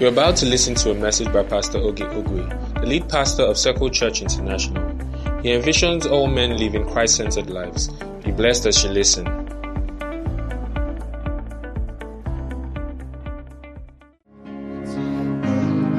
You're 0.00 0.08
about 0.08 0.36
to 0.36 0.46
listen 0.46 0.74
to 0.76 0.92
a 0.92 0.94
message 0.94 1.30
by 1.30 1.42
Pastor 1.42 1.76
Oge 1.76 2.00
Ogwe, 2.00 2.80
the 2.80 2.86
lead 2.86 3.06
pastor 3.10 3.42
of 3.42 3.58
Circle 3.58 3.90
Church 3.90 4.22
International. 4.22 4.82
He 5.42 5.50
envisions 5.50 6.10
all 6.10 6.26
men 6.26 6.56
living 6.56 6.88
Christ 6.88 7.16
centered 7.16 7.50
lives. 7.50 7.88
Be 8.24 8.32
blessed 8.32 8.64
as 8.64 8.82
you 8.82 8.88
listen. 8.88 9.26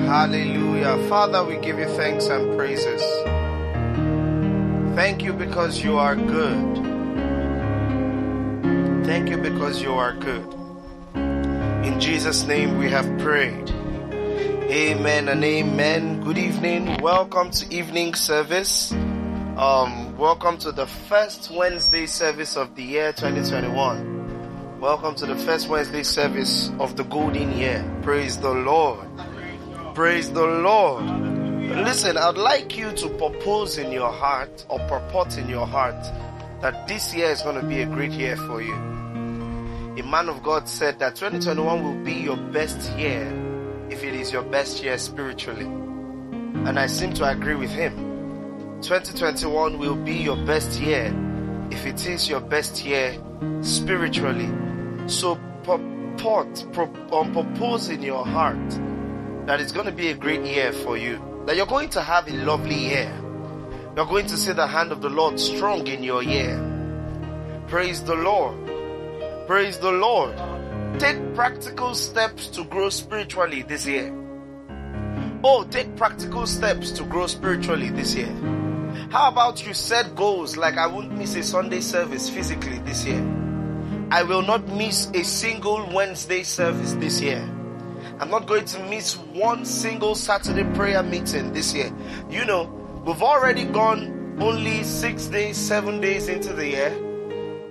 Hallelujah. 0.08 0.98
Father, 1.08 1.44
we 1.44 1.58
give 1.58 1.78
you 1.78 1.86
thanks 1.90 2.26
and 2.26 2.58
praises. 2.58 3.04
Thank 4.96 5.22
you 5.22 5.32
because 5.32 5.84
you 5.84 6.00
are 6.00 6.16
good. 6.16 6.76
Thank 9.06 9.30
you 9.30 9.38
because 9.38 9.80
you 9.80 9.94
are 9.94 10.14
good. 10.14 10.52
In 11.86 12.00
Jesus' 12.00 12.46
name 12.46 12.80
we 12.80 12.90
have 12.90 13.06
prayed. 13.20 13.72
Amen 14.72 15.28
and 15.28 15.44
amen. 15.44 16.24
Good 16.24 16.38
evening. 16.38 17.02
Welcome 17.02 17.52
to 17.52 17.76
evening 17.76 18.14
service. 18.14 18.94
Um, 18.94 20.18
welcome 20.18 20.58
to 20.60 20.72
the 20.72 20.88
first 20.88 21.52
Wednesday 21.52 22.06
service 22.06 22.56
of 22.56 22.74
the 22.76 22.84
year 22.84 23.12
2021. 23.12 24.80
Welcome 24.80 25.16
to 25.16 25.26
the 25.26 25.36
first 25.36 25.68
Wednesday 25.68 26.04
service 26.04 26.72
of 26.80 26.96
the 26.96 27.04
golden 27.04 27.52
year. 27.52 27.84
Praise 28.02 28.38
the 28.38 28.54
Lord. 28.54 29.10
Praise 29.94 30.32
the 30.32 30.46
Lord. 30.46 31.04
Listen, 31.04 32.16
I'd 32.16 32.38
like 32.38 32.78
you 32.78 32.94
to 32.94 33.10
propose 33.10 33.78
in 33.78 33.92
your 33.92 34.14
heart 34.14 34.66
or 34.70 34.80
purport 34.88 35.38
in 35.38 35.50
your 35.50 35.68
heart 35.68 36.02
that 36.62 36.88
this 36.88 37.14
year 37.14 37.30
is 37.30 37.42
going 37.42 37.60
to 37.60 37.68
be 37.68 37.82
a 37.82 37.86
great 37.86 38.14
year 38.14 38.38
for 38.38 38.62
you. 38.62 38.76
A 38.76 40.04
man 40.04 40.30
of 40.30 40.42
God 40.42 40.70
said 40.70 40.98
that 41.00 41.18
2021 41.18 41.84
will 41.84 42.06
be 42.06 42.14
your 42.14 42.38
best 42.38 42.90
year 42.98 43.50
is 44.22 44.32
your 44.32 44.44
best 44.44 44.84
year 44.84 45.00
spiritually. 45.00 45.66
And 45.66 46.80
I 46.80 46.86
seem 46.86 47.12
to 47.14 47.28
agree 47.28 47.56
with 47.56 47.72
him. 47.72 48.80
2021 48.82 49.80
will 49.80 49.96
be 49.96 50.14
your 50.14 50.38
best 50.46 50.80
year 50.80 51.12
if 51.72 51.88
it 51.88 52.06
is 52.06 52.30
your 52.30 52.40
best 52.40 52.86
year 52.86 53.18
spiritually. 53.62 54.50
So 55.08 55.40
purport, 55.64 56.66
pro, 56.72 56.86
um, 57.12 57.34
propose 57.34 57.90
in 57.90 58.04
your 58.04 58.24
heart 58.24 58.70
that 59.48 59.60
it's 59.60 59.72
going 59.72 59.88
to 59.88 59.92
be 59.92 60.10
a 60.10 60.16
great 60.16 60.46
year 60.46 60.72
for 60.72 60.98
you. 60.98 61.20
That 61.48 61.56
you're 61.56 61.66
going 61.66 61.90
to 61.90 62.02
have 62.02 62.28
a 62.28 62.34
lovely 62.34 62.76
year. 62.76 63.12
You're 63.96 64.06
going 64.06 64.28
to 64.28 64.38
see 64.38 64.54
the 64.54 64.68
hand 64.68 64.92
of 64.92 65.02
the 65.02 65.10
Lord 65.10 65.40
strong 65.40 65.88
in 65.88 66.04
your 66.04 66.22
year. 66.22 66.60
Praise 67.68 68.04
the 68.04 68.16
Lord. 68.16 68.56
Praise 69.48 69.80
the 69.80 69.92
Lord. 69.92 70.38
Take 71.00 71.34
practical 71.36 71.96
steps 71.96 72.48
to 72.48 72.64
grow 72.66 72.90
spiritually 72.90 73.64
this 73.64 73.86
year. 73.86 74.14
Oh, 75.44 75.64
take 75.64 75.96
practical 75.96 76.46
steps 76.46 76.92
to 76.92 77.04
grow 77.04 77.28
spiritually 77.28 77.90
this 77.90 78.14
year. 78.14 78.32
How 79.10 79.30
about 79.30 79.66
you 79.66 79.74
set 79.74 80.16
goals 80.16 80.58
like 80.58 80.78
I 80.78 80.88
won't 80.88 81.12
miss 81.12 81.36
a 81.36 81.44
Sunday 81.44 81.82
service 81.82 82.30
physically 82.30 82.80
this 82.80 83.06
year? 83.06 83.22
I 84.12 84.24
will 84.24 84.42
not 84.42 84.68
miss 84.68 85.10
a 85.14 85.24
single 85.24 85.90
Wednesday 85.92 86.44
service 86.44 86.94
this 86.94 87.22
year. 87.22 87.42
I'm 88.20 88.30
not 88.30 88.46
going 88.46 88.66
to 88.66 88.80
miss 88.84 89.18
one 89.18 89.66
single 89.66 90.16
Saturday 90.16 90.64
prayer 90.76 91.02
meeting 91.02 91.54
this 91.54 91.74
year. 91.74 91.92
You 92.30 92.46
know, 92.46 92.66
we've 93.06 93.24
already 93.24 93.66
gone 93.66 94.38
only 94.40 94.84
six 94.84 95.26
days, 95.28 95.58
seven 95.58 96.02
days 96.02 96.28
into 96.28 96.54
the 96.54 96.68
year, 96.68 97.11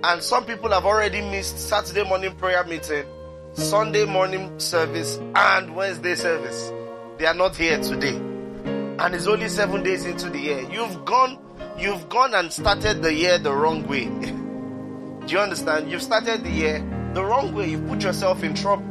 and 0.03 0.23
some 0.23 0.45
people 0.45 0.71
have 0.71 0.85
already 0.85 1.21
missed 1.21 1.59
Saturday 1.59 2.03
morning 2.03 2.35
prayer 2.35 2.63
meeting, 2.63 3.05
Sunday 3.53 4.05
morning 4.05 4.59
service, 4.59 5.19
and 5.35 5.75
Wednesday 5.75 6.15
service. 6.15 6.71
They 7.17 7.25
are 7.25 7.35
not 7.35 7.55
here 7.55 7.79
today, 7.79 8.15
and 8.15 9.13
it's 9.13 9.27
only 9.27 9.47
seven 9.47 9.83
days 9.83 10.05
into 10.05 10.29
the 10.29 10.39
year. 10.39 10.61
You've 10.71 11.05
gone, 11.05 11.37
you've 11.77 12.09
gone 12.09 12.33
and 12.33 12.51
started 12.51 13.03
the 13.03 13.13
year 13.13 13.37
the 13.37 13.53
wrong 13.53 13.87
way. 13.87 14.05
Do 15.27 15.33
you 15.33 15.39
understand? 15.39 15.91
You've 15.91 16.01
started 16.01 16.43
the 16.43 16.49
year 16.49 16.79
the 17.13 17.23
wrong 17.23 17.53
way. 17.53 17.69
You've 17.69 17.87
put 17.87 18.01
yourself 18.03 18.43
in 18.43 18.55
trouble. 18.55 18.87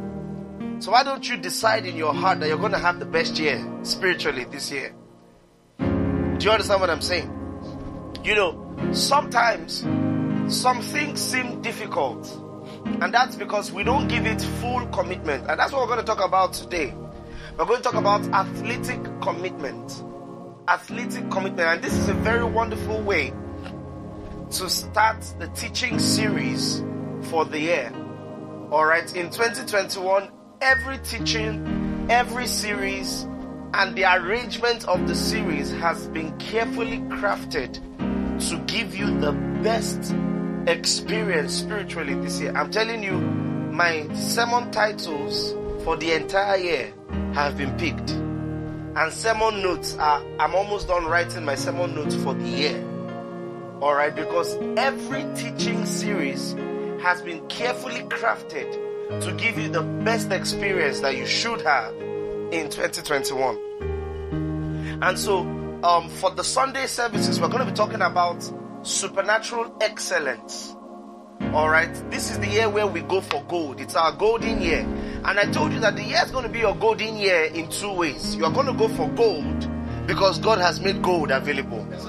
So 0.79 0.91
why 0.91 1.03
don't 1.03 1.27
you 1.27 1.37
decide 1.37 1.85
in 1.85 1.97
your 1.97 2.13
heart 2.13 2.39
that 2.39 2.47
you're 2.47 2.57
going 2.57 2.71
to 2.71 2.79
have 2.79 2.99
the 2.99 3.05
best 3.05 3.37
year 3.37 3.63
spiritually 3.83 4.45
this 4.45 4.71
year? 4.71 4.95
Do 5.77 6.45
you 6.45 6.51
understand 6.51 6.79
what 6.79 6.89
I'm 6.89 7.01
saying? 7.01 7.29
You 8.23 8.33
know, 8.33 8.91
sometimes 8.93 9.83
some 10.47 10.81
things 10.81 11.19
seem 11.19 11.61
difficult, 11.61 12.27
and 12.85 13.13
that's 13.13 13.35
because 13.35 13.71
we 13.71 13.83
don't 13.83 14.07
give 14.07 14.25
it 14.25 14.41
full 14.41 14.85
commitment. 14.87 15.47
And 15.49 15.59
that's 15.59 15.71
what 15.71 15.81
we're 15.81 15.93
going 15.95 15.99
to 15.99 16.05
talk 16.05 16.23
about 16.23 16.53
today. 16.53 16.93
We're 17.57 17.65
going 17.65 17.81
to 17.81 17.83
talk 17.83 17.95
about 17.95 18.21
athletic 18.33 19.03
commitment. 19.21 20.03
Athletic 20.67 21.29
commitment. 21.29 21.67
And 21.67 21.81
this 21.81 21.93
is 21.93 22.09
a 22.09 22.13
very 22.13 22.43
wonderful 22.43 23.01
way 23.01 23.33
to 24.51 24.69
start 24.69 25.21
the 25.39 25.47
teaching 25.49 25.99
series 25.99 26.83
for 27.23 27.45
the 27.45 27.59
year. 27.59 27.91
All 28.71 28.85
right, 28.85 29.15
in 29.15 29.29
2021, 29.29 30.29
every 30.61 30.97
teaching, 30.99 32.07
every 32.09 32.47
series, 32.47 33.23
and 33.73 33.95
the 33.95 34.03
arrangement 34.03 34.85
of 34.87 35.07
the 35.07 35.15
series 35.15 35.71
has 35.71 36.07
been 36.07 36.37
carefully 36.37 36.99
crafted 36.99 37.79
to 38.49 38.57
give 38.65 38.95
you 38.95 39.19
the 39.19 39.31
best 39.63 40.13
experience 40.67 41.53
spiritually 41.53 42.13
this 42.15 42.39
year. 42.39 42.53
I'm 42.55 42.71
telling 42.71 43.03
you, 43.03 43.17
my 43.17 44.11
sermon 44.13 44.71
titles 44.71 45.53
for 45.83 45.97
the 45.97 46.13
entire 46.13 46.57
year 46.57 46.93
have 47.33 47.57
been 47.57 47.75
picked. 47.77 48.11
And 48.11 49.11
sermon 49.11 49.61
notes 49.61 49.95
are, 49.95 50.23
I'm 50.39 50.53
almost 50.53 50.87
done 50.87 51.05
writing 51.05 51.45
my 51.45 51.55
sermon 51.55 51.95
notes 51.95 52.15
for 52.15 52.33
the 52.33 52.47
year. 52.47 52.87
Alright, 53.81 54.15
because 54.15 54.55
every 54.77 55.25
teaching 55.33 55.85
series 55.85 56.53
has 57.01 57.21
been 57.21 57.45
carefully 57.47 58.01
crafted 58.03 59.21
to 59.21 59.33
give 59.33 59.57
you 59.57 59.69
the 59.69 59.81
best 59.81 60.31
experience 60.31 60.99
that 60.99 61.17
you 61.17 61.25
should 61.25 61.61
have 61.61 61.95
in 62.51 62.69
2021. 62.69 64.99
And 65.01 65.17
so, 65.17 65.39
um, 65.83 66.09
for 66.09 66.29
the 66.29 66.43
Sunday 66.43 66.85
services, 66.85 67.39
we're 67.39 67.47
going 67.47 67.65
to 67.65 67.71
be 67.71 67.75
talking 67.75 68.01
about 68.01 68.43
supernatural 68.83 69.77
excellence. 69.81 70.75
All 71.53 71.69
right, 71.69 71.93
this 72.09 72.31
is 72.31 72.39
the 72.39 72.47
year 72.47 72.69
where 72.69 72.87
we 72.87 73.01
go 73.01 73.19
for 73.19 73.43
gold. 73.43 73.81
It's 73.81 73.95
our 73.95 74.13
golden 74.13 74.61
year. 74.61 74.79
And 75.25 75.37
I 75.39 75.45
told 75.51 75.73
you 75.73 75.79
that 75.81 75.95
the 75.95 76.03
year 76.03 76.21
is 76.23 76.31
going 76.31 76.45
to 76.45 76.49
be 76.49 76.59
your 76.59 76.75
golden 76.75 77.17
year 77.17 77.43
in 77.45 77.69
two 77.69 77.91
ways. 77.93 78.35
You 78.35 78.45
are 78.45 78.51
going 78.51 78.67
to 78.67 78.73
go 78.73 78.87
for 78.87 79.09
gold 79.09 79.69
because 80.07 80.39
God 80.39 80.59
has 80.59 80.79
made 80.79 81.01
gold 81.01 81.29
available. 81.29 81.85
Yes, 81.91 82.05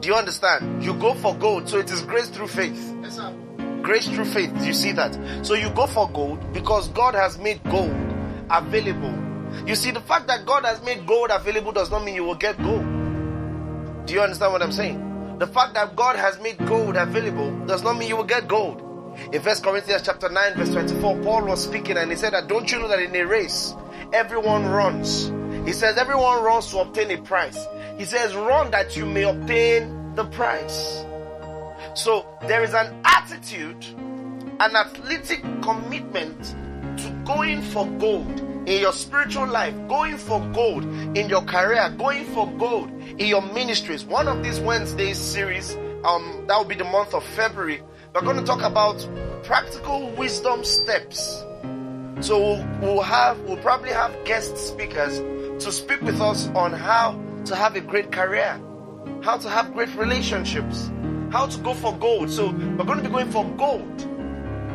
Do 0.00 0.08
you 0.08 0.14
understand? 0.14 0.82
You 0.82 0.94
go 0.94 1.14
for 1.14 1.34
gold, 1.36 1.68
so 1.68 1.78
it 1.78 1.90
is 1.90 2.00
grace 2.02 2.28
through 2.28 2.48
faith. 2.48 2.96
Yes, 3.02 3.20
grace 3.82 4.08
through 4.08 4.24
faith. 4.24 4.52
Do 4.58 4.64
you 4.64 4.72
see 4.72 4.92
that? 4.92 5.46
So 5.46 5.54
you 5.54 5.68
go 5.70 5.86
for 5.86 6.10
gold 6.10 6.52
because 6.52 6.88
God 6.88 7.14
has 7.14 7.38
made 7.38 7.62
gold 7.64 7.94
available. 8.50 9.14
You 9.66 9.74
see, 9.74 9.90
the 9.90 10.00
fact 10.00 10.26
that 10.28 10.46
God 10.46 10.64
has 10.64 10.82
made 10.84 11.06
gold 11.06 11.30
available 11.30 11.72
does 11.72 11.90
not 11.90 12.02
mean 12.02 12.14
you 12.14 12.24
will 12.24 12.34
get 12.34 12.56
gold. 12.62 12.86
Do 14.06 14.14
you 14.14 14.22
understand 14.22 14.52
what 14.52 14.62
I'm 14.62 14.72
saying? 14.72 15.09
The 15.40 15.46
fact 15.46 15.72
that 15.72 15.96
God 15.96 16.16
has 16.16 16.38
made 16.38 16.58
gold 16.66 16.96
available 16.96 17.64
does 17.64 17.82
not 17.82 17.96
mean 17.96 18.10
you 18.10 18.16
will 18.18 18.24
get 18.24 18.46
gold. 18.46 18.82
In 19.32 19.40
First 19.40 19.64
Corinthians 19.64 20.02
chapter 20.02 20.28
9, 20.28 20.54
verse 20.54 20.68
24, 20.68 21.16
Paul 21.20 21.46
was 21.46 21.64
speaking 21.64 21.96
and 21.96 22.10
he 22.10 22.16
said 22.18 22.34
that 22.34 22.46
don't 22.46 22.70
you 22.70 22.78
know 22.78 22.88
that 22.88 22.98
in 22.98 23.16
a 23.16 23.22
race, 23.22 23.74
everyone 24.12 24.66
runs. 24.66 25.32
He 25.66 25.72
says 25.72 25.96
everyone 25.96 26.42
runs 26.42 26.70
to 26.72 26.80
obtain 26.80 27.10
a 27.12 27.22
prize. 27.22 27.66
He 27.96 28.04
says, 28.04 28.34
run 28.34 28.70
that 28.72 28.98
you 28.98 29.06
may 29.06 29.22
obtain 29.22 30.14
the 30.14 30.26
prize. 30.26 31.06
So 31.94 32.26
there 32.42 32.62
is 32.62 32.74
an 32.74 33.00
attitude, 33.06 33.82
an 34.60 34.76
athletic 34.76 35.40
commitment 35.62 36.54
to 36.98 37.10
going 37.24 37.62
for 37.62 37.86
gold 37.92 38.49
in 38.70 38.80
your 38.80 38.92
spiritual 38.92 39.48
life, 39.48 39.74
going 39.88 40.16
for 40.16 40.40
gold 40.52 40.84
in 41.16 41.28
your 41.28 41.42
career, 41.42 41.92
going 41.98 42.24
for 42.26 42.48
gold 42.52 42.88
in 43.02 43.26
your 43.26 43.42
ministries. 43.42 44.04
One 44.04 44.28
of 44.28 44.44
these 44.44 44.60
Wednesdays 44.60 45.18
series, 45.18 45.74
um, 46.04 46.44
that 46.46 46.56
will 46.56 46.64
be 46.64 46.76
the 46.76 46.84
month 46.84 47.12
of 47.12 47.24
February. 47.24 47.82
We're 48.14 48.20
going 48.20 48.36
to 48.36 48.44
talk 48.44 48.62
about 48.62 49.04
practical 49.42 50.08
wisdom 50.12 50.62
steps. 50.62 51.44
So 52.20 52.38
we'll, 52.38 52.68
we'll 52.80 53.02
have, 53.02 53.40
we'll 53.40 53.56
probably 53.56 53.90
have 53.90 54.16
guest 54.24 54.56
speakers 54.56 55.18
to 55.64 55.72
speak 55.72 56.00
with 56.02 56.20
us 56.20 56.46
on 56.54 56.72
how 56.72 57.20
to 57.46 57.56
have 57.56 57.74
a 57.74 57.80
great 57.80 58.12
career, 58.12 58.60
how 59.22 59.36
to 59.36 59.50
have 59.50 59.72
great 59.72 59.92
relationships, 59.96 60.92
how 61.32 61.48
to 61.48 61.58
go 61.58 61.74
for 61.74 61.92
gold. 61.96 62.30
So 62.30 62.50
we're 62.50 62.84
going 62.84 62.98
to 62.98 63.04
be 63.04 63.10
going 63.10 63.32
for 63.32 63.44
gold 63.56 64.00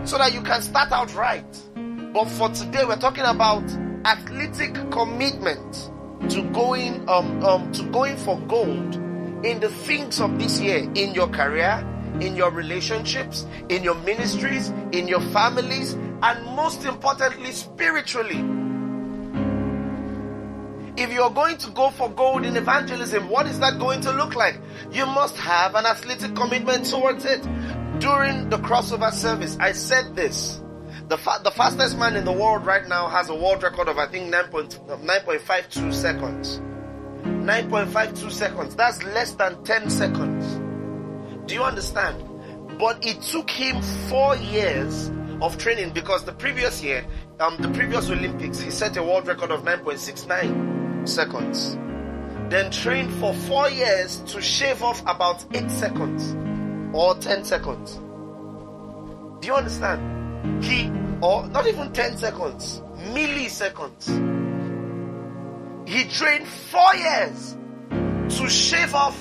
so 0.04 0.18
that 0.18 0.34
you 0.34 0.42
can 0.42 0.62
start 0.62 0.92
out 0.92 1.16
right. 1.16 1.46
But 2.14 2.26
for 2.26 2.50
today, 2.50 2.84
we're 2.86 2.96
talking 2.96 3.26
about 3.26 3.64
athletic 4.06 4.74
commitment 4.92 5.92
to 6.30 6.44
going 6.54 7.08
um, 7.10 7.44
um 7.44 7.72
to 7.72 7.84
going 7.92 8.16
for 8.16 8.40
gold 8.42 8.96
in 9.44 9.60
the 9.60 9.70
things 9.70 10.22
of 10.22 10.40
this 10.40 10.60
year 10.60 10.90
in 10.96 11.14
your 11.14 11.28
career, 11.28 11.86
in 12.22 12.36
your 12.36 12.52
relationships, 12.52 13.46
in 13.70 13.84
your 13.84 13.96
ministries, 13.96 14.70
in 14.92 15.08
your 15.08 15.22
families, 15.22 15.94
and 16.24 16.46
most 16.56 16.86
importantly, 16.86 17.52
spiritually. 17.52 18.44
if 20.98 21.12
you're 21.12 21.30
going 21.30 21.58
to 21.58 21.70
go 21.72 21.90
for 21.90 22.10
gold 22.10 22.46
in 22.46 22.56
evangelism, 22.56 23.30
what 23.30 23.48
is 23.48 23.60
that 23.60 23.80
going 23.80 24.02
to 24.02 24.12
look 24.14 24.36
like? 24.36 24.60
You 24.92 25.06
must 25.06 25.36
have 25.38 25.76
an 25.76 25.86
athletic 25.86 26.36
commitment 26.36 26.86
towards 26.86 27.26
it. 27.26 27.42
During 28.00 28.50
the 28.50 28.58
crossover 28.58 29.12
service, 29.12 29.58
I 29.60 29.74
said 29.74 30.16
this. 30.16 30.62
The, 31.08 31.18
fa- 31.18 31.42
the 31.44 31.52
fastest 31.52 32.00
man 32.00 32.16
in 32.16 32.26
the 32.26 32.32
world 32.32 32.66
right 32.66 32.88
now 32.88 33.08
has 33.08 33.30
a 33.30 33.36
world 33.36 33.62
record 33.62 33.88
of 33.88 33.98
I 34.00 34.08
think 34.08 34.34
9.52 34.34 35.94
seconds. 35.94 36.60
9.52 37.24 38.32
seconds. 38.32 38.76
That's 38.76 39.04
less 39.04 39.34
than 39.34 39.64
10 39.64 39.90
seconds. 39.90 41.48
Do 41.48 41.54
you 41.54 41.64
understand? 41.64 42.24
But 42.80 43.06
it 43.06 43.22
took 43.22 43.50
him 43.52 43.82
four 44.10 44.36
years 44.38 45.12
of 45.42 45.58
training 45.58 45.92
because 45.92 46.24
the 46.24 46.32
previous 46.32 46.82
year, 46.82 47.06
um, 47.40 47.58
the 47.60 47.70
previous 47.70 48.10
Olympics, 48.10 48.60
he 48.60 48.72
set 48.72 48.98
a 48.98 49.04
world 49.04 49.28
record 49.28 49.52
of 49.52 49.64
9.69 49.64 51.08
seconds. 51.08 51.78
Then 52.50 52.72
trained 52.72 53.14
for 53.16 53.34
four 53.34 53.70
years 53.70 54.22
to 54.28 54.42
shave 54.42 54.82
off 54.82 55.02
about 55.02 55.46
8 55.54 55.70
seconds 55.70 56.36
or 56.96 57.16
10 57.16 57.44
seconds. 57.44 57.96
Do 59.42 59.48
you 59.48 59.54
understand? 59.54 60.25
He, 60.62 60.90
or 61.22 61.48
not 61.48 61.68
even 61.68 61.92
10 61.94 62.18
seconds, 62.18 62.82
milliseconds. 63.14 64.08
He 65.88 66.06
trained 66.06 66.48
four 66.48 66.96
years 66.96 67.56
to 68.38 68.50
shave 68.50 68.96
off 68.96 69.18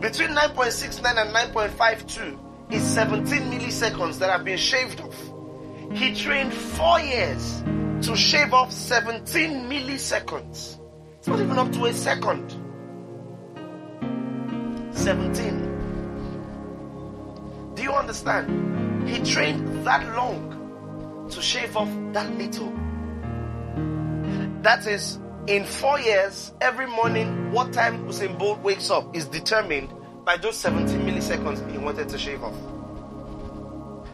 between 0.00 0.30
9.69 0.30 1.16
and 1.16 1.34
9.52 1.54 2.72
is 2.72 2.82
17 2.82 3.42
milliseconds 3.50 4.18
that 4.18 4.30
have 4.30 4.44
been 4.44 4.58
shaved 4.58 5.00
off. 5.00 5.16
He 5.92 6.14
trained 6.14 6.54
four 6.54 7.00
years 7.00 7.62
to 8.02 8.16
shave 8.16 8.54
off 8.54 8.72
17 8.72 9.68
milliseconds. 9.68 10.78
It's 11.18 11.28
not 11.28 11.40
even 11.40 11.58
up 11.58 11.70
to 11.72 11.84
a 11.86 11.92
second. 11.92 12.50
17. 14.92 15.66
Do 17.74 17.82
you 17.82 17.92
understand? 17.92 19.08
He 19.08 19.18
trained 19.22 19.86
that 19.86 20.16
long 20.16 20.59
to 21.30 21.42
shave 21.42 21.76
off 21.76 21.88
that 22.12 22.30
little. 22.36 22.72
That 24.62 24.86
is, 24.86 25.18
in 25.46 25.64
four 25.64 25.98
years, 26.00 26.52
every 26.60 26.86
morning, 26.86 27.52
what 27.52 27.72
time 27.72 28.04
Usain 28.06 28.38
Bolt 28.38 28.60
wakes 28.60 28.90
up 28.90 29.16
is 29.16 29.26
determined 29.26 29.92
by 30.24 30.36
those 30.36 30.56
17 30.56 31.00
milliseconds 31.00 31.70
he 31.70 31.78
wanted 31.78 32.08
to 32.10 32.18
shave 32.18 32.42
off. 32.42 32.54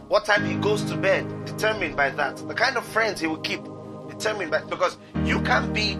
What 0.07 0.25
time 0.25 0.45
he 0.45 0.55
goes 0.55 0.83
to 0.85 0.95
bed, 0.95 1.45
determined 1.45 1.97
by 1.97 2.11
that. 2.11 2.37
The 2.47 2.53
kind 2.53 2.77
of 2.77 2.85
friends 2.85 3.19
he 3.19 3.27
will 3.27 3.39
keep, 3.39 3.61
determined 4.09 4.51
by 4.51 4.63
because 4.63 4.97
you 5.25 5.41
can 5.41 5.73
be 5.73 5.97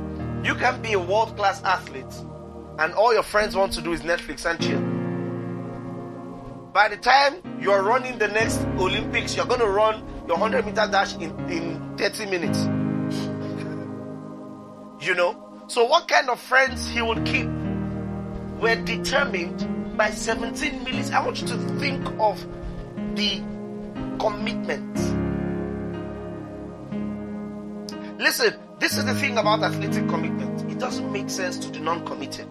you 0.47 0.55
can 0.55 0.81
be 0.81 0.93
a 0.93 0.99
world 0.99 1.35
class 1.35 1.61
athlete 1.63 2.05
and 2.79 2.93
all 2.93 3.13
your 3.13 3.23
friends 3.23 3.55
want 3.55 3.73
to 3.73 3.81
do 3.81 3.91
is 3.91 4.01
Netflix 4.01 4.49
and 4.49 4.61
chill. 4.61 4.81
By 6.71 6.89
the 6.89 6.97
time 6.97 7.41
you're 7.59 7.81
running 7.81 8.17
the 8.17 8.27
next 8.27 8.59
Olympics, 8.77 9.35
you're 9.35 9.45
gonna 9.45 9.67
run 9.67 10.03
your 10.27 10.38
100 10.38 10.65
meter 10.65 10.88
dash 10.91 11.15
in, 11.15 11.31
in 11.50 11.97
30 11.97 12.25
minutes. 12.25 12.65
you 15.06 15.15
know? 15.15 15.63
So 15.68 15.85
what 15.85 16.07
kind 16.07 16.29
of 16.29 16.39
friends 16.39 16.88
he 16.89 17.01
would 17.01 17.25
keep 17.25 17.47
were 18.59 18.75
determined 18.83 19.95
by 19.97 20.12
17 20.12 20.83
minutes. 20.83 21.12
I 21.12 21.24
want 21.24 21.41
you 21.41 21.47
to 21.47 21.57
think 21.79 22.06
of 22.19 22.45
the 23.15 23.41
commitment. 24.19 24.95
Listen, 28.19 28.56
this 28.79 28.97
is 28.97 29.06
the 29.06 29.13
thing 29.15 29.38
about 29.38 29.63
athletic 29.63 30.07
commitment. 30.07 30.71
It 30.71 30.79
doesn't 30.79 31.12
make 31.12 31.29
sense 31.29 31.57
to 31.59 31.71
the 31.71 31.79
non-committed. 31.79 32.47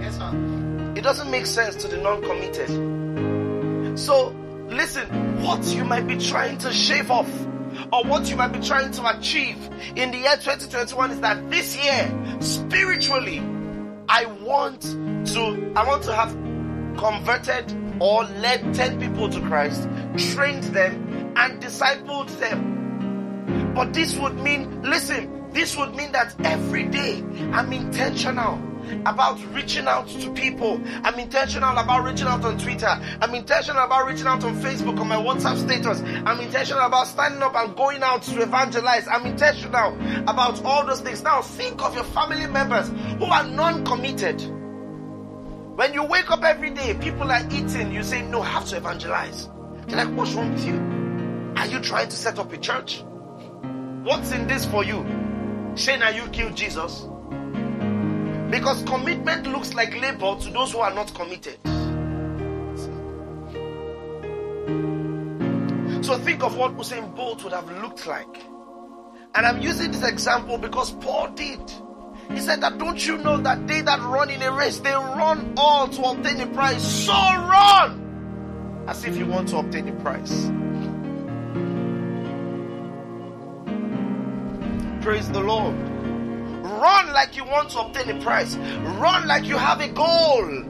Yes, 0.00 0.16
sir. 0.16 0.92
It 0.96 1.02
doesn't 1.02 1.30
make 1.30 1.46
sense 1.46 1.76
to 1.76 1.88
the 1.88 1.98
non-committed. 1.98 3.98
So, 3.98 4.34
listen, 4.72 5.42
what 5.42 5.64
you 5.66 5.84
might 5.84 6.06
be 6.06 6.16
trying 6.16 6.58
to 6.58 6.72
shave 6.72 7.10
off 7.10 7.30
or 7.92 8.04
what 8.04 8.28
you 8.28 8.36
might 8.36 8.52
be 8.52 8.60
trying 8.60 8.90
to 8.92 9.18
achieve 9.18 9.56
in 9.96 10.10
the 10.10 10.18
year 10.18 10.36
2021 10.36 11.10
is 11.10 11.20
that 11.20 11.50
this 11.50 11.76
year, 11.76 12.38
spiritually, 12.40 13.40
I 14.08 14.26
want 14.26 14.82
to, 14.82 15.72
I 15.76 15.86
want 15.86 16.02
to 16.04 16.14
have 16.14 16.30
converted 16.96 17.72
or 18.00 18.24
led 18.24 18.74
10 18.74 19.00
people 19.00 19.28
to 19.30 19.40
Christ, 19.42 19.88
trained 20.34 20.64
them, 20.64 21.32
and 21.36 21.62
discipled 21.62 22.28
them. 22.38 23.72
But 23.74 23.94
this 23.94 24.16
would 24.16 24.34
mean, 24.36 24.82
listen, 24.82 25.50
this 25.52 25.76
would 25.76 25.94
mean 25.94 26.12
that 26.12 26.34
every 26.44 26.84
day 26.84 27.22
I'm 27.52 27.72
intentional 27.72 28.71
about 29.06 29.40
reaching 29.52 29.86
out 29.86 30.08
to 30.08 30.32
people. 30.32 30.80
I'm 31.02 31.18
intentional 31.18 31.76
about 31.76 32.04
reaching 32.04 32.26
out 32.26 32.44
on 32.44 32.58
Twitter. 32.58 32.86
I'm 32.86 33.34
intentional 33.34 33.84
about 33.84 34.06
reaching 34.06 34.26
out 34.26 34.44
on 34.44 34.54
Facebook 34.56 34.98
on 35.00 35.08
my 35.08 35.16
WhatsApp 35.16 35.58
status. 35.58 36.00
I'm 36.26 36.40
intentional 36.40 36.84
about 36.84 37.06
standing 37.06 37.42
up 37.42 37.54
and 37.54 37.76
going 37.76 38.02
out 38.02 38.22
to 38.24 38.42
evangelize. 38.42 39.06
I'm 39.08 39.26
intentional 39.26 39.96
about 40.28 40.64
all 40.64 40.86
those 40.86 41.00
things. 41.00 41.22
Now 41.22 41.42
think 41.42 41.82
of 41.82 41.94
your 41.94 42.04
family 42.04 42.46
members 42.46 42.88
who 43.18 43.24
are 43.24 43.44
non-committed. 43.44 44.40
When 45.76 45.94
you 45.94 46.04
wake 46.04 46.30
up 46.30 46.44
every 46.44 46.70
day, 46.70 46.94
people 46.94 47.30
are 47.30 47.42
eating, 47.50 47.92
you 47.92 48.02
say, 48.02 48.22
No, 48.22 48.42
I 48.42 48.46
have 48.46 48.66
to 48.66 48.76
evangelize. 48.76 49.48
They're 49.86 50.04
like, 50.04 50.14
What's 50.14 50.32
wrong 50.32 50.52
with 50.52 50.66
you? 50.66 50.76
Are 51.56 51.66
you 51.66 51.80
trying 51.80 52.08
to 52.08 52.16
set 52.16 52.38
up 52.38 52.52
a 52.52 52.58
church? 52.58 53.02
What's 54.02 54.32
in 54.32 54.46
this 54.46 54.66
for 54.66 54.84
you? 54.84 55.04
Shane, 55.76 56.02
are 56.02 56.12
you 56.12 56.26
killed 56.28 56.56
Jesus? 56.56 57.06
Because 58.52 58.82
commitment 58.82 59.46
looks 59.46 59.72
like 59.72 59.98
labor 59.98 60.36
to 60.38 60.50
those 60.50 60.72
who 60.72 60.80
are 60.80 60.92
not 60.92 61.14
committed. 61.14 61.58
So 66.04 66.18
think 66.18 66.42
of 66.42 66.54
what 66.58 66.76
Usain 66.76 67.16
Bolt 67.16 67.42
would 67.44 67.54
have 67.54 67.70
looked 67.80 68.06
like. 68.06 68.42
And 69.34 69.46
I'm 69.46 69.62
using 69.62 69.90
this 69.90 70.06
example 70.06 70.58
because 70.58 70.90
Paul 70.90 71.28
did. 71.28 71.60
He 72.30 72.40
said 72.40 72.60
that 72.60 72.76
don't 72.76 73.06
you 73.06 73.16
know 73.16 73.38
that 73.38 73.66
they 73.66 73.80
that 73.80 74.00
run 74.00 74.28
in 74.28 74.42
a 74.42 74.52
race, 74.52 74.80
they 74.80 74.92
run 74.92 75.54
all 75.56 75.88
to 75.88 76.02
obtain 76.02 76.38
a 76.42 76.46
prize. 76.48 77.06
So 77.06 77.14
run 77.14 78.84
as 78.86 79.02
if 79.06 79.16
you 79.16 79.24
want 79.24 79.48
to 79.48 79.56
obtain 79.56 79.88
a 79.88 79.92
prize. 80.02 80.50
Praise 85.02 85.30
the 85.30 85.40
Lord. 85.40 85.91
Run 86.82 87.12
like 87.12 87.36
you 87.36 87.44
want 87.44 87.70
to 87.70 87.78
obtain 87.78 88.10
a 88.10 88.20
prize. 88.20 88.56
Run 88.56 89.28
like 89.28 89.44
you 89.44 89.56
have 89.56 89.80
a 89.80 89.86
goal. 89.86 90.64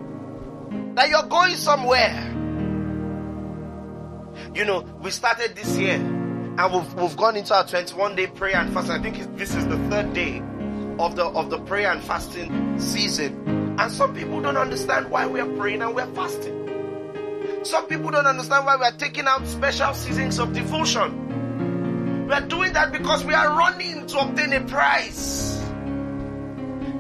That 0.95 1.09
you're 1.09 1.23
going 1.23 1.57
somewhere. 1.57 2.29
You 4.55 4.67
know, 4.67 4.83
we 5.01 5.11
started 5.11 5.57
this 5.57 5.79
year 5.79 5.95
and 5.95 6.71
we've, 6.71 6.95
we've 6.95 7.17
gone 7.17 7.39
into 7.39 7.55
our 7.55 7.67
21 7.67 8.15
day 8.15 8.27
prayer 8.27 8.57
and 8.57 8.75
fast. 8.75 8.91
I 8.91 9.01
think 9.01 9.39
this 9.39 9.55
is 9.55 9.67
the 9.69 9.79
third 9.89 10.13
day 10.13 10.43
of 10.99 11.17
the 11.17 11.25
of 11.25 11.49
the 11.49 11.59
prayer 11.61 11.91
and 11.91 12.03
fasting 12.03 12.79
season. 12.79 13.79
And 13.79 13.91
some 13.91 14.15
people 14.15 14.43
don't 14.43 14.59
understand 14.59 15.11
why 15.11 15.27
we 15.27 15.41
are 15.41 15.49
praying 15.57 15.81
and 15.81 15.95
we 15.95 16.03
are 16.03 16.15
fasting. 16.15 17.63
Some 17.63 17.87
people 17.87 18.11
don't 18.11 18.27
understand 18.27 18.67
why 18.67 18.77
we 18.77 18.85
are 18.85 18.93
taking 18.93 19.27
out 19.27 19.47
special 19.47 19.95
seasons 19.95 20.39
of 20.39 20.53
devotion. 20.53 22.27
We 22.27 22.35
are 22.35 22.47
doing 22.47 22.75
that 22.75 22.93
because 22.93 23.25
we 23.25 23.33
are 23.33 23.57
running 23.57 24.07
to 24.09 24.19
obtain 24.19 24.53
a 24.53 24.61
prize. 24.61 25.62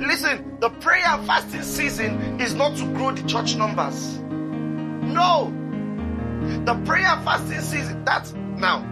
Listen, 0.02 0.58
the 0.60 0.68
prayer 0.68 1.06
and 1.06 1.26
fasting 1.26 1.62
season 1.62 2.40
is 2.40 2.54
not 2.54 2.76
to 2.76 2.84
grow 2.94 3.12
the 3.12 3.26
church 3.28 3.56
numbers. 3.56 4.18
No. 4.18 5.52
The 6.64 6.74
prayer 6.84 7.06
and 7.06 7.24
fasting 7.24 7.60
season, 7.60 8.04
that's 8.04 8.32
now 8.32 8.84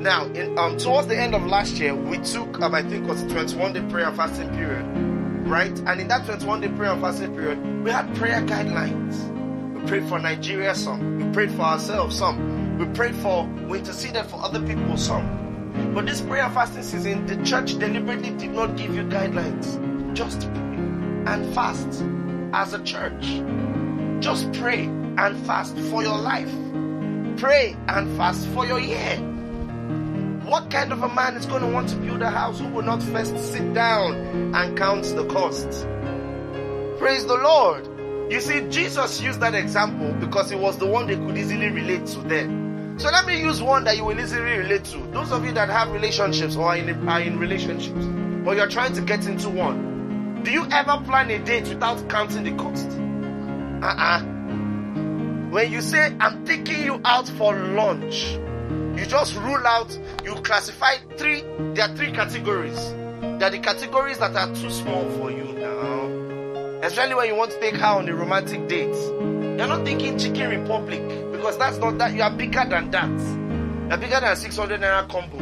now, 0.00 0.26
in, 0.26 0.56
um, 0.58 0.76
towards 0.76 1.08
the 1.08 1.18
end 1.18 1.34
of 1.34 1.44
last 1.46 1.74
year, 1.74 1.94
we 1.94 2.18
took, 2.18 2.60
um, 2.60 2.74
I 2.74 2.82
think 2.82 3.04
it 3.04 3.08
was 3.08 3.22
a 3.22 3.28
21 3.28 3.72
day 3.72 3.82
prayer 3.90 4.06
and 4.06 4.16
fasting 4.16 4.48
period, 4.50 4.84
right? 5.48 5.76
And 5.86 6.00
in 6.00 6.08
that 6.08 6.24
21 6.24 6.60
day 6.60 6.68
prayer 6.68 6.92
and 6.92 7.00
fasting 7.00 7.34
period, 7.34 7.82
we 7.82 7.90
had 7.90 8.14
prayer 8.14 8.40
guidelines. 8.42 9.16
We 9.74 9.86
prayed 9.88 10.08
for 10.08 10.18
Nigeria 10.20 10.74
some, 10.74 11.18
we 11.18 11.32
prayed 11.32 11.50
for 11.50 11.62
ourselves 11.62 12.16
some, 12.16 12.78
we 12.78 12.86
prayed 12.94 13.16
for, 13.16 13.44
we 13.68 13.78
interceded 13.78 14.24
for 14.26 14.36
other 14.36 14.64
people 14.64 14.96
some. 14.96 15.92
But 15.94 16.06
this 16.06 16.20
prayer 16.20 16.44
and 16.44 16.54
fasting 16.54 16.82
season, 16.82 17.26
the 17.26 17.44
church 17.44 17.76
deliberately 17.78 18.30
did 18.30 18.50
not 18.50 18.76
give 18.76 18.94
you 18.94 19.02
guidelines. 19.02 19.97
Just 20.18 20.40
pray 20.40 20.50
and 21.28 21.54
fast 21.54 22.02
as 22.52 22.74
a 22.74 22.82
church. 22.82 23.40
Just 24.18 24.52
pray 24.54 24.86
and 24.86 25.46
fast 25.46 25.78
for 25.78 26.02
your 26.02 26.18
life. 26.18 26.50
Pray 27.38 27.76
and 27.86 28.16
fast 28.16 28.44
for 28.48 28.66
your 28.66 28.80
year. 28.80 29.16
What 30.42 30.72
kind 30.72 30.92
of 30.92 31.04
a 31.04 31.08
man 31.14 31.36
is 31.36 31.46
going 31.46 31.62
to 31.62 31.68
want 31.68 31.90
to 31.90 31.96
build 31.98 32.20
a 32.22 32.30
house 32.30 32.58
who 32.58 32.66
will 32.66 32.82
not 32.82 33.00
first 33.00 33.38
sit 33.52 33.72
down 33.74 34.16
and 34.56 34.76
count 34.76 35.04
the 35.04 35.24
costs? 35.28 35.86
Praise 36.98 37.24
the 37.24 37.38
Lord. 37.40 37.86
You 38.32 38.40
see, 38.40 38.68
Jesus 38.70 39.20
used 39.20 39.38
that 39.38 39.54
example 39.54 40.12
because 40.14 40.50
it 40.50 40.58
was 40.58 40.78
the 40.78 40.86
one 40.88 41.06
they 41.06 41.14
could 41.14 41.38
easily 41.38 41.68
relate 41.68 42.06
to 42.06 42.18
then. 42.22 42.96
So 42.98 43.08
let 43.10 43.24
me 43.24 43.40
use 43.40 43.62
one 43.62 43.84
that 43.84 43.96
you 43.96 44.04
will 44.04 44.18
easily 44.18 44.58
relate 44.58 44.84
to. 44.86 44.98
Those 45.12 45.30
of 45.30 45.44
you 45.44 45.52
that 45.52 45.68
have 45.68 45.92
relationships 45.92 46.56
or 46.56 46.64
are 46.64 46.76
in, 46.76 47.08
are 47.08 47.20
in 47.20 47.38
relationships, 47.38 48.04
but 48.44 48.56
you're 48.56 48.66
trying 48.66 48.94
to 48.94 49.00
get 49.00 49.24
into 49.24 49.48
one. 49.48 49.87
Do 50.42 50.50
you 50.52 50.66
ever 50.70 51.02
plan 51.04 51.30
a 51.30 51.38
date 51.38 51.68
without 51.68 52.08
counting 52.08 52.44
the 52.44 52.52
cost? 52.52 52.88
Uh-uh. 53.82 54.20
When 55.50 55.72
you 55.72 55.80
say, 55.80 56.14
I'm 56.20 56.44
taking 56.44 56.84
you 56.84 57.00
out 57.04 57.28
for 57.28 57.54
lunch, 57.54 58.32
you 58.98 59.06
just 59.06 59.34
rule 59.36 59.66
out, 59.66 59.98
you 60.24 60.34
classify 60.36 60.96
three, 61.16 61.42
there 61.74 61.88
are 61.88 61.96
three 61.96 62.12
categories. 62.12 62.78
There 63.20 63.44
are 63.44 63.50
the 63.50 63.58
categories 63.58 64.18
that 64.18 64.36
are 64.36 64.54
too 64.54 64.70
small 64.70 65.08
for 65.10 65.30
you 65.30 65.44
now. 65.54 66.06
Especially 66.82 67.14
when 67.14 67.28
you 67.28 67.34
want 67.34 67.50
to 67.52 67.60
take 67.60 67.74
her 67.76 67.86
on 67.86 68.08
a 68.08 68.14
romantic 68.14 68.68
date. 68.68 68.94
You're 68.94 69.66
not 69.66 69.84
thinking 69.84 70.18
Chicken 70.18 70.50
Republic 70.60 71.02
because 71.32 71.58
that's 71.58 71.78
not 71.78 71.98
that. 71.98 72.14
You 72.14 72.22
are 72.22 72.30
bigger 72.30 72.64
than 72.68 72.90
that. 72.92 73.08
You're 73.88 73.98
bigger 73.98 74.20
than 74.20 74.36
600 74.36 74.80
naira 74.80 75.08
combo. 75.08 75.38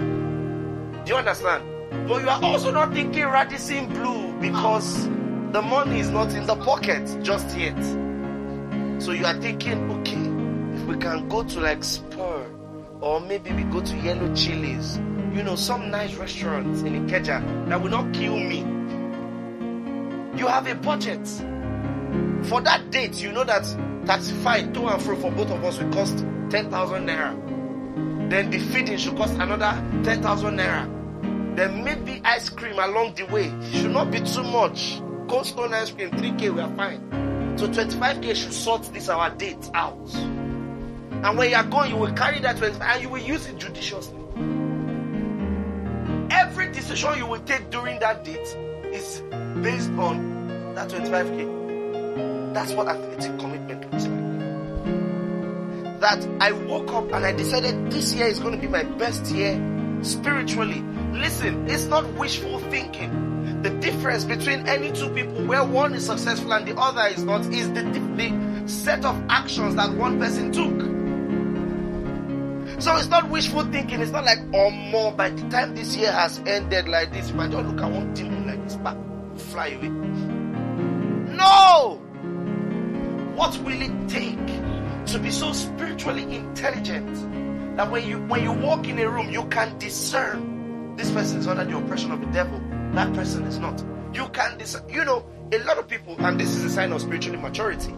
Do 1.04 1.12
you 1.12 1.18
understand? 1.18 1.75
But 2.08 2.22
you 2.22 2.28
are 2.28 2.42
also 2.42 2.70
not 2.70 2.92
thinking 2.92 3.24
Radisson 3.24 3.88
Blu 3.88 4.32
because 4.40 5.08
the 5.52 5.62
money 5.62 6.00
is 6.00 6.10
not 6.10 6.32
in 6.34 6.46
the 6.46 6.56
pocket 6.56 7.04
just 7.22 7.56
yet. 7.56 7.80
So 9.02 9.12
you 9.12 9.26
are 9.26 9.38
thinking, 9.40 9.90
okay, 9.90 10.80
if 10.80 10.86
we 10.86 10.96
can 10.96 11.28
go 11.28 11.42
to 11.42 11.60
like 11.60 11.82
Spur 11.82 12.46
or 13.00 13.20
maybe 13.20 13.52
we 13.52 13.64
go 13.64 13.80
to 13.80 13.96
Yellow 13.96 14.34
Chilies, 14.34 14.98
you 15.32 15.42
know, 15.42 15.56
some 15.56 15.90
nice 15.90 16.14
restaurants 16.14 16.82
in 16.82 17.06
Ikeja 17.06 17.68
that 17.68 17.80
will 17.80 17.90
not 17.90 18.12
kill 18.14 18.36
me. 18.36 18.60
You 20.38 20.46
have 20.46 20.66
a 20.66 20.74
budget. 20.74 21.26
For 22.44 22.60
that 22.60 22.90
date, 22.90 23.20
you 23.22 23.32
know 23.32 23.44
that 23.44 23.64
taxify 24.04 24.72
to 24.72 24.86
and 24.88 25.02
fro 25.02 25.16
for 25.16 25.30
both 25.32 25.50
of 25.50 25.64
us 25.64 25.78
will 25.78 25.92
cost 25.92 26.24
10,000 26.50 27.06
naira. 27.06 28.30
Then 28.30 28.50
the 28.50 28.58
feeding 28.58 28.96
should 28.98 29.16
cost 29.16 29.34
another 29.34 29.82
10,000 30.04 30.56
naira. 30.56 30.95
Then 31.56 31.82
maybe 31.82 32.20
ice 32.22 32.50
cream 32.50 32.78
along 32.78 33.14
the 33.14 33.25
way. 33.25 33.46
It 33.46 33.80
should 33.80 33.90
not 33.90 34.10
be 34.10 34.20
too 34.20 34.42
much. 34.42 35.00
Cold 35.26 35.46
stone 35.46 35.72
ice 35.72 35.90
cream, 35.90 36.10
3k, 36.10 36.54
we 36.54 36.60
are 36.60 36.76
fine. 36.76 37.00
So 37.58 37.66
25k 37.66 38.36
should 38.36 38.52
sort 38.52 38.82
this 38.92 39.08
our 39.08 39.30
date 39.30 39.70
out. 39.72 40.14
And 40.14 41.38
when 41.38 41.48
you 41.48 41.56
are 41.56 41.64
going, 41.64 41.90
you 41.90 41.96
will 41.96 42.12
carry 42.12 42.40
that 42.40 42.58
25 42.58 42.82
and 42.82 43.02
you 43.02 43.08
will 43.08 43.22
use 43.22 43.46
it 43.46 43.56
judiciously. 43.56 44.20
Every 46.30 46.70
decision 46.72 47.16
you 47.16 47.26
will 47.26 47.40
take 47.40 47.70
during 47.70 47.98
that 48.00 48.22
date 48.22 48.54
is 48.92 49.22
based 49.62 49.90
on 49.92 50.75
that 50.75 50.90
25k. 50.90 52.52
That's 52.52 52.72
what 52.72 52.88
athletic 52.88 53.38
commitment 53.38 53.90
looks 53.90 54.06
like. 54.06 56.00
That 56.00 56.28
I 56.42 56.52
woke 56.52 56.90
up 56.90 57.10
and 57.12 57.25
I 57.25 57.32
decided 57.32 57.90
this 57.90 58.12
year 58.12 58.26
is 58.26 58.40
going 58.40 58.52
to 58.52 58.60
be 58.60 58.68
my 58.68 58.82
best 58.82 59.25
year 59.34 59.58
spiritually. 60.02 60.84
Listen, 61.16 61.68
it's 61.68 61.87
not 61.87 62.06
wishful 62.14 62.58
thinking. 62.70 63.62
The 63.62 63.70
difference 63.70 64.25
between 64.25 64.68
any 64.68 64.92
two 64.92 65.08
people 65.11 65.44
where 65.46 65.64
one 65.64 65.94
is 65.94 66.06
successful 66.06 66.52
and 66.52 66.66
the 66.66 66.78
other 66.78 67.06
is 67.06 67.25
not 67.25 67.46
is 67.46 67.73
the, 67.73 67.82
the 67.82 68.68
set 68.68 69.04
of 69.04 69.20
actions 69.28 69.75
that 69.76 69.92
one 69.94 70.18
person 70.18 70.52
took. 70.52 70.96
So 72.80 72.94
it's 72.96 73.08
not 73.08 73.30
wishful 73.30 73.64
thinking. 73.64 74.00
It's 74.00 74.11
not 74.11 74.25
like, 74.25 74.38
oh, 74.52 74.70
more 74.70 75.11
by 75.11 75.30
the 75.30 75.49
time 75.49 75.75
this 75.75 75.96
year 75.96 76.12
has 76.12 76.40
ended 76.46 76.88
like 76.88 77.12
this, 77.12 77.30
if 77.30 77.38
I 77.38 77.49
don't 77.49 77.75
look 77.75 77.82
at 77.82 77.90
one 77.90 78.12
demon 78.12 78.46
like 78.46 78.62
this, 78.64 78.76
back, 78.76 78.96
fly 79.37 79.68
away. 79.68 79.88
No! 79.88 82.02
What 83.35 83.56
will 83.58 83.80
it 83.80 84.08
take 84.08 84.46
to 85.06 85.18
be 85.18 85.30
so 85.30 85.52
spiritually 85.52 86.35
intelligent 86.35 87.76
that 87.76 87.90
when 87.90 88.06
you 88.06 88.18
when 88.26 88.42
you 88.42 88.52
walk 88.52 88.88
in 88.88 88.99
a 88.99 89.08
room, 89.08 89.30
you 89.30 89.44
can 89.46 89.78
discern 89.78 90.55
this 90.96 91.10
person 91.10 91.38
is 91.38 91.46
under 91.46 91.64
the 91.64 91.76
oppression 91.76 92.10
of 92.10 92.20
the 92.20 92.26
devil, 92.26 92.60
that 92.92 93.12
person 93.14 93.44
is 93.44 93.58
not. 93.58 93.82
You 94.12 94.28
can 94.28 94.56
discern. 94.58 94.88
You 94.88 95.04
know, 95.04 95.24
a 95.52 95.58
lot 95.58 95.78
of 95.78 95.88
people, 95.88 96.16
and 96.18 96.40
this 96.40 96.54
is 96.54 96.64
a 96.64 96.70
sign 96.70 96.92
of 96.92 97.00
spiritual 97.00 97.34
immaturity. 97.34 97.94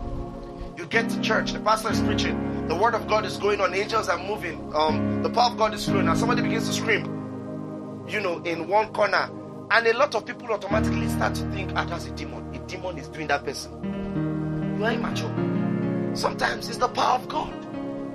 You 0.77 0.87
get 0.87 1.09
to 1.11 1.21
church, 1.21 1.53
the 1.53 1.61
pastor 1.61 1.91
is 1.91 2.01
preaching, 2.01 2.67
the 2.69 2.75
word 2.75 2.95
of 2.95 3.09
God 3.09 3.25
is 3.25 3.37
going 3.37 3.61
on, 3.61 3.75
angels 3.75 4.09
are 4.09 4.19
moving, 4.19 4.73
um, 4.75 5.23
the 5.23 5.31
power 5.31 5.51
of 5.51 5.59
God 5.59 5.75
is 5.75 5.85
flowing, 5.85 6.09
and 6.09 6.19
somebody 6.19 6.43
begins 6.43 6.69
to 6.69 6.75
scream, 6.75 8.05
you 8.09 8.21
know, 8.21 8.43
in 8.43 8.69
one 8.69 8.93
corner, 8.93 9.31
and 9.71 9.87
a 9.87 9.97
lot 9.97 10.15
of 10.15 10.25
people 10.25 10.49
automatically 10.53 11.09
start 11.09 11.35
to 11.37 11.51
think, 11.51 11.73
ah, 11.75 11.85
that's 11.85 12.07
a 12.07 12.11
demon. 12.11 12.55
A 12.55 12.59
demon 12.67 12.97
is 12.99 13.09
doing 13.09 13.27
that 13.27 13.45
person. 13.45 14.77
You 14.79 14.85
are 14.85 14.93
immature. 14.93 16.15
Sometimes 16.15 16.69
it's 16.69 16.79
the 16.79 16.89
power 16.89 17.19
of 17.19 17.29
God. 17.29 17.53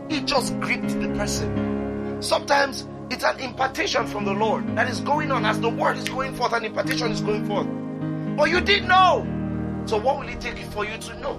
It 0.09 0.25
just 0.25 0.59
gripped 0.59 0.99
the 0.99 1.09
person. 1.09 2.21
Sometimes 2.21 2.87
it's 3.13 3.23
an 3.23 3.39
impartation 3.39 4.07
from 4.07 4.25
the 4.25 4.33
Lord 4.33 4.75
that 4.75 4.89
is 4.89 4.99
going 4.99 5.31
on 5.31 5.45
as 5.45 5.59
the 5.61 5.69
word 5.69 5.97
is 5.97 6.09
going 6.09 6.33
forth, 6.33 6.51
an 6.51 6.65
impartation 6.65 7.11
is 7.11 7.21
going 7.21 7.45
forth. 7.45 7.67
But 8.35 8.49
you 8.49 8.59
didn't 8.59 8.87
know. 8.87 9.23
So 9.85 9.97
what 9.97 10.17
will 10.17 10.27
it 10.27 10.41
take 10.41 10.57
for 10.57 10.83
you 10.83 10.97
to 10.97 11.19
know? 11.19 11.35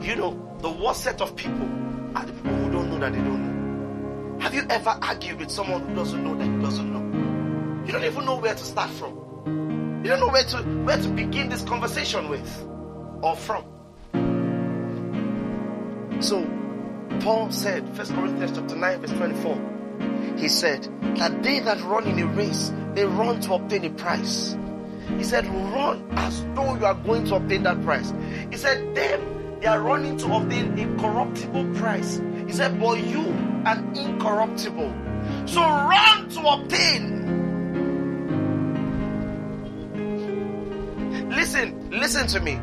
You 0.00 0.14
know, 0.14 0.58
the 0.60 0.70
worst 0.70 1.02
set 1.02 1.20
of 1.20 1.34
people 1.34 1.68
are 2.14 2.24
the 2.24 2.32
people 2.32 2.54
who 2.54 2.70
don't 2.70 2.90
know 2.90 2.98
that 3.00 3.12
they 3.12 3.18
don't 3.18 4.38
know. 4.38 4.38
Have 4.40 4.54
you 4.54 4.64
ever 4.70 4.96
argued 5.02 5.40
with 5.40 5.50
someone 5.50 5.88
who 5.88 5.94
doesn't 5.96 6.22
know 6.22 6.36
that 6.36 6.44
he 6.44 6.62
doesn't 6.62 6.92
know? 6.92 7.84
You 7.84 7.92
don't 7.92 8.04
even 8.04 8.24
know 8.24 8.36
where 8.36 8.54
to 8.54 8.64
start 8.64 8.90
from. 8.90 10.02
You 10.04 10.10
don't 10.10 10.20
know 10.20 10.28
where 10.28 10.44
to 10.44 10.56
where 10.84 10.98
to 10.98 11.08
begin 11.08 11.48
this 11.48 11.62
conversation 11.62 12.28
with 12.28 12.64
or 13.22 13.34
from. 13.34 13.64
So 16.20 16.46
Paul 17.20 17.50
said, 17.50 17.84
1 17.96 18.06
Corinthians 18.08 18.52
chapter 18.56 18.76
9, 18.76 19.00
verse 19.00 19.12
24. 19.12 20.36
He 20.38 20.48
said 20.48 20.88
that 21.16 21.42
they 21.42 21.60
that 21.60 21.80
run 21.82 22.06
in 22.06 22.18
a 22.18 22.26
race, 22.26 22.72
they 22.94 23.04
run 23.04 23.40
to 23.42 23.54
obtain 23.54 23.84
a 23.84 23.90
prize. 23.90 24.56
He 25.16 25.24
said, 25.24 25.46
run 25.46 26.06
as 26.12 26.44
though 26.54 26.74
you 26.74 26.84
are 26.84 26.94
going 26.94 27.24
to 27.26 27.36
obtain 27.36 27.62
that 27.62 27.82
prize. 27.82 28.12
He 28.50 28.56
said, 28.56 28.94
them, 28.94 29.60
they 29.60 29.66
are 29.66 29.80
running 29.80 30.16
to 30.18 30.32
obtain 30.34 30.78
a 30.78 31.00
corruptible 31.00 31.74
prize. 31.74 32.20
He 32.46 32.52
said, 32.52 32.78
but 32.78 32.98
you, 32.98 33.20
an 33.20 33.96
incorruptible. 33.96 34.94
So 35.46 35.60
run 35.60 36.28
to 36.30 36.40
obtain. 36.46 37.16
Listen, 41.30 41.90
listen 41.90 42.26
to 42.28 42.40
me. 42.40 42.56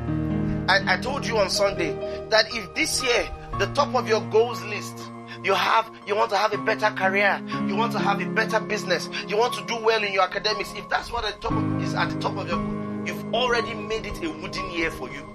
I, 0.67 0.93
I 0.93 0.98
told 0.98 1.25
you 1.25 1.38
on 1.38 1.50
Sunday 1.50 1.93
that 2.29 2.45
if 2.53 2.74
this 2.75 3.03
year 3.03 3.29
the 3.60 3.67
top 3.74 3.93
of 3.95 4.07
your 4.07 4.22
goals 4.29 4.63
list. 4.63 5.12
You 5.43 5.53
have 5.53 5.91
you 6.07 6.15
want 6.15 6.31
to 6.31 6.38
have 6.38 6.53
a 6.53 6.57
better 6.57 6.89
career. 6.91 7.41
You 7.67 7.75
want 7.75 7.91
to 7.93 8.00
have 8.00 8.22
a 8.22 8.25
better 8.25 8.60
business. 8.60 9.10
You 9.27 9.38
want 9.38 9.53
to 9.55 9.65
do 9.65 9.77
well 9.83 10.03
in 10.03 10.13
your 10.13 10.24
academics. 10.24 10.74
If 10.74 10.89
that's 10.89 11.12
what 11.12 11.25
the 11.25 11.39
top 11.39 11.51
of, 11.51 11.83
is 11.83 11.93
at 11.93 12.10
the 12.10 12.19
top 12.19 12.38
of 12.38 12.48
your 12.48 12.60
you've 13.05 13.33
already 13.33 13.74
made 13.74 14.05
it 14.05 14.24
a 14.24 14.29
wooden 14.29 14.72
year 14.72 14.89
for 14.89 15.10
you. 15.12 15.27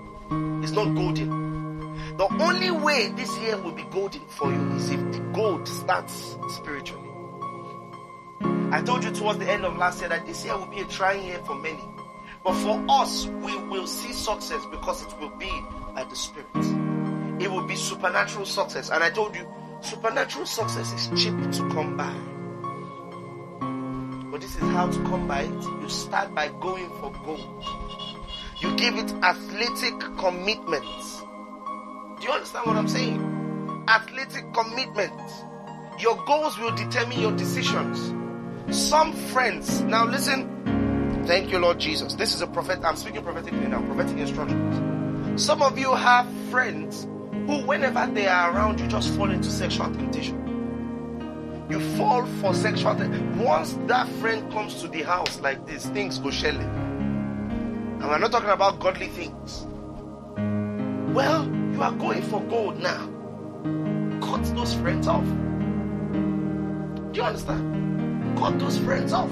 It's 0.63 0.73
not 0.73 0.95
golden. 0.95 2.17
The 2.17 2.27
only 2.41 2.71
way 2.71 3.09
this 3.11 3.37
year 3.39 3.57
will 3.59 3.73
be 3.73 3.85
golden 3.85 4.23
for 4.29 4.51
you 4.53 4.71
is 4.73 4.91
if 4.91 5.01
the 5.13 5.21
gold 5.33 5.69
starts 5.69 6.37
spiritually. 6.49 7.09
I 8.71 8.83
told 8.83 9.05
you 9.05 9.11
towards 9.11 9.39
the 9.39 9.51
end 9.51 9.65
of 9.65 9.77
last 9.77 10.01
year 10.01 10.09
that 10.09 10.27
this 10.27 10.45
year 10.45 10.57
will 10.57 10.67
be 10.67 10.81
a 10.81 10.85
trying 10.87 11.25
year 11.25 11.39
for 11.45 11.55
many. 11.55 11.85
But 12.43 12.55
for 12.55 12.85
us 12.89 13.27
we 13.27 13.57
will 13.57 13.87
see 13.87 14.13
success 14.13 14.65
because 14.71 15.03
it 15.03 15.21
will 15.21 15.31
be 15.37 15.51
by 15.95 16.05
the 16.05 16.17
spirit 16.17 16.88
it 17.41 17.51
will 17.51 17.67
be 17.67 17.77
supernatural 17.77 18.47
success. 18.47 18.91
And 18.91 19.03
I 19.03 19.11
told 19.11 19.37
you, 19.37 19.47
supernatural 19.81 20.47
success 20.47 20.93
is 20.93 21.23
cheap 21.23 21.35
to 21.53 21.69
come 21.71 21.97
by. 21.97 22.15
But 24.31 24.41
this 24.41 24.55
is 24.57 24.63
how 24.63 24.91
to 24.91 24.99
come 25.05 25.29
by 25.29 25.43
it. 25.43 25.63
You 25.83 25.89
start 25.89 26.35
by 26.35 26.49
going 26.61 26.89
for 27.01 27.13
gold. 27.25 27.65
You 28.61 28.75
give 28.77 28.97
it 28.97 29.13
athletic 29.23 29.99
commitment. 30.19 30.85
Do 32.19 32.27
you 32.27 32.33
understand 32.33 32.67
what 32.67 32.77
I'm 32.77 32.89
saying? 32.89 33.85
Athletic 33.87 34.53
commitment. 34.53 35.21
Your 36.01 36.17
goals 36.25 36.59
will 36.59 36.75
determine 36.75 37.21
your 37.21 37.33
decisions. 37.33 38.13
Some 38.77 39.13
friends, 39.13 39.81
now 39.83 40.05
listen, 40.05 41.25
thank 41.27 41.51
you, 41.51 41.59
Lord 41.59 41.79
Jesus. 41.79 42.15
This 42.15 42.35
is 42.35 42.43
a 42.43 42.47
prophet, 42.47 42.81
I'm 42.85 42.97
speaking 42.97 43.23
prophetically 43.23 43.67
now, 43.67 43.81
prophetic 43.83 44.19
instructions. 44.19 45.43
Some 45.43 45.63
of 45.63 45.79
you 45.79 45.95
have 45.95 46.27
friends 46.51 47.07
who, 47.49 47.63
whenever 47.63 48.07
they 48.13 48.27
are 48.27 48.55
around, 48.55 48.79
you 48.79 48.87
just 48.89 49.09
fall 49.15 49.31
into 49.31 49.51
sexual 49.51 49.91
temptation. 49.91 51.67
You 51.71 51.81
fall 51.97 52.27
for 52.43 52.53
sexual 52.53 52.95
temptation. 52.95 53.39
Once 53.39 53.73
that 53.87 54.07
friend 54.21 54.53
comes 54.53 54.83
to 54.83 54.89
the 54.89 55.03
house 55.03 55.41
like 55.41 55.67
this, 55.67 55.87
things 55.87 56.19
go 56.19 56.31
shelling. 56.31 56.69
And 56.69 58.03
we're 58.03 58.19
not 58.19 58.33
talking 58.33 58.51
about 58.51 58.79
godly 58.81 59.07
things. 59.09 59.67
Well, 61.15 61.47
you 61.73 61.83
are 61.83 61.93
going 61.93 62.21
for 62.21 62.43
gold 62.43 62.81
now. 62.81 63.09
Cut 64.21 64.45
those 64.55 64.75
friends 64.75 65.09
off. 65.09 65.25
Do 67.13 67.15
you 67.15 67.23
understand? 67.23 68.39
Cut 68.39 68.59
those 68.59 68.77
friends 68.77 69.15
off. 69.15 69.31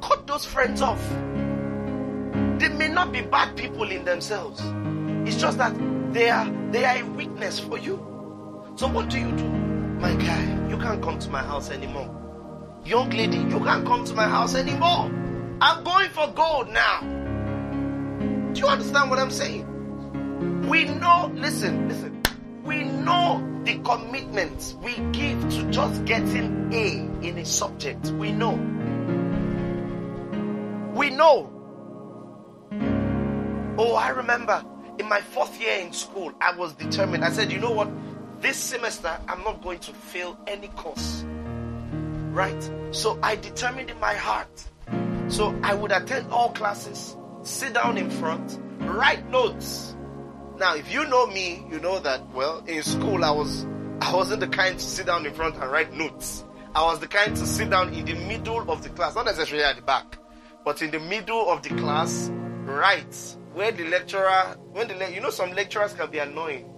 Cut 0.00 0.26
those 0.26 0.46
friends 0.46 0.80
off. 0.80 1.06
They 2.58 2.70
may 2.70 2.88
not 2.88 3.12
be 3.12 3.20
bad 3.20 3.54
people 3.54 3.90
in 3.90 4.06
themselves. 4.06 4.62
It's 5.26 5.36
just 5.40 5.58
that 5.58 5.74
they 6.12 6.28
are 6.28 6.50
they 6.70 6.84
are 6.84 6.98
a 6.98 7.02
weakness 7.02 7.58
for 7.58 7.78
you. 7.78 7.96
So 8.76 8.88
what 8.88 9.08
do 9.08 9.18
you 9.18 9.30
do? 9.32 9.48
My 9.48 10.14
guy, 10.16 10.68
you 10.68 10.76
can't 10.76 11.02
come 11.02 11.18
to 11.18 11.30
my 11.30 11.42
house 11.42 11.70
anymore. 11.70 12.10
young 12.84 13.08
lady, 13.08 13.38
you 13.38 13.58
can't 13.60 13.86
come 13.86 14.04
to 14.04 14.14
my 14.14 14.28
house 14.28 14.54
anymore. 14.54 15.10
I'm 15.62 15.82
going 15.82 16.10
for 16.10 16.28
gold 16.32 16.68
now. 16.68 17.00
Do 18.52 18.60
you 18.60 18.66
understand 18.66 19.08
what 19.08 19.18
I'm 19.18 19.30
saying? 19.30 19.64
We 20.68 20.84
know, 20.84 21.32
listen, 21.34 21.88
listen, 21.88 22.22
we 22.62 22.84
know 22.84 23.42
the 23.64 23.78
commitments 23.78 24.74
we 24.82 24.94
give 25.12 25.40
to 25.40 25.70
just 25.70 26.04
getting 26.04 26.70
A 26.72 27.26
in 27.26 27.38
a 27.38 27.44
subject. 27.46 28.08
We 28.08 28.32
know. 28.32 28.52
We 30.94 31.08
know. 31.10 31.50
Oh, 33.78 33.94
I 33.94 34.10
remember 34.10 34.62
in 34.98 35.08
my 35.08 35.20
fourth 35.20 35.60
year 35.60 35.78
in 35.78 35.92
school, 35.92 36.32
I 36.40 36.56
was 36.56 36.72
determined. 36.74 37.24
I 37.24 37.30
said, 37.30 37.50
you 37.50 37.58
know 37.58 37.72
what? 37.72 37.90
This 38.40 38.56
semester, 38.56 39.18
I'm 39.28 39.42
not 39.42 39.62
going 39.62 39.78
to 39.80 39.92
fail 39.92 40.38
any 40.46 40.68
course. 40.68 41.24
Right? 42.32 42.70
So 42.90 43.18
I 43.22 43.36
determined 43.36 43.90
in 43.90 43.98
my 44.00 44.14
heart. 44.14 44.64
So 45.28 45.58
I 45.62 45.74
would 45.74 45.92
attend 45.92 46.30
all 46.30 46.50
classes, 46.50 47.16
sit 47.42 47.72
down 47.72 47.96
in 47.96 48.10
front, 48.10 48.58
write 48.80 49.28
notes. 49.30 49.96
Now, 50.58 50.76
if 50.76 50.92
you 50.92 51.06
know 51.08 51.26
me, 51.26 51.64
you 51.70 51.80
know 51.80 51.98
that, 52.00 52.28
well, 52.32 52.62
in 52.66 52.82
school, 52.82 53.24
I 53.24 53.30
was, 53.30 53.66
I 54.00 54.14
wasn't 54.14 54.40
the 54.40 54.48
kind 54.48 54.78
to 54.78 54.84
sit 54.84 55.06
down 55.06 55.26
in 55.26 55.32
front 55.32 55.56
and 55.56 55.70
write 55.70 55.92
notes. 55.92 56.44
I 56.74 56.82
was 56.84 57.00
the 57.00 57.08
kind 57.08 57.34
to 57.36 57.46
sit 57.46 57.70
down 57.70 57.94
in 57.94 58.04
the 58.04 58.14
middle 58.14 58.70
of 58.70 58.82
the 58.82 58.90
class, 58.90 59.14
not 59.14 59.26
necessarily 59.26 59.64
at 59.64 59.76
the 59.76 59.82
back, 59.82 60.18
but 60.64 60.82
in 60.82 60.90
the 60.90 61.00
middle 61.00 61.50
of 61.50 61.62
the 61.62 61.70
class, 61.70 62.30
write 62.64 63.36
where 63.54 63.72
the 63.72 63.84
lecturer, 63.88 64.56
when 64.72 64.88
the 64.88 65.12
you 65.12 65.20
know 65.20 65.30
some 65.30 65.52
lecturers 65.52 65.94
can 65.94 66.10
be 66.10 66.18
annoying. 66.18 66.70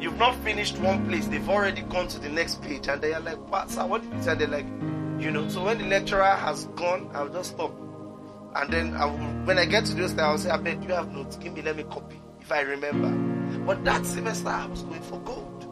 You've 0.00 0.18
not 0.18 0.34
finished 0.44 0.78
one 0.78 1.08
place, 1.08 1.26
they've 1.26 1.48
already 1.48 1.82
gone 1.82 2.08
to 2.08 2.18
the 2.18 2.28
next 2.28 2.62
page, 2.62 2.88
and 2.88 3.00
they 3.00 3.14
are 3.14 3.20
like, 3.20 3.50
"Pastor, 3.50 3.86
what 3.86 4.02
did 4.02 4.12
you 4.12 4.22
say?" 4.22 4.34
They're 4.34 4.48
like, 4.48 4.66
you 5.18 5.30
know. 5.30 5.48
So 5.48 5.64
when 5.64 5.78
the 5.78 5.86
lecturer 5.86 6.24
has 6.24 6.66
gone, 6.76 7.10
I'll 7.14 7.28
just 7.28 7.50
stop, 7.50 7.72
and 8.56 8.72
then 8.72 8.94
I 8.94 9.06
will, 9.06 9.18
when 9.44 9.58
I 9.58 9.64
get 9.64 9.86
to 9.86 9.94
those, 9.94 10.16
I'll 10.18 10.38
say, 10.38 10.50
"I 10.50 10.56
bet 10.56 10.82
you 10.82 10.90
have 10.90 11.12
notes. 11.12 11.36
Give 11.36 11.52
me, 11.52 11.62
let 11.62 11.76
me 11.76 11.84
copy 11.84 12.20
if 12.40 12.52
I 12.52 12.60
remember." 12.60 13.10
But 13.64 13.84
that 13.84 14.04
semester, 14.06 14.48
I 14.48 14.66
was 14.66 14.82
going 14.82 15.02
for 15.02 15.18
gold, 15.20 15.64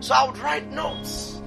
so 0.00 0.14
I 0.14 0.26
would 0.26 0.38
write 0.38 0.70
notes. 0.70 1.40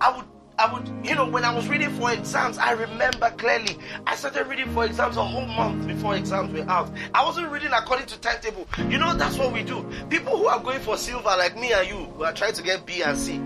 I 0.00 0.16
would 0.16 0.27
I 0.58 0.72
would, 0.72 1.06
you 1.06 1.14
know, 1.14 1.24
when 1.24 1.44
I 1.44 1.54
was 1.54 1.68
reading 1.68 1.90
for 1.90 2.10
exams, 2.10 2.58
I 2.58 2.72
remember 2.72 3.30
clearly. 3.38 3.78
I 4.08 4.16
started 4.16 4.48
reading 4.48 4.68
for 4.74 4.84
exams 4.84 5.16
a 5.16 5.22
whole 5.24 5.46
month 5.46 5.86
before 5.86 6.16
exams 6.16 6.52
were 6.52 6.68
out. 6.68 6.90
I 7.14 7.24
wasn't 7.24 7.52
reading 7.52 7.70
according 7.72 8.06
to 8.06 8.18
timetable. 8.18 8.66
You 8.88 8.98
know, 8.98 9.14
that's 9.14 9.38
what 9.38 9.52
we 9.52 9.62
do. 9.62 9.88
People 10.10 10.36
who 10.36 10.46
are 10.46 10.58
going 10.60 10.80
for 10.80 10.96
silver, 10.96 11.28
like 11.28 11.56
me 11.56 11.72
and 11.72 11.88
you, 11.88 12.06
who 12.16 12.24
are 12.24 12.32
trying 12.32 12.54
to 12.54 12.62
get 12.64 12.84
B 12.86 13.02
and 13.02 13.16
C, 13.16 13.38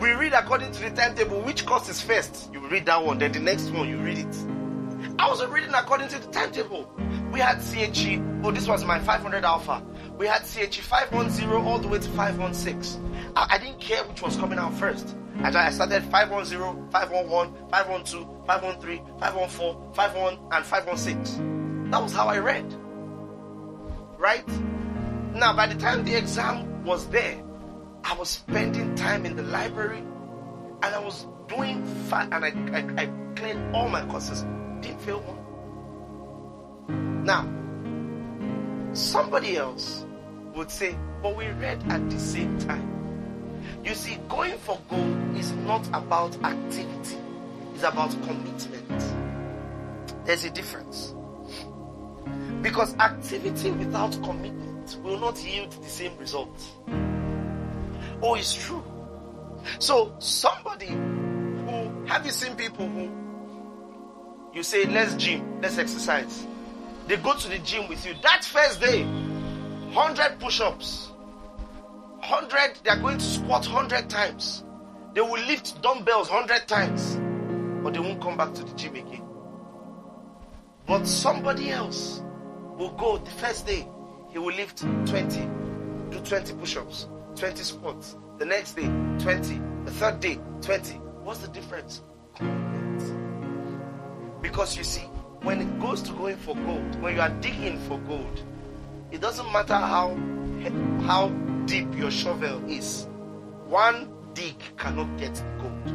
we 0.00 0.12
read 0.12 0.32
according 0.32 0.72
to 0.72 0.80
the 0.80 0.90
timetable. 0.90 1.42
Which 1.42 1.66
course 1.66 1.86
is 1.90 2.00
first? 2.00 2.50
You 2.50 2.66
read 2.66 2.86
that 2.86 3.04
one, 3.04 3.18
then 3.18 3.32
the 3.32 3.40
next 3.40 3.68
one, 3.70 3.86
you 3.86 3.98
read 3.98 4.16
it. 4.16 4.36
I 5.18 5.28
wasn't 5.28 5.52
reading 5.52 5.74
according 5.74 6.08
to 6.08 6.18
the 6.18 6.28
timetable. 6.28 6.90
We 7.30 7.40
had 7.40 7.60
CHE, 7.60 8.22
oh, 8.42 8.52
this 8.52 8.66
was 8.66 8.86
my 8.86 8.98
500 9.00 9.44
alpha. 9.44 9.82
We 10.16 10.26
had 10.26 10.44
CHE 10.46 10.80
510 10.80 11.50
all 11.66 11.78
the 11.78 11.88
way 11.88 11.98
to 11.98 12.08
516. 12.08 13.32
I, 13.36 13.48
I 13.50 13.58
didn't 13.58 13.80
care 13.80 14.02
which 14.04 14.22
was 14.22 14.36
coming 14.36 14.58
out 14.58 14.72
first. 14.72 15.14
I 15.40 15.70
started 15.70 16.02
510, 16.04 16.90
511, 16.90 17.54
512, 17.70 18.46
513, 18.46 19.06
514, 19.20 19.94
51, 19.94 20.38
and 20.52 20.66
516. 20.66 21.90
That 21.90 22.02
was 22.02 22.12
how 22.12 22.26
I 22.26 22.38
read. 22.38 22.74
Right? 24.18 24.46
Now, 25.34 25.54
by 25.54 25.68
the 25.68 25.76
time 25.76 26.04
the 26.04 26.16
exam 26.16 26.84
was 26.84 27.06
there, 27.08 27.40
I 28.04 28.14
was 28.14 28.28
spending 28.28 28.94
time 28.96 29.24
in 29.26 29.36
the 29.36 29.44
library 29.44 29.98
and 29.98 30.84
I 30.84 30.98
was 30.98 31.26
doing 31.46 31.84
fine 32.08 32.32
and 32.32 32.44
I, 32.44 32.48
I, 32.78 33.04
I 33.04 33.06
cleared 33.36 33.74
all 33.74 33.88
my 33.88 34.04
courses. 34.06 34.42
Didn't 34.80 35.00
fail 35.00 35.20
one. 35.20 37.24
Now, 37.24 37.46
somebody 38.92 39.56
else 39.56 40.04
would 40.54 40.70
say, 40.70 40.96
but 41.22 41.36
we 41.36 41.46
read 41.46 41.82
at 41.90 42.10
the 42.10 42.18
same 42.18 42.58
time. 42.58 42.97
You 43.84 43.94
see, 43.94 44.18
going 44.28 44.58
for 44.58 44.78
gold 44.90 45.36
is 45.36 45.52
not 45.52 45.86
about 45.88 46.34
activity, 46.44 47.16
it's 47.74 47.82
about 47.82 48.10
commitment. 48.22 49.04
There's 50.24 50.44
a 50.44 50.50
difference. 50.50 51.14
Because 52.60 52.94
activity 52.96 53.70
without 53.70 54.12
commitment 54.22 54.98
will 55.02 55.18
not 55.18 55.42
yield 55.42 55.72
the 55.72 55.88
same 55.88 56.16
result. 56.18 56.60
Oh, 58.20 58.34
it's 58.34 58.54
true. 58.54 58.82
So, 59.78 60.14
somebody 60.18 60.88
who 60.88 62.04
have 62.06 62.26
you 62.26 62.32
seen 62.32 62.56
people 62.56 62.88
who 62.88 63.10
you 64.52 64.62
say, 64.62 64.86
let's 64.86 65.14
gym, 65.14 65.60
let's 65.60 65.78
exercise. 65.78 66.46
They 67.06 67.16
go 67.16 67.34
to 67.34 67.48
the 67.48 67.58
gym 67.58 67.88
with 67.88 68.04
you. 68.04 68.14
That 68.22 68.44
first 68.44 68.80
day, 68.80 69.04
100 69.04 70.40
push 70.40 70.60
ups, 70.60 71.10
100, 72.28 72.80
they 72.84 72.90
are 72.90 73.00
going 73.00 73.18
to 73.18 73.24
squat 73.24 73.66
100 73.66 74.10
times. 74.10 74.64
They 75.14 75.20
will 75.22 75.40
lift 75.46 75.80
dumbbells 75.82 76.30
100 76.30 76.68
times, 76.68 77.16
but 77.82 77.94
they 77.94 78.00
won't 78.00 78.20
come 78.20 78.36
back 78.36 78.52
to 78.54 78.64
the 78.64 78.74
gym 78.74 78.96
again. 78.96 79.24
But 80.86 81.06
somebody 81.06 81.70
else 81.70 82.22
will 82.76 82.92
go 82.92 83.18
the 83.18 83.30
first 83.30 83.66
day, 83.66 83.86
he 84.30 84.38
will 84.38 84.54
lift 84.54 84.80
20, 84.80 85.40
do 86.10 86.20
20 86.20 86.54
push 86.54 86.76
ups, 86.76 87.08
20 87.36 87.62
squats. 87.62 88.16
The 88.38 88.44
next 88.44 88.74
day, 88.74 88.86
20. 89.18 89.60
The 89.84 89.90
third 89.90 90.20
day, 90.20 90.38
20. 90.62 90.94
What's 91.24 91.40
the 91.40 91.48
difference? 91.48 92.02
Because 94.40 94.76
you 94.76 94.84
see, 94.84 95.02
when 95.42 95.60
it 95.60 95.80
goes 95.80 96.02
to 96.02 96.12
going 96.12 96.36
for 96.36 96.54
gold, 96.54 97.02
when 97.02 97.16
you 97.16 97.20
are 97.20 97.30
digging 97.40 97.78
for 97.80 97.98
gold, 98.00 98.42
it 99.10 99.20
doesn't 99.20 99.50
matter 99.52 99.74
how 99.74 100.16
how 101.02 101.28
deep 101.68 101.94
your 101.94 102.10
shovel 102.10 102.64
is. 102.68 103.06
One 103.66 104.10
dig 104.32 104.56
cannot 104.78 105.18
get 105.18 105.42
gold. 105.58 105.94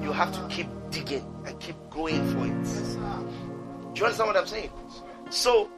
You 0.00 0.12
have 0.12 0.32
to 0.32 0.46
keep 0.48 0.68
digging 0.90 1.26
and 1.44 1.58
keep 1.58 1.74
going 1.90 2.24
for 2.32 2.46
it. 2.46 3.94
Do 3.94 3.98
you 3.98 4.04
understand 4.06 4.28
what 4.28 4.36
I'm 4.36 4.46
saying? 4.46 4.70
So, 5.30 5.68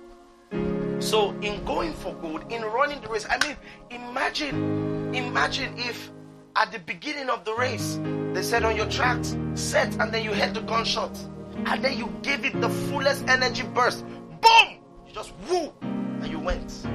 so 1.01 1.31
in 1.41 1.65
going 1.65 1.95
for 1.95 2.15
gold, 2.17 2.53
in 2.53 2.63
running 2.63 3.01
the 3.01 3.09
race, 3.09 3.27
I 3.29 3.39
mean, 3.47 3.57
imagine, 3.91 5.15
imagine 5.15 5.75
if 5.79 6.11
at 6.55 6.71
the 6.71 6.79
beginning 6.81 7.31
of 7.31 7.47
the 7.47 7.55
race 7.55 7.99
they 8.35 8.43
said 8.43 8.63
on 8.63 8.77
your 8.77 8.91
tracks, 8.91 9.37
set, 9.55 9.99
and 10.01 10.13
then 10.13 10.23
you 10.23 10.35
heard 10.35 10.53
the 10.53 10.61
gunshot, 10.61 11.17
and 11.65 11.83
then 11.83 11.97
you 11.97 12.13
gave 12.23 12.45
it 12.45 12.61
the 12.61 12.69
fullest 12.69 13.27
energy 13.27 13.63
burst. 13.63 14.05
Boom! 14.05 14.79
You 15.07 15.15
just 15.15 15.33
woo, 15.49 15.73
and 15.81 16.27
you 16.27 16.39
went. 16.39 16.87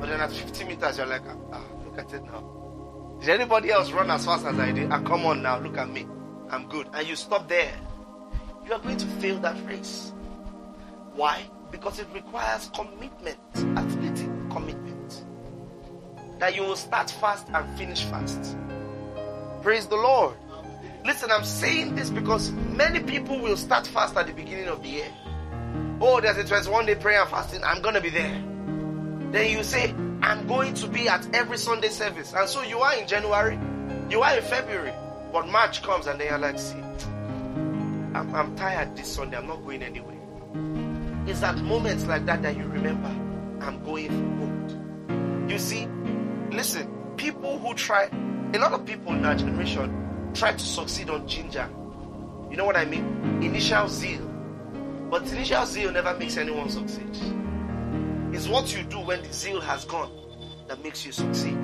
But 0.00 0.08
then 0.08 0.20
at 0.20 0.32
50 0.32 0.64
meters, 0.64 0.98
you're 0.98 1.06
like, 1.06 1.22
ah, 1.52 1.64
look 1.84 1.98
at 1.98 2.12
it 2.12 2.24
now. 2.24 3.16
Did 3.20 3.30
anybody 3.30 3.70
else 3.70 3.90
run 3.92 4.10
as 4.10 4.24
fast 4.24 4.44
as 4.44 4.58
I 4.58 4.72
did? 4.72 4.92
Ah, 4.92 5.00
come 5.00 5.24
on 5.24 5.42
now, 5.42 5.58
look 5.58 5.78
at 5.78 5.88
me. 5.88 6.06
I'm 6.50 6.68
good. 6.68 6.88
And 6.92 7.06
you 7.08 7.16
stop 7.16 7.48
there. 7.48 7.72
You 8.66 8.72
are 8.72 8.78
going 8.78 8.98
to 8.98 9.06
fail 9.06 9.38
that 9.40 9.56
race. 9.66 10.12
Why? 11.14 11.44
Because 11.70 11.98
it 11.98 12.06
requires 12.12 12.70
commitment, 12.74 13.38
athletic 13.54 14.50
commitment. 14.50 15.24
That 16.38 16.54
you 16.54 16.62
will 16.62 16.76
start 16.76 17.10
fast 17.10 17.46
and 17.54 17.78
finish 17.78 18.04
fast. 18.04 18.56
Praise 19.62 19.86
the 19.86 19.96
Lord. 19.96 20.36
Listen, 21.04 21.30
I'm 21.30 21.44
saying 21.44 21.94
this 21.94 22.10
because 22.10 22.50
many 22.50 23.00
people 23.00 23.38
will 23.38 23.56
start 23.56 23.86
fast 23.86 24.16
at 24.16 24.26
the 24.26 24.32
beginning 24.32 24.68
of 24.68 24.82
the 24.82 24.88
year. 24.88 25.08
Oh, 26.00 26.20
there's 26.20 26.36
a 26.36 26.44
21 26.44 26.86
day 26.86 26.94
prayer 26.96 27.22
and 27.22 27.30
fasting. 27.30 27.62
I'm 27.64 27.80
going 27.80 27.94
to 27.94 28.00
be 28.00 28.10
there. 28.10 28.42
Then 29.32 29.50
you 29.50 29.62
say, 29.62 29.94
I'm 30.22 30.46
going 30.46 30.74
to 30.74 30.88
be 30.88 31.08
at 31.08 31.34
every 31.34 31.58
Sunday 31.58 31.88
service. 31.88 32.32
And 32.34 32.48
so 32.48 32.62
you 32.62 32.80
are 32.80 32.94
in 32.96 33.06
January, 33.06 33.58
you 34.10 34.22
are 34.22 34.36
in 34.36 34.42
February, 34.44 34.92
but 35.32 35.48
March 35.48 35.82
comes 35.82 36.06
and 36.06 36.20
then 36.20 36.28
you're 36.28 36.38
like, 36.38 36.58
see, 36.58 36.78
I'm, 38.14 38.34
I'm 38.34 38.56
tired 38.56 38.96
this 38.96 39.12
Sunday, 39.12 39.36
I'm 39.36 39.46
not 39.46 39.62
going 39.64 39.82
anywhere. 39.82 40.16
It's 41.26 41.42
at 41.42 41.58
moments 41.58 42.06
like 42.06 42.24
that 42.26 42.42
that 42.42 42.56
you 42.56 42.64
remember, 42.64 43.08
I'm 43.64 43.82
going 43.84 44.08
for 44.08 44.46
gold. 44.46 45.50
You 45.50 45.58
see, 45.58 45.86
listen, 46.50 46.88
people 47.16 47.58
who 47.58 47.74
try, 47.74 48.08
a 48.54 48.58
lot 48.58 48.72
of 48.72 48.86
people 48.86 49.12
in 49.12 49.24
our 49.24 49.34
generation 49.34 50.30
try 50.34 50.52
to 50.52 50.58
succeed 50.58 51.10
on 51.10 51.26
ginger. 51.26 51.68
You 52.50 52.56
know 52.56 52.64
what 52.64 52.76
I 52.76 52.84
mean? 52.84 53.42
Initial 53.42 53.88
zeal. 53.88 54.22
But 55.10 55.30
initial 55.32 55.66
zeal 55.66 55.92
never 55.92 56.16
makes 56.16 56.36
anyone 56.36 56.68
succeed. 56.68 57.16
It's 58.36 58.48
what 58.48 58.76
you 58.76 58.82
do 58.82 58.98
when 58.98 59.22
the 59.22 59.32
zeal 59.32 59.62
has 59.62 59.86
gone 59.86 60.10
that 60.68 60.84
makes 60.84 61.06
you 61.06 61.10
succeed. 61.10 61.56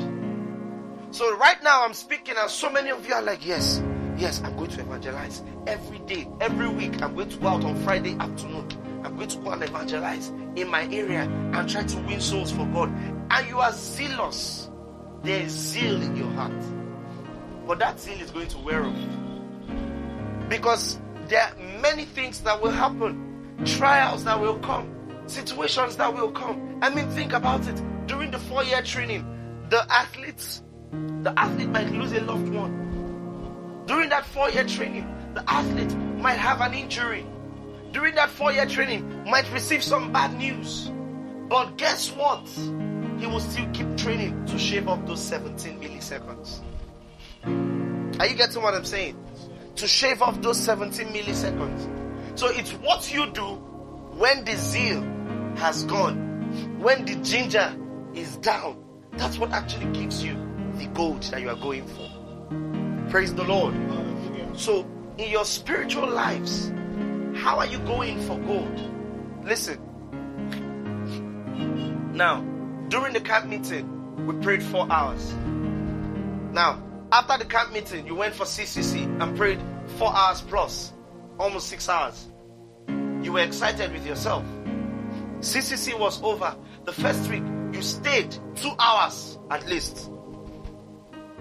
So 1.10 1.36
right 1.36 1.62
now 1.62 1.84
I'm 1.84 1.92
speaking 1.92 2.34
and 2.38 2.48
so 2.48 2.72
many 2.72 2.88
of 2.88 3.06
you 3.06 3.12
are 3.12 3.20
like, 3.20 3.44
yes, 3.44 3.82
yes, 4.16 4.40
I'm 4.42 4.56
going 4.56 4.70
to 4.70 4.80
evangelize 4.80 5.42
every 5.66 5.98
day, 5.98 6.26
every 6.40 6.70
week. 6.70 7.02
I'm 7.02 7.14
going 7.14 7.28
to 7.28 7.36
go 7.36 7.48
out 7.48 7.64
on 7.64 7.76
Friday 7.82 8.16
afternoon. 8.18 8.66
I'm 9.04 9.16
going 9.16 9.28
to 9.28 9.38
go 9.40 9.50
and 9.50 9.62
evangelize 9.62 10.28
in 10.56 10.70
my 10.70 10.84
area 10.84 11.24
and 11.52 11.68
try 11.68 11.82
to 11.82 11.96
win 12.06 12.22
souls 12.22 12.50
for 12.50 12.64
God. 12.64 12.90
And 13.30 13.48
you 13.50 13.58
are 13.60 13.72
zealous. 13.72 14.70
There 15.22 15.42
is 15.42 15.52
zeal 15.52 16.00
in 16.00 16.16
your 16.16 16.30
heart. 16.30 16.54
But 17.66 17.80
that 17.80 18.00
zeal 18.00 18.18
is 18.18 18.30
going 18.30 18.48
to 18.48 18.58
wear 18.60 18.82
off. 18.82 20.48
Because 20.48 20.98
there 21.28 21.42
are 21.42 21.54
many 21.82 22.06
things 22.06 22.40
that 22.40 22.62
will 22.62 22.70
happen, 22.70 23.58
trials 23.66 24.24
that 24.24 24.40
will 24.40 24.58
come, 24.60 25.01
situations 25.26 25.96
that 25.96 26.12
will 26.12 26.30
come. 26.30 26.78
I 26.82 26.90
mean, 26.90 27.08
think 27.10 27.32
about 27.32 27.66
it. 27.68 27.82
During 28.06 28.30
the 28.30 28.38
four 28.38 28.64
year 28.64 28.82
training, 28.82 29.24
the 29.68 29.84
athletes, 29.92 30.62
the 31.22 31.32
athlete 31.36 31.68
might 31.68 31.90
lose 31.90 32.12
a 32.12 32.20
loved 32.20 32.48
one. 32.48 33.84
During 33.86 34.08
that 34.10 34.26
four 34.26 34.50
year 34.50 34.64
training, 34.64 35.06
the 35.34 35.44
athlete 35.50 35.94
might 36.18 36.38
have 36.38 36.60
an 36.60 36.74
injury. 36.74 37.26
During 37.92 38.14
that 38.14 38.30
four 38.30 38.52
year 38.52 38.66
training, 38.66 39.24
might 39.24 39.50
receive 39.52 39.82
some 39.82 40.12
bad 40.12 40.36
news. 40.36 40.90
But 41.48 41.76
guess 41.76 42.10
what? 42.10 42.46
He 43.18 43.26
will 43.26 43.40
still 43.40 43.68
keep 43.72 43.96
training 43.96 44.46
to 44.46 44.58
shave 44.58 44.88
off 44.88 45.04
those 45.06 45.22
17 45.22 45.80
milliseconds. 45.80 46.60
Are 48.18 48.26
you 48.26 48.34
getting 48.34 48.62
what 48.62 48.74
I'm 48.74 48.84
saying? 48.84 49.16
To 49.76 49.86
shave 49.86 50.22
off 50.22 50.40
those 50.42 50.58
17 50.58 51.08
milliseconds. 51.08 52.38
So 52.38 52.48
it's 52.48 52.72
what 52.72 53.12
you 53.12 53.30
do 53.32 53.62
when 54.16 54.44
the 54.44 54.56
zeal 54.56 55.02
has 55.56 55.84
gone, 55.84 56.78
when 56.80 57.04
the 57.04 57.16
ginger 57.16 57.74
is 58.14 58.36
down. 58.36 58.82
That's 59.12 59.38
what 59.38 59.52
actually 59.52 59.86
gives 59.92 60.22
you 60.24 60.34
the 60.74 60.86
gold 60.86 61.22
that 61.24 61.40
you 61.40 61.50
are 61.50 61.56
going 61.56 61.86
for. 61.86 63.10
Praise 63.10 63.34
the 63.34 63.44
Lord. 63.44 63.74
So, 64.54 64.86
in 65.18 65.30
your 65.30 65.44
spiritual 65.44 66.08
lives, 66.08 66.72
how 67.34 67.58
are 67.58 67.66
you 67.66 67.78
going 67.80 68.20
for 68.22 68.38
gold? 68.38 68.80
Listen. 69.44 69.78
Now, 72.14 72.42
during 72.88 73.12
the 73.14 73.20
camp 73.20 73.46
meeting, 73.46 74.26
we 74.26 74.34
prayed 74.42 74.62
four 74.62 74.90
hours. 74.90 75.32
Now, 76.52 76.82
after 77.10 77.38
the 77.38 77.44
camp 77.44 77.72
meeting, 77.72 78.06
you 78.06 78.14
went 78.14 78.34
for 78.34 78.44
CCC 78.44 79.04
and 79.22 79.36
prayed 79.36 79.60
four 79.98 80.14
hours 80.14 80.42
plus, 80.42 80.92
almost 81.38 81.68
six 81.68 81.88
hours. 81.88 82.28
You 83.22 83.32
were 83.32 83.40
excited 83.40 83.92
with 83.92 84.04
yourself. 84.04 84.44
CCC 85.40 85.98
was 85.98 86.20
over. 86.22 86.56
The 86.84 86.92
first 86.92 87.30
week, 87.30 87.44
you 87.72 87.80
stayed 87.80 88.34
two 88.56 88.72
hours 88.78 89.38
at 89.50 89.66
least 89.68 90.10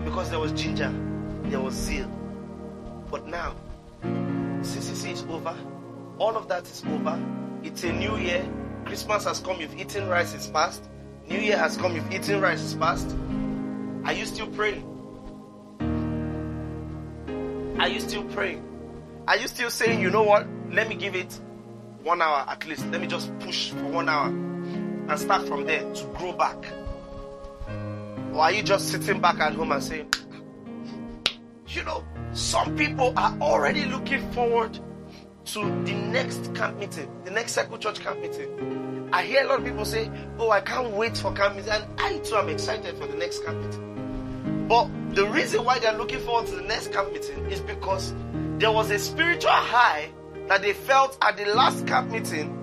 because 0.03 0.29
there 0.29 0.39
was 0.39 0.51
ginger, 0.53 0.93
there 1.45 1.59
was 1.59 1.73
zeal. 1.73 2.07
But 3.09 3.27
now, 3.27 3.55
CCC 4.03 5.11
is 5.11 5.23
over. 5.23 5.55
All 6.19 6.37
of 6.37 6.47
that 6.49 6.63
is 6.63 6.83
over. 6.87 7.19
It's 7.63 7.83
a 7.83 7.91
new 7.91 8.15
year. 8.17 8.47
Christmas 8.85 9.23
has 9.25 9.39
come. 9.39 9.59
You've 9.59 9.75
eaten 9.79 10.07
rice. 10.07 10.33
It's 10.33 10.47
past. 10.47 10.83
New 11.27 11.39
year 11.39 11.57
has 11.57 11.77
come. 11.77 11.95
You've 11.95 12.11
eaten 12.13 12.41
rice. 12.41 12.63
It's 12.63 12.73
past. 12.75 13.15
Are 14.05 14.13
you 14.13 14.25
still 14.25 14.47
praying? 14.47 14.87
Are 17.79 17.87
you 17.87 17.99
still 17.99 18.23
praying? 18.25 18.67
Are 19.27 19.37
you 19.37 19.47
still 19.47 19.69
saying, 19.69 19.99
you 19.99 20.09
know 20.09 20.23
what? 20.23 20.47
Let 20.69 20.87
me 20.87 20.95
give 20.95 21.15
it 21.15 21.39
one 22.03 22.21
hour 22.21 22.45
at 22.47 22.65
least. 22.67 22.85
Let 22.87 23.01
me 23.01 23.07
just 23.07 23.37
push 23.39 23.71
for 23.71 23.87
one 23.87 24.09
hour 24.09 24.27
and 24.27 25.19
start 25.19 25.47
from 25.47 25.65
there 25.65 25.81
to 25.93 26.05
grow 26.15 26.33
back. 26.33 26.57
Or 28.33 28.41
are 28.41 28.51
you 28.51 28.63
just 28.63 28.89
sitting 28.89 29.19
back 29.19 29.39
at 29.39 29.53
home 29.53 29.71
and 29.71 29.83
saying, 29.83 30.13
you 31.67 31.83
know, 31.83 32.03
some 32.33 32.75
people 32.77 33.13
are 33.17 33.37
already 33.41 33.85
looking 33.85 34.29
forward 34.31 34.79
to 35.45 35.59
the 35.59 35.93
next 35.93 36.53
camp 36.55 36.77
meeting, 36.77 37.09
the 37.25 37.31
next 37.31 37.53
Circle 37.53 37.77
Church 37.77 37.99
camp 37.99 38.21
meeting. 38.21 39.09
I 39.13 39.23
hear 39.23 39.43
a 39.43 39.47
lot 39.47 39.59
of 39.59 39.65
people 39.65 39.83
say, 39.83 40.09
Oh, 40.39 40.49
I 40.51 40.61
can't 40.61 40.91
wait 40.91 41.17
for 41.17 41.33
camp 41.33 41.55
meeting. 41.55 41.71
And 41.71 41.85
I 41.99 42.17
too 42.19 42.35
am 42.35 42.47
excited 42.49 42.97
for 42.97 43.07
the 43.07 43.15
next 43.17 43.43
camp 43.43 43.57
meeting. 43.65 44.67
But 44.69 44.87
the 45.15 45.27
reason 45.27 45.65
why 45.65 45.79
they're 45.79 45.97
looking 45.97 46.19
forward 46.19 46.47
to 46.47 46.55
the 46.55 46.61
next 46.61 46.93
camp 46.93 47.11
meeting 47.11 47.45
is 47.47 47.59
because 47.59 48.13
there 48.57 48.71
was 48.71 48.89
a 48.91 48.99
spiritual 48.99 49.51
high 49.51 50.09
that 50.51 50.61
they 50.61 50.73
felt 50.73 51.17
at 51.21 51.37
the 51.37 51.45
last 51.45 51.87
camp 51.87 52.11
meeting 52.11 52.53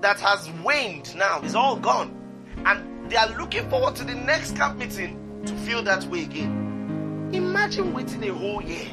that 0.00 0.20
has 0.20 0.48
waned 0.62 1.12
now. 1.16 1.42
is 1.42 1.56
all 1.56 1.74
gone. 1.74 2.16
And 2.64 3.10
they 3.10 3.16
are 3.16 3.28
looking 3.36 3.68
forward 3.68 3.96
to 3.96 4.04
the 4.04 4.14
next 4.14 4.54
camp 4.54 4.78
meeting 4.78 5.42
to 5.44 5.52
feel 5.66 5.82
that 5.82 6.04
way 6.04 6.22
again. 6.22 7.30
Imagine 7.32 7.92
waiting 7.92 8.22
a 8.22 8.32
whole 8.32 8.62
year. 8.62 8.86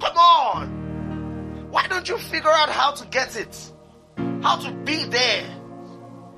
Come 0.00 0.16
on. 0.18 1.68
Why 1.70 1.86
don't 1.86 2.08
you 2.08 2.18
figure 2.18 2.50
out 2.50 2.70
how 2.70 2.90
to 2.90 3.06
get 3.06 3.36
it? 3.36 3.70
How 4.42 4.56
to 4.56 4.72
be 4.72 5.04
there? 5.04 5.44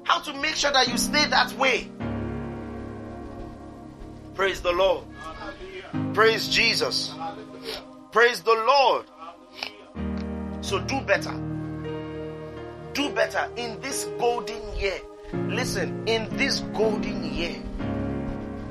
How 0.05 0.21
to 0.21 0.35
make 0.35 0.57
sure 0.57 0.73
that 0.73 0.87
you 0.87 0.99
stay 0.99 1.27
that 1.29 1.51
way? 1.55 1.91
Praise 4.35 4.61
the 4.61 4.73
Lord. 4.73 5.05
Praise 6.13 6.47
Jesus. 6.47 7.15
Praise 8.13 8.43
the 8.43 8.53
Lord. 8.53 9.07
So 10.67 10.81
do 10.81 11.01
better. 11.03 11.31
Do 12.93 13.11
better 13.11 13.49
in 13.55 13.81
this 13.83 14.03
golden 14.19 14.77
year. 14.77 14.99
Listen, 15.33 16.03
in 16.09 16.29
this 16.37 16.59
golden 16.75 17.33
year, 17.33 17.55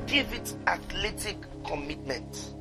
give 0.06 0.34
it 0.34 0.54
athletic 0.68 1.38
commitment. 1.66 2.54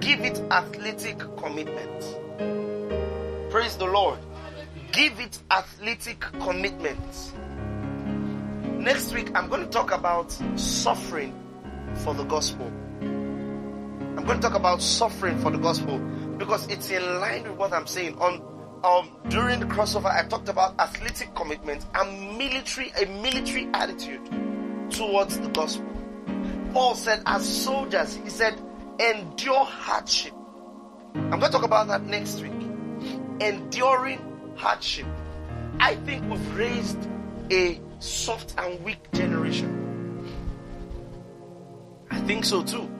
Give 0.00 0.20
it 0.20 0.40
athletic 0.50 1.18
commitment. 1.36 3.50
Praise 3.50 3.76
the 3.76 3.84
Lord. 3.84 4.18
Give 4.92 5.20
it 5.20 5.38
athletic 5.50 6.20
commitment. 6.40 7.34
Next 8.82 9.12
week, 9.12 9.30
I'm 9.34 9.50
going 9.50 9.62
to 9.62 9.68
talk 9.68 9.92
about 9.92 10.32
suffering 10.58 11.34
for 11.96 12.14
the 12.14 12.24
gospel. 12.24 12.72
I'm 13.02 14.24
going 14.24 14.40
to 14.40 14.48
talk 14.48 14.54
about 14.54 14.80
suffering 14.80 15.38
for 15.40 15.50
the 15.50 15.58
gospel 15.58 16.00
because 16.40 16.66
it's 16.68 16.90
in 16.90 17.02
line 17.20 17.42
with 17.42 17.52
what 17.52 17.72
I'm 17.72 17.86
saying. 17.86 18.18
On 18.18 18.42
um, 18.82 19.10
during 19.28 19.60
the 19.60 19.66
crossover, 19.66 20.06
I 20.06 20.26
talked 20.26 20.48
about 20.48 20.74
athletic 20.80 21.34
commitment 21.34 21.84
and 21.94 22.38
military, 22.38 22.90
a 22.92 23.04
military 23.06 23.68
attitude 23.74 24.24
towards 24.90 25.38
the 25.38 25.48
gospel. 25.50 25.86
Paul 26.72 26.94
said, 26.94 27.22
as 27.26 27.46
soldiers, 27.46 28.18
he 28.24 28.30
said, 28.30 28.58
endure 28.98 29.64
hardship. 29.64 30.32
I'm 31.14 31.38
going 31.38 31.42
to 31.42 31.50
talk 31.50 31.62
about 31.62 31.88
that 31.88 32.04
next 32.04 32.40
week. 32.40 32.52
Enduring 33.40 34.54
hardship. 34.56 35.06
I 35.78 35.96
think 35.96 36.24
we've 36.30 36.56
raised 36.56 37.06
a 37.52 37.78
soft 37.98 38.54
and 38.56 38.82
weak 38.82 39.12
generation. 39.12 39.76
I 42.10 42.18
think 42.20 42.46
so 42.46 42.62
too. 42.62 42.90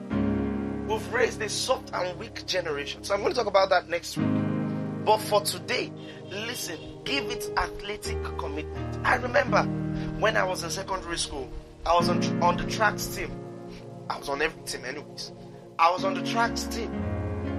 We've 0.91 1.13
raised 1.13 1.41
a 1.41 1.47
soft 1.47 1.93
and 1.93 2.19
weak 2.19 2.45
generation. 2.45 3.05
So 3.05 3.13
I'm 3.13 3.21
going 3.21 3.31
to 3.31 3.37
talk 3.37 3.47
about 3.47 3.69
that 3.69 3.87
next 3.87 4.17
week. 4.17 4.27
But 5.05 5.19
for 5.19 5.39
today, 5.39 5.89
listen, 6.29 6.77
give 7.05 7.31
it 7.31 7.49
athletic 7.55 8.21
commitment. 8.37 8.99
I 9.05 9.15
remember 9.15 9.63
when 10.19 10.35
I 10.35 10.43
was 10.43 10.65
in 10.65 10.69
secondary 10.69 11.17
school, 11.17 11.49
I 11.85 11.95
was 11.95 12.09
on, 12.09 12.43
on 12.43 12.57
the 12.57 12.65
tracks 12.65 13.05
team. 13.05 13.31
I 14.09 14.17
was 14.17 14.27
on 14.27 14.41
every 14.41 14.61
team, 14.63 14.83
anyways. 14.83 15.31
I 15.79 15.89
was 15.91 16.03
on 16.03 16.13
the 16.13 16.23
tracks 16.23 16.65
team. 16.65 16.91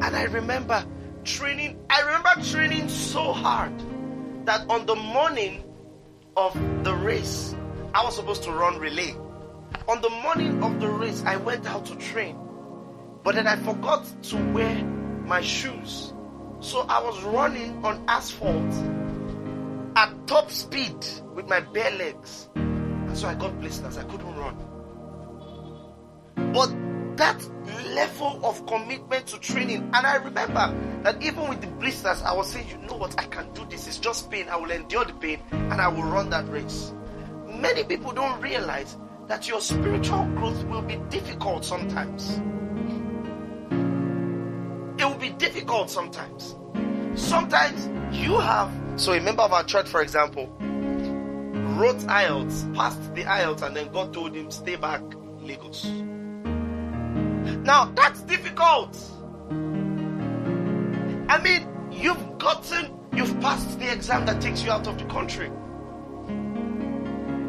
And 0.03 0.15
I 0.15 0.25
remember 0.25 0.85
training, 1.25 1.79
I 1.89 2.03
remember 2.03 2.35
training 2.51 2.91
so 2.91 3.33
hard 3.33 3.73
that 4.45 4.69
on 4.69 4.85
the 4.85 4.97
morning 4.97 5.65
of 6.37 6.53
the 6.85 6.95
race, 6.95 7.57
I 7.95 8.05
was 8.05 8.15
supposed 8.15 8.43
to 8.43 8.53
run 8.53 8.79
relay. 8.79 9.17
On 9.89 10.03
the 10.03 10.11
morning 10.11 10.63
of 10.63 10.81
the 10.81 10.89
race, 10.91 11.23
I 11.25 11.37
went 11.37 11.65
out 11.65 11.87
to 11.87 11.97
train. 11.97 12.37
But 13.25 13.37
then 13.37 13.47
I 13.47 13.57
forgot 13.57 14.05
to 14.25 14.37
wear 14.53 14.85
my 15.25 15.41
shoes. 15.41 16.13
So 16.61 16.81
I 16.89 17.03
was 17.03 17.23
running 17.23 17.85
on 17.85 18.05
asphalt 18.09 18.73
at 19.97 20.27
top 20.27 20.51
speed 20.51 20.97
with 21.35 21.49
my 21.49 21.61
bare 21.61 21.91
legs. 21.93 22.49
And 22.55 23.17
so 23.17 23.29
I 23.29 23.35
got 23.35 23.59
blisters. 23.61 23.99
I 23.99 24.05
couldn't 24.05 24.35
run. 24.37 24.57
But 26.53 27.17
that 27.17 27.41
level 27.95 28.41
of 28.45 28.67
commitment 28.67 29.27
to 29.29 29.39
training, 29.39 29.91
and 29.93 30.07
I 30.07 30.17
remember 30.17 30.75
that 31.03 31.23
even 31.23 31.49
with 31.49 31.61
the 31.61 31.67
blisters, 31.67 32.23
I 32.23 32.33
was 32.33 32.51
saying, 32.51 32.69
you 32.69 32.79
know 32.89 32.97
what, 32.97 33.19
I 33.21 33.25
can 33.25 33.53
do 33.53 33.67
this. 33.69 33.87
It's 33.87 33.99
just 33.99 34.31
pain. 34.31 34.49
I 34.49 34.57
will 34.57 34.71
endure 34.71 35.05
the 35.05 35.15
pain 35.15 35.41
and 35.51 35.75
I 35.75 35.89
will 35.89 36.05
run 36.05 36.31
that 36.31 36.49
race. 36.49 36.93
Many 37.47 37.85
people 37.85 38.13
don't 38.13 38.41
realize 38.41 38.97
that 39.29 39.49
your 39.49 39.61
spiritual 39.61 40.25
growth 40.37 40.65
will 40.65 40.83
be 40.83 40.97
difficult 41.11 41.65
sometimes. 41.65 42.41
Be 45.23 45.31
difficult 45.31 45.89
sometimes. 45.89 46.57
Sometimes 47.15 47.89
you 48.13 48.41
have, 48.41 48.73
so 48.97 49.13
a 49.13 49.21
member 49.21 49.43
of 49.43 49.53
our 49.53 49.63
church, 49.63 49.87
for 49.89 50.03
example, 50.03 50.49
wrote 50.59 52.01
IELTS, 52.09 52.75
passed 52.75 53.15
the 53.15 53.23
IELTS, 53.23 53.63
and 53.63 53.77
then 53.77 53.93
God 53.93 54.13
told 54.13 54.35
him, 54.35 54.51
stay 54.51 54.75
back, 54.75 55.01
Lagos. 55.41 55.85
Now, 57.65 57.85
that's 57.95 58.23
difficult. 58.23 58.99
I 61.29 61.39
mean, 61.41 61.69
you've 61.93 62.39
gotten, 62.39 62.93
you've 63.15 63.41
passed 63.41 63.79
the 63.79 63.93
exam 63.93 64.27
that 64.27 64.41
takes 64.43 64.65
you 64.65 64.73
out 64.73 64.89
of 64.89 64.99
the 64.99 65.05
country. 65.05 65.53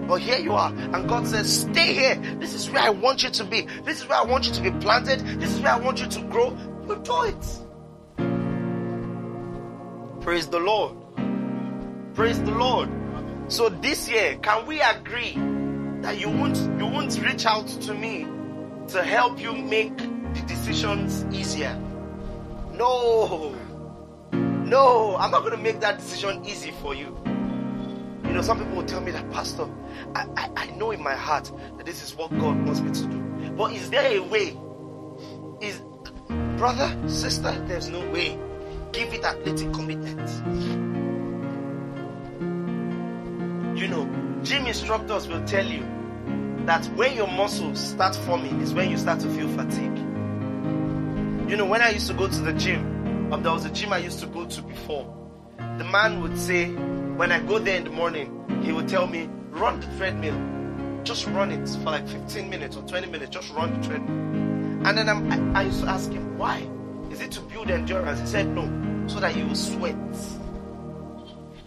But 0.08 0.22
here 0.22 0.38
you 0.38 0.54
are. 0.54 0.72
And 0.72 1.10
God 1.10 1.26
says, 1.28 1.62
stay 1.62 1.96
here. 1.96 2.38
This 2.38 2.54
is 2.54 2.70
where 2.70 2.84
I 2.84 2.92
want 2.92 3.24
you 3.24 3.32
to 3.32 3.44
be. 3.44 3.68
This 3.84 4.02
is 4.02 4.08
where 4.08 4.20
I 4.20 4.24
want 4.24 4.46
you 4.46 4.54
to 4.54 4.62
be 4.62 4.70
planted. 4.80 5.22
This 5.42 5.56
is 5.56 5.60
where 5.60 5.74
I 5.74 5.80
want 5.80 6.00
you 6.00 6.06
to 6.06 6.22
grow. 6.26 6.56
You 6.88 6.98
do 6.98 7.24
it. 7.24 7.63
Praise 10.24 10.48
the 10.48 10.60
Lord. 10.60 10.96
Praise 12.14 12.42
the 12.42 12.52
Lord. 12.52 12.90
So 13.50 13.68
this 13.68 14.08
year, 14.08 14.38
can 14.42 14.66
we 14.66 14.80
agree 14.80 15.34
that 16.02 16.18
you 16.18 16.30
won't 16.30 16.56
you 16.80 16.88
won't 16.88 17.20
reach 17.22 17.46
out 17.46 17.68
to 17.68 17.94
me 17.94 18.26
to 18.88 19.04
help 19.04 19.38
you 19.38 19.52
make 19.52 19.98
the 19.98 20.44
decisions 20.48 21.26
easier? 21.36 21.78
No. 22.72 23.54
No, 24.32 25.18
I'm 25.18 25.30
not 25.30 25.42
going 25.42 25.58
to 25.58 25.62
make 25.62 25.82
that 25.82 26.00
decision 26.00 26.46
easy 26.46 26.72
for 26.72 26.96
you. 26.96 27.18
You 28.24 28.32
know, 28.32 28.42
some 28.42 28.60
people 28.60 28.78
will 28.78 28.86
tell 28.86 29.02
me 29.02 29.12
that, 29.12 29.30
Pastor, 29.30 29.68
I, 30.16 30.26
I, 30.38 30.50
I 30.56 30.66
know 30.78 30.92
in 30.92 31.04
my 31.04 31.16
heart 31.16 31.52
that 31.76 31.86
this 31.86 32.02
is 32.02 32.16
what 32.16 32.32
God 32.40 32.66
wants 32.66 32.80
me 32.80 32.92
to 32.94 33.06
do. 33.08 33.50
But 33.58 33.74
is 33.74 33.90
there 33.90 34.10
a 34.10 34.20
way? 34.22 34.58
Is 35.60 35.82
brother, 36.58 36.98
sister, 37.10 37.52
there's 37.68 37.90
no 37.90 38.10
way. 38.10 38.40
Give 38.94 39.12
it 39.12 39.26
athletic 39.26 39.74
commitment. 39.74 40.30
You 43.76 43.88
know, 43.88 44.40
gym 44.44 44.68
instructors 44.68 45.28
will 45.28 45.44
tell 45.46 45.66
you 45.66 45.84
that 46.68 46.86
when 46.96 47.16
your 47.16 47.28
muscles 47.28 47.80
start 47.80 48.16
forming 48.16 48.62
is 48.62 48.72
when 48.72 48.92
you 48.92 48.98
start 48.98 49.20
to 49.22 49.30
feel 49.30 49.48
fatigue. 49.50 49.98
You 51.50 51.58
know, 51.58 51.66
when 51.66 51.82
I 51.82 51.90
used 51.90 52.06
to 52.08 52.14
go 52.14 52.28
to 52.28 52.40
the 52.40 52.54
gym, 52.54 53.34
um, 53.34 53.42
there 53.42 53.52
was 53.52 53.66
a 53.66 53.72
gym 53.72 53.92
I 53.92 53.98
used 53.98 54.20
to 54.20 54.28
go 54.28 54.46
to 54.46 54.62
before. 54.62 55.12
The 55.58 55.84
man 55.86 56.22
would 56.22 56.38
say, 56.38 56.72
when 56.72 57.32
I 57.32 57.40
go 57.40 57.58
there 57.58 57.78
in 57.78 57.86
the 57.86 57.90
morning, 57.90 58.62
he 58.64 58.72
would 58.72 58.88
tell 58.88 59.08
me, 59.08 59.28
run 59.50 59.80
the 59.80 59.88
treadmill. 59.98 61.04
Just 61.04 61.26
run 61.28 61.52
it 61.52 61.68
for 61.68 61.86
like 61.86 62.08
15 62.08 62.48
minutes 62.48 62.78
or 62.78 62.84
20 62.84 63.08
minutes. 63.08 63.32
Just 63.32 63.52
run 63.54 63.74
the 63.82 63.88
treadmill. 63.88 64.88
And 64.88 64.96
then 64.96 65.10
I'm, 65.10 65.56
I, 65.56 65.62
I 65.62 65.64
used 65.64 65.82
to 65.82 65.88
ask 65.88 66.12
him, 66.12 66.38
why? 66.38 66.70
Is 67.14 67.22
it 67.22 67.32
to 67.34 67.42
build 67.42 67.70
endurance? 67.70 68.20
He 68.22 68.26
said, 68.26 68.48
no, 68.48 69.08
so 69.08 69.20
that 69.20 69.38
you 69.38 69.46
will 69.46 69.54
sweat. 69.54 69.96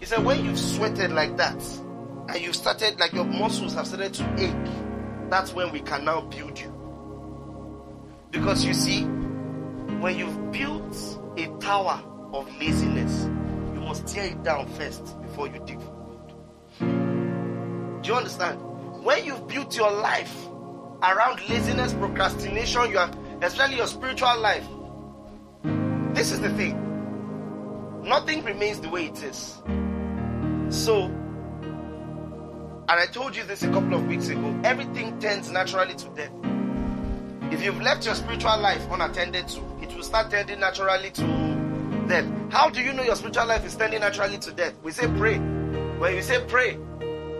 He 0.01 0.05
said, 0.05 0.25
when 0.25 0.45
you've 0.45 0.59
sweated 0.59 1.13
like 1.13 1.37
that, 1.37 1.63
and 2.29 2.41
you 2.41 2.53
started, 2.53 2.99
like 2.99 3.13
your 3.13 3.25
muscles 3.25 3.73
have 3.75 3.87
started 3.87 4.13
to 4.15 4.25
ache, 4.43 5.31
that's 5.31 5.55
when 5.55 5.71
we 5.71 5.79
can 5.79 6.05
now 6.05 6.23
build 6.23 6.59
you. 6.59 6.73
Because 8.33 8.65
you 8.65 8.75
see, 8.75 9.05
when 9.05 10.19
you've 10.19 10.51
built 10.51 11.21
a 11.37 11.47
tower 11.61 12.03
of 12.33 12.53
laziness, 12.59 13.27
you 13.73 13.81
must 13.83 14.05
tear 14.09 14.25
it 14.27 14.43
down 14.43 14.67
first 14.71 15.21
before 15.23 15.47
you 15.47 15.63
dig 15.65 15.81
for 15.81 15.93
gold. 15.93 16.33
Do 18.03 18.09
you 18.09 18.17
understand? 18.17 18.61
When 19.05 19.25
you've 19.25 19.47
built 19.47 19.77
your 19.77 19.93
life 19.93 20.49
around 21.05 21.49
laziness, 21.49 21.93
procrastination, 21.93 22.91
you 22.91 22.99
have, 22.99 23.17
especially 23.43 23.77
your 23.77 23.87
spiritual 23.87 24.41
life, 24.41 24.67
this 26.15 26.33
is 26.33 26.41
the 26.41 26.51
thing. 26.51 26.83
Nothing 28.03 28.45
remains 28.45 28.81
the 28.81 28.89
way 28.89 29.07
it 29.07 29.23
is. 29.23 29.61
So, 30.71 31.05
and 31.05 32.91
I 32.91 33.07
told 33.07 33.35
you 33.35 33.43
this 33.45 33.63
a 33.63 33.71
couple 33.71 33.95
of 33.95 34.07
weeks 34.07 34.29
ago, 34.29 34.61
everything 34.65 35.19
tends 35.19 35.51
naturally 35.51 35.95
to 35.95 36.09
death. 36.11 36.31
If 37.53 37.63
you've 37.63 37.81
left 37.81 38.05
your 38.07 38.15
spiritual 38.15 38.59
life 38.59 38.87
unattended 38.91 39.49
to, 39.49 39.61
it 39.83 39.95
will 39.95 40.03
start 40.03 40.31
tending 40.31 40.61
naturally 40.61 41.11
to 41.11 42.05
death. 42.09 42.27
How 42.51 42.71
do 42.71 42.81
you 42.83 42.93
know 42.93 43.03
your 43.03 43.17
spiritual 43.17 43.47
life 43.47 43.65
is 43.65 43.75
tending 43.77 44.01
naturally 44.01 44.39
to 44.39 44.53
death? 44.53 44.75
We 44.83 44.93
say 44.93 45.09
pray. 45.17 45.39
When 45.39 46.15
you 46.15 46.23
say 46.23 46.45
pray, 46.47 46.79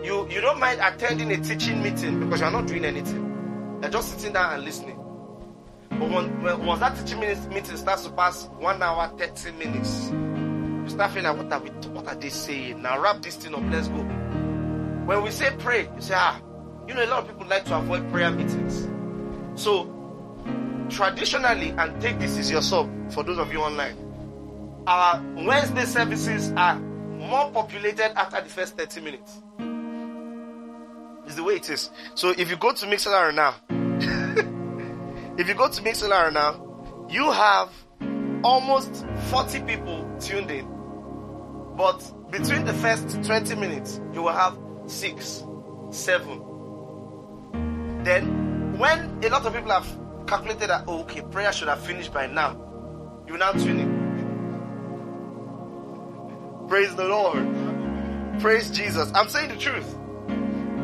you, 0.03 0.27
you 0.29 0.41
don't 0.41 0.59
mind 0.59 0.81
attending 0.81 1.31
a 1.31 1.37
teaching 1.37 1.81
meeting 1.81 2.19
because 2.19 2.41
you're 2.41 2.51
not 2.51 2.67
doing 2.67 2.85
anything. 2.85 3.79
You're 3.81 3.91
just 3.91 4.13
sitting 4.17 4.33
down 4.33 4.53
and 4.55 4.63
listening. 4.63 4.99
But 5.99 6.09
when, 6.09 6.41
when, 6.43 6.65
once 6.65 6.79
that 6.81 6.97
teaching 6.97 7.19
meeting 7.19 7.77
starts 7.77 8.03
to 8.03 8.11
pass 8.11 8.45
one 8.59 8.81
hour, 8.83 9.11
30 9.17 9.51
minutes, 9.53 10.09
you 10.11 10.89
start 10.89 11.11
feeling 11.11 11.25
like, 11.25 11.37
what 11.37 11.53
are, 11.53 11.59
we, 11.59 11.69
what 11.89 12.07
are 12.07 12.15
they 12.15 12.29
saying? 12.29 12.81
Now 12.81 13.01
wrap 13.01 13.21
this 13.21 13.35
thing 13.35 13.55
up, 13.55 13.63
let's 13.71 13.87
go. 13.87 13.97
When 13.97 15.23
we 15.23 15.31
say 15.31 15.51
pray, 15.57 15.89
you 15.95 16.01
say, 16.01 16.13
ah, 16.15 16.39
you 16.87 16.93
know, 16.93 17.03
a 17.03 17.07
lot 17.07 17.23
of 17.23 17.27
people 17.29 17.47
like 17.47 17.65
to 17.65 17.77
avoid 17.77 18.09
prayer 18.11 18.31
meetings. 18.31 18.87
So, 19.59 19.93
traditionally, 20.89 21.69
and 21.69 21.99
take 22.01 22.19
this 22.19 22.37
as 22.37 22.51
your 22.51 22.61
sub 22.61 22.89
for 23.11 23.23
those 23.23 23.39
of 23.39 23.51
you 23.51 23.61
online, 23.61 23.97
our 24.85 25.21
Wednesday 25.35 25.85
services 25.85 26.51
are 26.55 26.79
more 26.79 27.51
populated 27.51 28.17
after 28.17 28.39
the 28.41 28.49
first 28.49 28.77
30 28.77 29.01
minutes. 29.01 29.41
Is 31.27 31.35
the 31.35 31.43
way 31.43 31.55
it 31.55 31.69
is. 31.69 31.89
So 32.15 32.29
if 32.37 32.49
you 32.49 32.55
go 32.55 32.71
to 32.71 32.85
Mixlr 32.85 33.35
now, 33.35 33.55
if 35.37 35.47
you 35.47 35.53
go 35.53 35.69
to 35.69 35.81
Mixlr 35.81 36.33
now, 36.33 37.07
you 37.09 37.31
have 37.31 37.69
almost 38.43 39.05
40 39.29 39.61
people 39.61 40.09
tuned 40.19 40.49
in. 40.49 40.67
But 41.75 42.31
between 42.31 42.65
the 42.65 42.73
first 42.73 43.23
20 43.23 43.55
minutes, 43.55 44.01
you 44.13 44.23
will 44.23 44.33
have 44.33 44.57
six, 44.87 45.43
seven. 45.91 46.41
Then, 48.03 48.77
when 48.79 49.23
a 49.23 49.29
lot 49.29 49.45
of 49.45 49.53
people 49.53 49.71
have 49.71 49.87
calculated 50.25 50.69
that, 50.69 50.85
oh, 50.87 51.01
okay, 51.01 51.21
prayer 51.21 51.51
should 51.51 51.67
have 51.67 51.85
finished 51.85 52.11
by 52.11 52.25
now, 52.27 52.63
you 53.27 53.37
now 53.37 53.51
tune 53.51 53.79
in. 53.79 54.07
Praise 56.67 56.95
the 56.95 57.05
Lord. 57.05 57.47
Praise 58.41 58.71
Jesus. 58.71 59.11
I'm 59.13 59.29
saying 59.29 59.49
the 59.49 59.57
truth. 59.57 59.95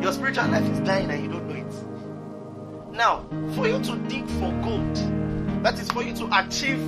Your 0.00 0.12
spiritual 0.12 0.46
life 0.48 0.64
is 0.70 0.80
dying 0.80 1.10
and 1.10 1.24
you 1.24 1.30
don't. 1.30 1.43
Now, 2.94 3.26
for 3.56 3.66
you 3.66 3.82
to 3.82 3.96
dig 4.08 4.24
for 4.28 4.52
gold, 4.62 4.94
that 5.64 5.80
is 5.80 5.90
for 5.90 6.04
you 6.04 6.14
to 6.14 6.28
achieve 6.38 6.78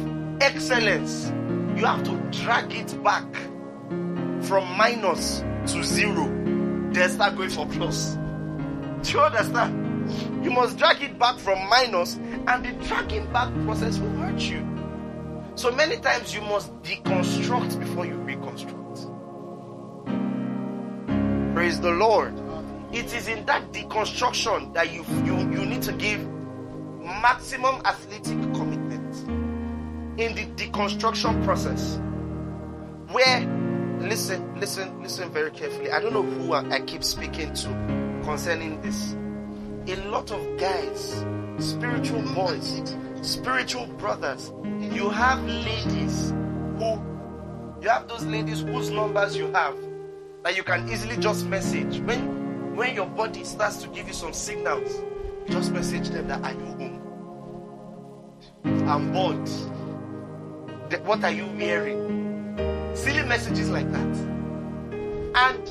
excellence, 0.40 1.32
you 1.76 1.84
have 1.84 2.04
to 2.04 2.16
drag 2.30 2.72
it 2.72 3.02
back 3.02 3.26
from 4.42 4.76
minus 4.76 5.40
to 5.72 5.82
zero. 5.82 6.26
Then 6.92 7.10
start 7.10 7.36
going 7.36 7.50
for 7.50 7.66
plus. 7.66 8.14
Do 9.02 9.10
you 9.10 9.20
understand? 9.20 10.44
You 10.44 10.52
must 10.52 10.78
drag 10.78 11.02
it 11.02 11.18
back 11.18 11.38
from 11.38 11.68
minus, 11.68 12.14
and 12.14 12.64
the 12.64 12.72
dragging 12.86 13.26
back 13.32 13.52
process 13.64 13.98
will 13.98 14.10
hurt 14.10 14.38
you. 14.40 14.64
So 15.56 15.72
many 15.72 15.96
times 15.96 16.32
you 16.32 16.40
must 16.42 16.72
deconstruct 16.82 17.80
before 17.80 18.06
you 18.06 18.14
reconstruct. 18.14 19.08
Praise 21.52 21.80
the 21.80 21.90
Lord. 21.90 22.40
It 22.92 23.12
is 23.12 23.26
in 23.26 23.44
that 23.46 23.72
deconstruction 23.72 24.72
that 24.74 24.92
you, 24.92 25.04
you, 25.24 25.36
need 25.76 25.84
to 25.84 25.92
give 25.92 26.26
maximum 27.02 27.82
athletic 27.84 28.38
commitment. 28.54 29.14
In 30.18 30.34
the 30.34 30.46
deconstruction 30.56 31.44
process, 31.44 32.00
where, 33.12 33.40
listen, 34.00 34.58
listen, 34.58 35.02
listen 35.02 35.30
very 35.30 35.50
carefully. 35.50 35.90
I 35.90 36.00
don't 36.00 36.14
know 36.14 36.22
who 36.22 36.54
I, 36.54 36.68
I 36.70 36.80
keep 36.80 37.04
speaking 37.04 37.52
to 37.52 37.68
concerning 38.24 38.80
this. 38.80 39.14
A 39.88 39.96
lot 40.08 40.30
of 40.30 40.58
guys, 40.58 41.24
spiritual 41.58 42.22
boys, 42.34 42.82
spiritual 43.20 43.86
brothers, 43.98 44.52
you 44.80 45.10
have 45.10 45.44
ladies 45.44 46.30
who, 46.78 46.98
you 47.82 47.88
have 47.90 48.08
those 48.08 48.24
ladies 48.24 48.62
whose 48.62 48.90
numbers 48.90 49.36
you 49.36 49.52
have 49.52 49.76
that 50.42 50.56
you 50.56 50.62
can 50.62 50.88
easily 50.88 51.18
just 51.18 51.44
message. 51.46 52.00
When 52.00 52.46
when 52.76 52.94
your 52.94 53.06
body 53.06 53.42
starts 53.42 53.78
to 53.78 53.88
give 53.88 54.06
you 54.06 54.12
some 54.12 54.34
signals, 54.34 55.00
just 55.48 55.72
message 55.72 56.08
them 56.10 56.28
that 56.28 56.42
are 56.42 56.52
you 56.52 56.66
home? 56.66 57.02
I'm 58.88 59.12
bored. 59.12 59.48
What 61.04 61.24
are 61.24 61.30
you 61.30 61.46
wearing? 61.58 62.92
Silly 62.94 63.22
messages 63.22 63.70
like 63.70 63.90
that. 63.92 64.16
And 65.34 65.66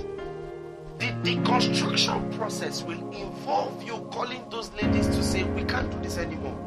the 1.00 1.08
deconstruction 1.24 2.36
process 2.38 2.84
will 2.84 3.00
involve 3.12 3.84
you 3.84 4.08
calling 4.12 4.44
those 4.50 4.72
ladies 4.82 5.08
to 5.08 5.24
say, 5.24 5.44
We 5.44 5.64
can't 5.64 5.90
do 5.92 6.00
this 6.00 6.18
anymore. 6.18 6.58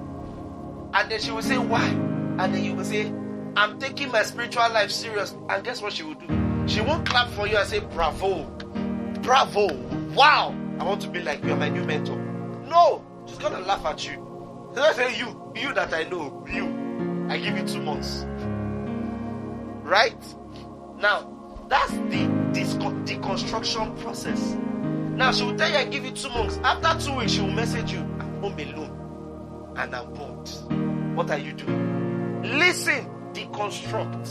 And 0.94 1.10
then 1.10 1.20
she 1.20 1.30
will 1.30 1.42
say, 1.42 1.58
Why? 1.58 1.86
And 1.86 2.54
then 2.54 2.64
you 2.64 2.74
will 2.74 2.84
say, 2.84 3.12
I'm 3.56 3.78
taking 3.78 4.10
my 4.10 4.22
spiritual 4.22 4.68
life 4.70 4.90
serious. 4.90 5.34
And 5.48 5.64
guess 5.64 5.80
what 5.80 5.92
she 5.92 6.02
will 6.02 6.14
do? 6.14 6.26
She 6.66 6.80
won't 6.80 7.06
clap 7.08 7.28
for 7.30 7.46
you 7.46 7.56
and 7.56 7.68
say, 7.68 7.80
Bravo, 7.80 8.44
bravo, 9.22 9.72
wow, 10.14 10.54
I 10.78 10.84
want 10.84 11.00
to 11.02 11.08
be 11.08 11.20
like 11.20 11.42
you, 11.42 11.52
are 11.52 11.56
my 11.56 11.68
new 11.68 11.84
mentor. 11.84 12.27
No, 12.68 13.04
she's 13.26 13.38
gonna 13.38 13.60
laugh 13.60 13.84
at 13.86 14.04
you. 14.06 14.12
She's 14.68 14.76
gonna 14.76 14.94
say, 14.94 15.18
You, 15.18 15.52
you 15.56 15.72
that 15.74 15.92
I 15.94 16.04
know, 16.04 16.44
you, 16.50 17.26
I 17.28 17.38
give 17.38 17.56
you 17.56 17.66
two 17.66 17.82
months. 17.82 18.26
Right? 19.82 20.22
Now, 20.98 21.66
that's 21.68 21.92
the 21.92 22.28
deconstruction 22.52 23.98
process. 24.00 24.56
Now, 25.16 25.32
she 25.32 25.44
will 25.44 25.56
tell 25.56 25.70
you, 25.70 25.76
I 25.76 25.84
give 25.84 26.04
you 26.04 26.12
two 26.12 26.28
months. 26.30 26.58
After 26.62 27.06
two 27.06 27.16
weeks, 27.16 27.32
she 27.32 27.40
will 27.40 27.50
message 27.50 27.92
you, 27.92 28.00
I'm 28.00 28.40
home 28.40 28.58
alone 28.58 29.74
and 29.76 29.94
I'm 29.94 30.12
bored. 30.12 30.48
What 31.16 31.30
are 31.30 31.38
you 31.38 31.52
doing? 31.52 32.42
Listen, 32.58 33.08
deconstruct. 33.32 34.28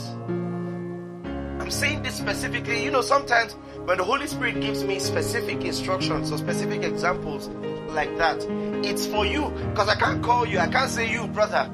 I'm 1.58 1.70
saying 1.70 2.02
this 2.02 2.16
specifically. 2.16 2.82
You 2.84 2.90
know, 2.90 3.02
sometimes 3.02 3.54
when 3.84 3.98
the 3.98 4.04
Holy 4.04 4.26
Spirit 4.26 4.60
gives 4.60 4.84
me 4.84 4.98
specific 4.98 5.64
instructions 5.64 6.30
or 6.30 6.38
specific 6.38 6.82
examples 6.82 7.48
like 7.90 8.16
that, 8.18 8.42
it's 8.84 9.06
for 9.06 9.26
you. 9.26 9.50
Because 9.70 9.88
I 9.88 9.96
can't 9.96 10.22
call 10.22 10.46
you, 10.46 10.58
I 10.58 10.68
can't 10.68 10.90
say 10.90 11.10
you, 11.10 11.26
brother. 11.28 11.70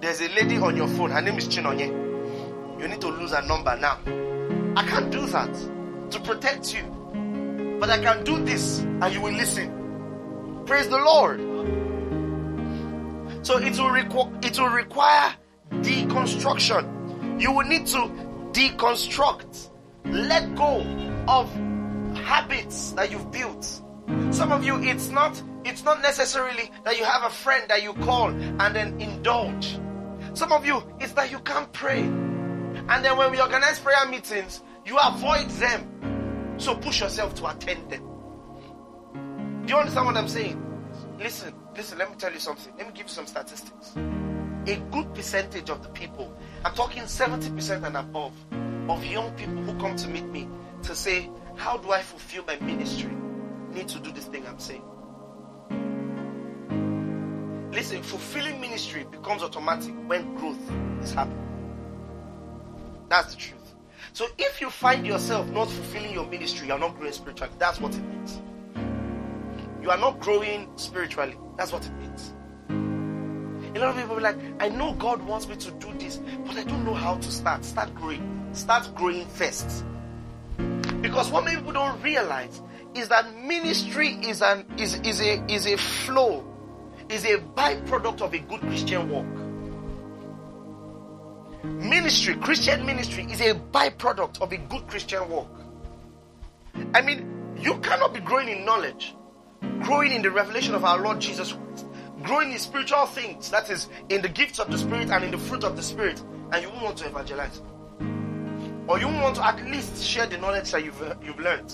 There's 0.00 0.20
a 0.20 0.28
lady 0.28 0.56
on 0.58 0.76
your 0.76 0.88
phone, 0.88 1.10
her 1.10 1.22
name 1.22 1.38
is 1.38 1.48
Chinonye. 1.48 2.80
You 2.80 2.88
need 2.88 3.00
to 3.00 3.08
lose 3.08 3.32
her 3.32 3.42
number 3.42 3.76
now. 3.76 3.98
I 4.76 4.86
can't 4.86 5.10
do 5.10 5.24
that 5.26 5.52
to 6.10 6.20
protect 6.20 6.74
you. 6.74 7.78
But 7.80 7.90
I 7.90 7.98
can 7.98 8.24
do 8.24 8.44
this 8.44 8.80
and 8.80 9.12
you 9.12 9.20
will 9.20 9.32
listen. 9.32 10.64
Praise 10.66 10.88
the 10.88 10.98
Lord. 10.98 11.40
So 13.46 13.58
it 13.58 13.78
will 13.78 13.90
require 13.90 14.30
it 14.42 14.58
will 14.58 14.68
require 14.68 15.34
deconstruction. 15.70 17.40
You 17.40 17.52
will 17.52 17.66
need 17.66 17.86
to 17.88 18.10
deconstruct, 18.54 19.70
let 20.04 20.54
go 20.54 20.80
of 21.28 21.52
habits 22.16 22.92
that 22.92 23.10
you've 23.10 23.30
built. 23.30 23.64
Some 24.30 24.52
of 24.52 24.64
you, 24.64 24.80
it's 24.82 25.10
not 25.10 25.42
it's 25.64 25.82
not 25.82 26.02
necessarily 26.02 26.70
that 26.84 26.98
you 26.98 27.04
have 27.04 27.24
a 27.24 27.30
friend 27.30 27.64
that 27.68 27.82
you 27.82 27.94
call 27.94 28.28
and 28.28 28.76
then 28.76 29.00
indulge. 29.00 29.78
Some 30.34 30.52
of 30.52 30.66
you, 30.66 30.82
it's 31.00 31.12
that 31.12 31.30
you 31.30 31.38
can't 31.40 31.72
pray. 31.72 32.00
And 32.00 33.04
then 33.04 33.16
when 33.16 33.30
we 33.30 33.40
organize 33.40 33.78
prayer 33.78 34.06
meetings, 34.08 34.62
you 34.84 34.98
avoid 34.98 35.48
them. 35.50 36.54
So 36.58 36.76
push 36.76 37.00
yourself 37.00 37.34
to 37.36 37.46
attend 37.46 37.90
them. 37.90 38.02
Do 39.64 39.72
you 39.72 39.78
understand 39.78 40.06
what 40.06 40.16
I'm 40.16 40.28
saying? 40.28 40.60
Listen, 41.18 41.54
listen, 41.74 41.98
let 41.98 42.10
me 42.10 42.16
tell 42.16 42.32
you 42.32 42.40
something. 42.40 42.72
Let 42.76 42.86
me 42.86 42.92
give 42.92 43.06
you 43.06 43.12
some 43.12 43.26
statistics. 43.26 43.96
A 43.96 44.76
good 44.90 45.14
percentage 45.14 45.70
of 45.70 45.82
the 45.82 45.88
people, 45.90 46.36
I'm 46.64 46.74
talking 46.74 47.02
70% 47.02 47.84
and 47.84 47.96
above, 47.96 48.32
of 48.88 49.04
young 49.04 49.30
people 49.32 49.56
who 49.56 49.78
come 49.78 49.96
to 49.96 50.08
meet 50.08 50.24
me 50.24 50.48
to 50.84 50.94
say, 50.94 51.30
How 51.56 51.76
do 51.76 51.90
I 51.92 52.00
fulfill 52.00 52.44
my 52.46 52.56
ministry? 52.60 53.12
Need 53.72 53.88
to 53.88 54.00
do 54.00 54.10
this 54.12 54.24
thing 54.26 54.46
I'm 54.46 54.58
saying. 54.58 54.82
Listen, 57.72 58.02
fulfilling 58.02 58.60
ministry 58.60 59.04
becomes 59.10 59.42
automatic 59.42 59.92
when 60.06 60.34
growth 60.36 60.70
is 61.02 61.12
happening. 61.12 61.40
That's 63.08 63.34
the 63.34 63.40
truth. 63.40 63.74
So 64.12 64.26
if 64.38 64.60
you 64.60 64.70
find 64.70 65.06
yourself 65.06 65.48
not 65.48 65.68
fulfilling 65.68 66.14
your 66.14 66.26
ministry, 66.26 66.68
you're 66.68 66.78
not 66.78 66.96
growing 66.96 67.12
spiritually. 67.12 67.52
That's 67.58 67.80
what 67.80 67.94
it 67.94 68.02
means. 68.02 68.40
You 69.82 69.90
are 69.90 69.98
not 69.98 70.20
growing 70.20 70.70
spiritually. 70.76 71.36
That's 71.56 71.72
what 71.72 71.84
it 71.84 71.92
means. 71.94 72.33
A 73.74 73.78
lot 73.78 73.90
of 73.90 73.96
people 73.96 74.18
are 74.18 74.20
like, 74.20 74.36
I 74.60 74.68
know 74.68 74.94
God 74.94 75.20
wants 75.26 75.48
me 75.48 75.56
to 75.56 75.70
do 75.72 75.92
this, 75.98 76.18
but 76.46 76.56
I 76.56 76.62
don't 76.62 76.84
know 76.84 76.94
how 76.94 77.16
to 77.16 77.30
start. 77.30 77.64
Start 77.64 77.94
growing. 77.94 78.48
Start 78.52 78.94
growing 78.94 79.26
first. 79.26 79.84
Because 81.00 81.30
what 81.30 81.44
many 81.44 81.56
people 81.56 81.72
don't 81.72 82.00
realize 82.02 82.62
is 82.94 83.08
that 83.08 83.34
ministry 83.34 84.10
is 84.22 84.42
an 84.42 84.64
is, 84.78 84.94
is 85.00 85.20
a 85.20 85.44
is 85.52 85.66
a 85.66 85.76
flow, 85.76 86.44
is 87.08 87.24
a 87.24 87.38
byproduct 87.38 88.20
of 88.22 88.32
a 88.32 88.38
good 88.38 88.60
Christian 88.60 89.10
walk. 89.10 89.26
Ministry, 91.64 92.36
Christian 92.36 92.86
ministry 92.86 93.24
is 93.24 93.40
a 93.40 93.54
byproduct 93.54 94.40
of 94.40 94.52
a 94.52 94.56
good 94.56 94.86
Christian 94.86 95.28
walk. 95.28 95.48
I 96.94 97.00
mean, 97.00 97.56
you 97.58 97.78
cannot 97.78 98.14
be 98.14 98.20
growing 98.20 98.48
in 98.48 98.64
knowledge, 98.64 99.16
growing 99.80 100.12
in 100.12 100.22
the 100.22 100.30
revelation 100.30 100.74
of 100.74 100.84
our 100.84 101.00
Lord 101.00 101.20
Jesus 101.20 101.52
Christ, 101.52 101.86
growing 102.24 102.52
in 102.52 102.58
spiritual 102.58 103.06
things, 103.06 103.50
that 103.50 103.70
is, 103.70 103.88
in 104.08 104.22
the 104.22 104.28
gifts 104.28 104.58
of 104.58 104.70
the 104.70 104.78
Spirit 104.78 105.10
and 105.10 105.24
in 105.24 105.30
the 105.30 105.38
fruit 105.38 105.64
of 105.64 105.76
the 105.76 105.82
Spirit, 105.82 106.22
and 106.52 106.62
you 106.62 106.70
want 106.82 106.96
to 106.98 107.06
evangelize. 107.06 107.62
Or 108.86 108.98
you 108.98 109.06
want 109.06 109.36
to 109.36 109.46
at 109.46 109.64
least 109.64 110.02
share 110.02 110.26
the 110.26 110.38
knowledge 110.38 110.70
that 110.72 110.84
you've, 110.84 111.00
uh, 111.00 111.14
you've 111.22 111.38
learned. 111.38 111.68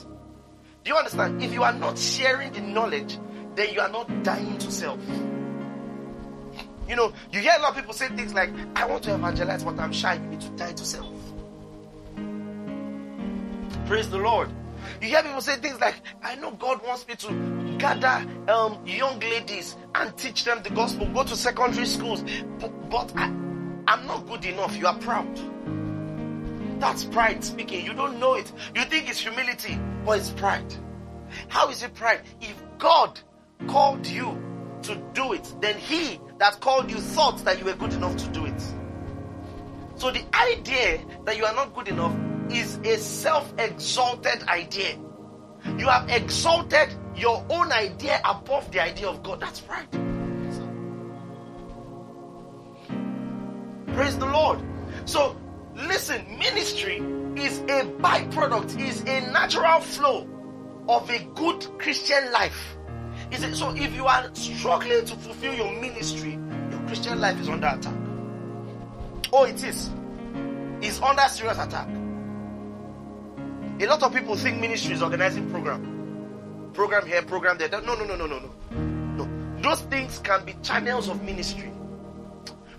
Do 0.84 0.90
you 0.90 0.96
understand? 0.96 1.42
If 1.42 1.52
you 1.52 1.62
are 1.62 1.72
not 1.72 1.98
sharing 1.98 2.52
the 2.52 2.60
knowledge, 2.60 3.18
then 3.54 3.74
you 3.74 3.80
are 3.80 3.88
not 3.88 4.22
dying 4.22 4.58
to 4.58 4.70
self. 4.70 5.00
You 6.88 6.96
know, 6.96 7.12
you 7.32 7.40
hear 7.40 7.52
a 7.56 7.62
lot 7.62 7.70
of 7.70 7.76
people 7.76 7.92
say 7.92 8.08
things 8.08 8.34
like, 8.34 8.50
I 8.74 8.84
want 8.86 9.04
to 9.04 9.14
evangelize, 9.14 9.62
but 9.62 9.78
I'm 9.78 9.92
shy. 9.92 10.14
You 10.14 10.20
need 10.20 10.40
to 10.40 10.48
die 10.50 10.72
to 10.72 10.84
self. 10.84 11.12
Praise 13.86 14.08
the 14.10 14.18
Lord. 14.18 14.48
You 15.00 15.08
hear 15.08 15.22
people 15.22 15.40
say 15.40 15.56
things 15.56 15.80
like, 15.80 15.96
I 16.22 16.36
know 16.36 16.52
God 16.52 16.84
wants 16.84 17.06
me 17.06 17.14
to 17.16 17.59
gather 17.80 18.26
um, 18.48 18.78
young 18.86 19.18
ladies 19.20 19.76
and 19.94 20.16
teach 20.16 20.44
them 20.44 20.62
the 20.62 20.70
gospel, 20.70 21.06
go 21.06 21.24
to 21.24 21.34
secondary 21.34 21.86
schools, 21.86 22.22
but, 22.58 22.90
but 22.90 23.12
I, 23.16 23.24
I'm 23.88 24.06
not 24.06 24.26
good 24.26 24.44
enough. 24.44 24.76
You 24.76 24.86
are 24.86 24.98
proud. 24.98 25.40
That's 26.78 27.04
pride 27.04 27.42
speaking. 27.42 27.84
You 27.84 27.94
don't 27.94 28.20
know 28.20 28.34
it. 28.34 28.52
You 28.74 28.84
think 28.84 29.08
it's 29.08 29.20
humility, 29.20 29.78
but 30.04 30.18
it's 30.18 30.30
pride. 30.30 30.74
How 31.48 31.70
is 31.70 31.82
it 31.82 31.94
pride? 31.94 32.20
If 32.40 32.62
God 32.78 33.18
called 33.66 34.06
you 34.06 34.40
to 34.82 35.02
do 35.12 35.32
it, 35.32 35.54
then 35.60 35.76
He 35.78 36.20
that 36.38 36.60
called 36.60 36.90
you 36.90 36.98
thought 36.98 37.44
that 37.44 37.58
you 37.58 37.64
were 37.64 37.74
good 37.74 37.92
enough 37.92 38.16
to 38.16 38.28
do 38.28 38.46
it. 38.46 38.62
So 39.96 40.10
the 40.10 40.24
idea 40.34 41.00
that 41.24 41.36
you 41.36 41.44
are 41.44 41.54
not 41.54 41.74
good 41.74 41.88
enough 41.88 42.16
is 42.50 42.76
a 42.78 42.96
self 42.96 43.52
exalted 43.58 44.42
idea. 44.48 44.98
You 45.76 45.88
have 45.88 46.08
exalted 46.08 46.88
your 47.16 47.44
own 47.50 47.72
idea 47.72 48.20
above 48.24 48.70
the 48.72 48.80
idea 48.80 49.08
of 49.08 49.22
God. 49.22 49.40
That's 49.40 49.62
right. 49.68 49.90
Praise 53.94 54.18
the 54.18 54.26
Lord. 54.26 54.60
So 55.04 55.36
Listen, 55.74 56.38
ministry 56.38 56.96
is 57.36 57.60
a 57.60 57.84
byproduct, 58.00 58.78
is 58.80 59.00
a 59.02 59.20
natural 59.32 59.80
flow 59.80 60.28
of 60.88 61.08
a 61.10 61.18
good 61.34 61.66
Christian 61.78 62.32
life. 62.32 62.76
Is 63.30 63.44
it 63.44 63.54
so 63.54 63.70
if 63.74 63.94
you 63.94 64.06
are 64.06 64.28
struggling 64.34 65.04
to 65.04 65.16
fulfill 65.16 65.54
your 65.54 65.72
ministry, 65.80 66.38
your 66.70 66.80
Christian 66.86 67.20
life 67.20 67.40
is 67.40 67.48
under 67.48 67.68
attack. 67.68 67.94
Oh, 69.32 69.44
it 69.44 69.62
is. 69.62 69.90
It's 70.82 71.00
under 71.00 71.22
serious 71.28 71.58
attack. 71.58 71.88
A 73.80 73.86
lot 73.86 74.02
of 74.02 74.12
people 74.12 74.36
think 74.36 74.60
ministry 74.60 74.94
is 74.94 75.02
organizing 75.02 75.50
program. 75.50 75.99
Program 76.80 77.06
here, 77.06 77.20
program 77.20 77.58
there. 77.58 77.68
No, 77.68 77.80
no, 77.80 77.94
no, 77.94 78.16
no, 78.16 78.24
no, 78.24 78.38
no. 78.38 78.50
No. 79.22 79.60
Those 79.60 79.82
things 79.82 80.18
can 80.20 80.46
be 80.46 80.54
channels 80.62 81.10
of 81.10 81.22
ministry. 81.22 81.70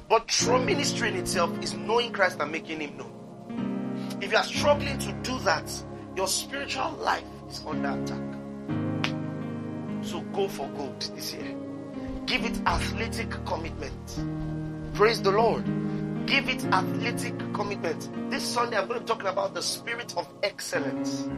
But 0.09 0.27
true 0.27 0.59
ministry 0.59 1.09
in 1.09 1.17
itself 1.17 1.51
is 1.61 1.75
knowing 1.75 2.11
Christ 2.11 2.39
and 2.39 2.51
making 2.51 2.79
Him 2.79 2.97
known. 2.97 4.17
If 4.19 4.31
you 4.31 4.37
are 4.39 4.43
struggling 4.43 4.97
to 4.97 5.11
do 5.21 5.37
that, 5.41 5.71
your 6.15 6.27
spiritual 6.27 6.93
life 6.93 7.23
is 7.47 7.63
under 7.63 7.89
attack. 7.89 9.13
So 10.01 10.21
go 10.33 10.47
for 10.47 10.67
gold 10.69 10.99
this 11.15 11.35
year. 11.35 11.55
Give 12.25 12.43
it 12.43 12.59
athletic 12.65 13.29
commitment. 13.45 14.95
Praise 14.95 15.21
the 15.21 15.29
Lord. 15.29 15.63
Give 16.25 16.49
it 16.49 16.65
athletic 16.73 17.37
commitment. 17.53 18.31
This 18.31 18.41
Sunday, 18.41 18.79
I'm 18.79 18.87
going 18.87 18.99
to 18.99 19.05
be 19.05 19.07
talking 19.07 19.27
about 19.27 19.53
the 19.53 19.61
spirit 19.61 20.17
of 20.17 20.27
excellence. 20.41 21.29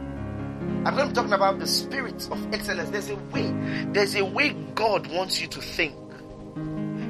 I'm 0.84 0.94
going 0.96 1.08
to 1.08 1.08
be 1.08 1.14
talking 1.14 1.32
about 1.32 1.58
the 1.58 1.66
spirit 1.66 2.28
of 2.30 2.52
excellence. 2.52 2.90
There's 2.90 3.10
a 3.10 3.16
way, 3.16 3.50
there's 3.92 4.14
a 4.16 4.24
way 4.24 4.50
God 4.74 5.06
wants 5.06 5.40
you 5.40 5.48
to 5.48 5.60
think. 5.60 5.96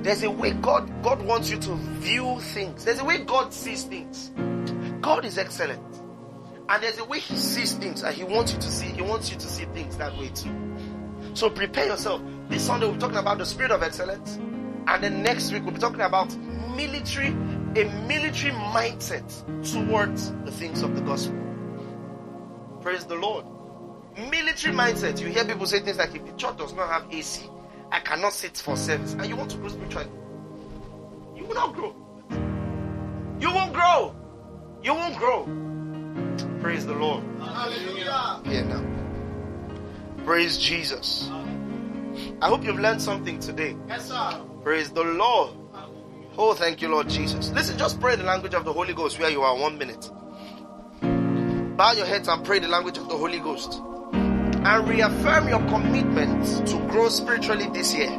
There's 0.04 0.22
a 0.22 0.30
way 0.30 0.52
God 0.52 1.02
God 1.02 1.22
wants 1.22 1.50
you 1.50 1.58
to 1.60 1.74
view 1.74 2.38
things. 2.38 2.84
There's 2.84 2.98
a 2.98 3.04
way 3.04 3.24
God 3.24 3.52
sees 3.52 3.84
things. 3.84 4.30
God 5.00 5.24
is 5.24 5.38
excellent. 5.38 5.82
And 6.68 6.82
there's 6.82 6.98
a 6.98 7.04
way 7.04 7.18
he 7.18 7.36
sees 7.36 7.72
things 7.72 8.02
and 8.02 8.14
he 8.14 8.22
wants 8.22 8.52
you 8.52 8.58
to 8.58 8.70
see 8.70 8.86
he 8.86 9.02
wants 9.02 9.30
you 9.30 9.38
to 9.38 9.46
see 9.46 9.64
things 9.66 9.96
that 9.96 10.16
way 10.18 10.28
too. 10.28 10.54
So 11.32 11.50
prepare 11.50 11.86
yourself. 11.86 12.22
This 12.48 12.66
Sunday 12.66 12.86
we're 12.86 12.98
talking 12.98 13.16
about 13.16 13.38
the 13.38 13.46
spirit 13.46 13.70
of 13.70 13.82
excellence. 13.82 14.36
And 14.86 15.02
then 15.02 15.22
next 15.22 15.50
week 15.52 15.64
we'll 15.64 15.72
be 15.72 15.80
talking 15.80 16.02
about 16.02 16.36
military, 16.76 17.28
a 17.28 17.90
military 18.06 18.52
mindset 18.52 19.26
towards 19.72 20.32
the 20.44 20.52
things 20.52 20.82
of 20.82 20.94
the 20.94 21.00
gospel. 21.00 21.43
Praise 22.84 23.04
the 23.06 23.14
Lord. 23.14 23.46
Military 24.30 24.74
mindset. 24.74 25.18
You 25.18 25.28
hear 25.28 25.46
people 25.46 25.64
say 25.64 25.80
things 25.80 25.96
like 25.96 26.14
if 26.14 26.22
the 26.26 26.32
church 26.32 26.58
does 26.58 26.74
not 26.74 26.90
have 26.90 27.10
AC, 27.10 27.48
I 27.90 27.98
cannot 28.00 28.34
sit 28.34 28.58
for 28.58 28.76
service. 28.76 29.14
And 29.14 29.24
you 29.24 29.36
want 29.36 29.50
to 29.52 29.56
grow 29.56 29.70
spiritually. 29.70 30.06
You 31.34 31.46
will 31.46 31.54
not 31.54 31.74
grow. 31.74 31.96
You 33.40 33.54
won't 33.54 33.72
grow. 33.72 34.14
You 34.82 34.92
won't 34.92 35.16
grow. 35.16 35.44
Praise 36.60 36.84
the 36.84 36.92
Lord. 36.92 37.24
Hallelujah. 37.40 38.42
Here 38.44 38.64
now. 38.66 38.84
Praise 40.26 40.58
Jesus. 40.58 41.30
I 42.42 42.48
hope 42.48 42.64
you've 42.64 42.80
learned 42.80 43.00
something 43.00 43.40
today. 43.40 43.78
Yes, 43.88 44.08
sir. 44.08 44.42
Praise 44.62 44.90
the 44.90 45.04
Lord. 45.04 45.56
Oh, 46.36 46.52
thank 46.52 46.82
you, 46.82 46.88
Lord 46.88 47.08
Jesus. 47.08 47.50
Listen, 47.52 47.78
just 47.78 47.98
pray 47.98 48.16
the 48.16 48.24
language 48.24 48.52
of 48.52 48.66
the 48.66 48.72
Holy 48.74 48.92
Ghost 48.92 49.18
where 49.18 49.30
you 49.30 49.40
are 49.40 49.56
one 49.56 49.78
minute 49.78 50.10
bow 51.76 51.92
your 51.92 52.06
heads 52.06 52.28
and 52.28 52.44
pray 52.44 52.60
the 52.60 52.68
language 52.68 52.98
of 52.98 53.08
the 53.08 53.16
Holy 53.16 53.40
Ghost 53.40 53.80
and 54.12 54.88
reaffirm 54.88 55.48
your 55.48 55.58
commitment 55.68 56.68
to 56.68 56.78
grow 56.88 57.08
spiritually 57.08 57.68
this 57.72 57.92
year. 57.92 58.10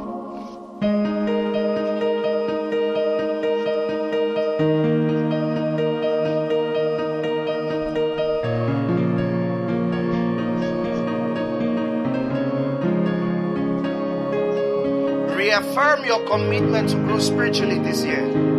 Reaffirm 15.36 16.03
your 16.03 16.26
commitment 16.28 16.89
to 16.89 16.95
grow 16.97 17.20
spiritually 17.20 17.80
this 17.80 18.03
year. 18.03 18.55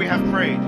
We 0.00 0.06
have 0.06 0.24
prayed. 0.30 0.58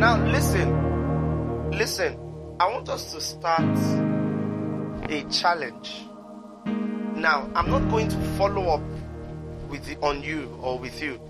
Now 0.00 0.20
listen, 0.26 1.70
listen. 1.70 2.18
I 2.58 2.66
want 2.72 2.88
us 2.88 3.12
to 3.12 3.20
start 3.20 3.78
a 5.08 5.22
challenge. 5.30 6.02
Now, 6.66 7.48
I'm 7.54 7.70
not 7.70 7.88
going 7.88 8.08
to 8.08 8.18
follow 8.36 8.64
up 8.70 8.82
with 9.68 9.84
the, 9.86 9.96
on 10.00 10.24
you 10.24 10.58
or 10.60 10.76
with 10.76 11.00
you 11.00 11.20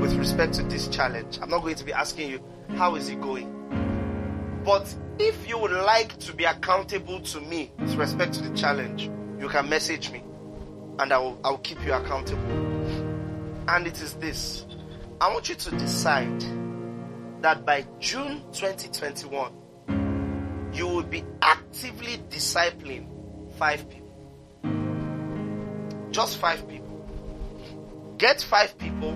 with 0.00 0.14
respect 0.14 0.54
to 0.54 0.62
this 0.62 0.86
challenge. 0.86 1.40
I'm 1.42 1.50
not 1.50 1.62
going 1.62 1.74
to 1.74 1.84
be 1.84 1.92
asking 1.92 2.30
you 2.30 2.40
how 2.76 2.94
is 2.94 3.08
it 3.08 3.20
going. 3.20 4.62
But 4.64 4.94
if 5.18 5.48
you 5.48 5.58
would 5.58 5.72
like 5.72 6.16
to 6.20 6.32
be 6.32 6.44
accountable 6.44 7.20
to 7.20 7.40
me 7.40 7.72
with 7.80 7.96
respect 7.96 8.32
to 8.34 8.48
the 8.48 8.56
challenge, 8.56 9.10
you 9.40 9.48
can 9.48 9.68
message 9.68 10.12
me 10.12 10.22
and 11.00 11.12
I 11.12 11.18
will, 11.18 11.36
I 11.42 11.50
will 11.50 11.58
keep 11.58 11.84
you 11.84 11.94
accountable. 11.94 12.48
And 13.66 13.88
it 13.88 14.00
is 14.00 14.14
this 14.14 14.64
I 15.20 15.32
want 15.32 15.48
you 15.48 15.54
to 15.54 15.70
decide 15.70 16.40
that 17.42 17.64
by 17.64 17.86
June 18.00 18.42
2021, 18.52 20.72
you 20.72 20.88
will 20.88 21.04
be 21.04 21.22
actively 21.40 22.18
discipling 22.30 23.06
five 23.56 23.88
people. 23.88 24.10
Just 26.10 26.38
five 26.38 26.68
people. 26.68 27.06
Get 28.18 28.40
five 28.40 28.76
people 28.78 29.10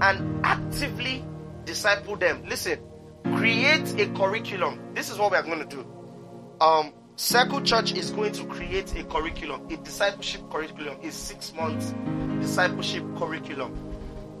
and 0.00 0.44
actively 0.44 1.24
disciple 1.64 2.16
them. 2.16 2.42
Listen, 2.48 2.80
create 3.36 4.00
a 4.00 4.08
curriculum. 4.14 4.80
This 4.94 5.10
is 5.10 5.18
what 5.18 5.30
we 5.30 5.36
are 5.36 5.42
going 5.42 5.60
to 5.60 5.76
do. 5.76 5.86
Um, 6.60 6.92
Circle 7.16 7.62
Church 7.62 7.92
is 7.92 8.10
going 8.10 8.32
to 8.32 8.44
create 8.46 8.96
a 8.96 9.04
curriculum, 9.04 9.68
a 9.70 9.76
discipleship 9.76 10.50
curriculum, 10.50 10.98
a 11.02 11.12
six 11.12 11.52
month 11.54 11.94
discipleship 12.40 13.04
curriculum. 13.16 13.89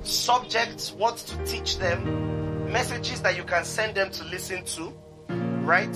Subjects, 0.02 0.92
what 0.92 1.16
to 1.16 1.44
teach 1.44 1.78
them, 1.78 2.72
messages 2.72 3.20
that 3.22 3.36
you 3.36 3.44
can 3.44 3.64
send 3.64 3.94
them 3.94 4.10
to 4.10 4.24
listen 4.24 4.64
to, 4.64 4.92
right? 5.64 5.94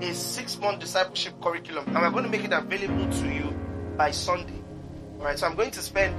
A 0.00 0.14
six 0.14 0.58
month 0.58 0.80
discipleship 0.80 1.34
curriculum, 1.42 1.84
and 1.88 1.96
we're 1.96 2.10
going 2.10 2.24
to 2.24 2.30
make 2.30 2.44
it 2.44 2.52
available 2.52 3.10
to 3.10 3.32
you 3.32 3.54
by 3.96 4.10
Sunday. 4.10 4.62
All 5.18 5.26
right, 5.26 5.38
so 5.38 5.46
I'm 5.46 5.54
going 5.54 5.70
to 5.70 5.80
spend 5.80 6.14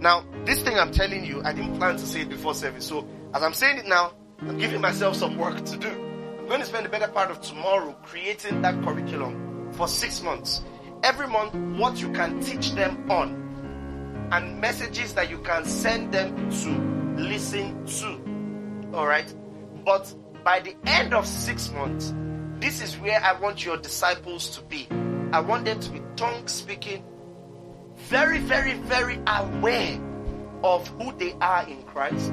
now, 0.00 0.24
this 0.44 0.62
thing 0.62 0.78
I'm 0.78 0.92
telling 0.92 1.24
you, 1.24 1.42
I 1.42 1.52
didn't 1.52 1.76
plan 1.76 1.96
to 1.96 2.06
say 2.06 2.20
it 2.20 2.28
before 2.28 2.54
service. 2.54 2.86
So, 2.86 3.06
as 3.34 3.42
I'm 3.42 3.54
saying 3.54 3.78
it 3.78 3.86
now, 3.86 4.12
I'm 4.40 4.56
giving 4.56 4.80
myself 4.80 5.16
some 5.16 5.36
work 5.36 5.64
to 5.64 5.76
do. 5.76 5.88
I'm 5.88 6.46
going 6.46 6.60
to 6.60 6.66
spend 6.66 6.86
the 6.86 6.88
better 6.88 7.08
part 7.08 7.30
of 7.30 7.40
tomorrow 7.40 7.96
creating 8.04 8.62
that 8.62 8.80
curriculum 8.84 9.72
for 9.72 9.88
six 9.88 10.22
months. 10.22 10.62
Every 11.02 11.26
month, 11.26 11.54
what 11.78 12.00
you 12.00 12.12
can 12.12 12.40
teach 12.40 12.72
them 12.72 13.10
on, 13.10 13.47
and 14.30 14.60
messages 14.60 15.14
that 15.14 15.30
you 15.30 15.38
can 15.38 15.64
send 15.64 16.12
them 16.12 16.50
to 16.50 17.20
listen 17.22 17.84
to. 17.86 18.96
Alright? 18.96 19.34
But 19.84 20.14
by 20.44 20.60
the 20.60 20.74
end 20.86 21.14
of 21.14 21.26
six 21.26 21.70
months, 21.72 22.14
this 22.60 22.82
is 22.82 22.96
where 22.98 23.20
I 23.22 23.38
want 23.40 23.64
your 23.64 23.76
disciples 23.76 24.50
to 24.56 24.62
be. 24.62 24.88
I 25.32 25.40
want 25.40 25.64
them 25.64 25.78
to 25.80 25.90
be 25.90 26.00
tongue 26.16 26.48
speaking, 26.48 27.04
very, 27.96 28.38
very, 28.38 28.74
very 28.74 29.20
aware 29.26 30.00
of 30.62 30.88
who 30.88 31.12
they 31.18 31.34
are 31.40 31.66
in 31.68 31.82
Christ. 31.84 32.32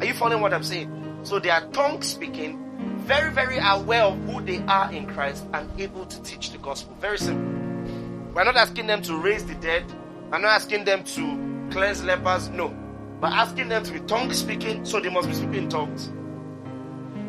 Are 0.00 0.04
you 0.04 0.14
following 0.14 0.42
what 0.42 0.52
I'm 0.52 0.62
saying? 0.64 1.20
So 1.22 1.38
they 1.38 1.50
are 1.50 1.66
tongue 1.68 2.02
speaking, 2.02 2.58
very, 2.98 3.30
very 3.32 3.58
aware 3.58 4.04
of 4.04 4.18
who 4.24 4.40
they 4.42 4.58
are 4.66 4.92
in 4.92 5.06
Christ 5.06 5.44
and 5.52 5.68
able 5.80 6.06
to 6.06 6.22
teach 6.22 6.50
the 6.50 6.58
gospel. 6.58 6.94
Very 7.00 7.18
simple. 7.18 7.46
We're 8.34 8.44
not 8.44 8.56
asking 8.56 8.86
them 8.86 9.02
to 9.02 9.16
raise 9.16 9.44
the 9.44 9.54
dead. 9.56 9.84
We're 10.30 10.38
not 10.38 10.52
asking 10.52 10.84
them 10.84 11.02
to 11.02 11.70
cleanse 11.72 12.04
lepers. 12.04 12.50
No. 12.50 12.68
We're 13.20 13.28
asking 13.28 13.68
them 13.68 13.82
to 13.82 13.92
be 13.92 13.98
tongue 14.00 14.32
speaking, 14.32 14.84
so 14.84 15.00
they 15.00 15.10
must 15.10 15.26
be 15.26 15.34
speaking 15.34 15.68
tongues. 15.68 16.10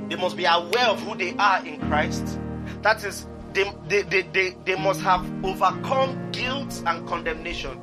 They 0.08 0.16
must 0.18 0.38
be 0.38 0.46
aware 0.46 0.86
of 0.86 1.02
who 1.02 1.16
they 1.16 1.34
are 1.38 1.66
in 1.66 1.80
Christ. 1.88 2.40
That 2.84 3.04
is, 3.04 3.26
they, 3.54 3.72
they, 3.88 4.04
they, 4.04 4.22
they, 4.22 4.56
they 4.66 4.76
must 4.76 5.02
have 5.02 5.26
overcome 5.44 6.32
guilt 6.32 6.84
and 6.86 7.08
condemnation. 7.08 7.82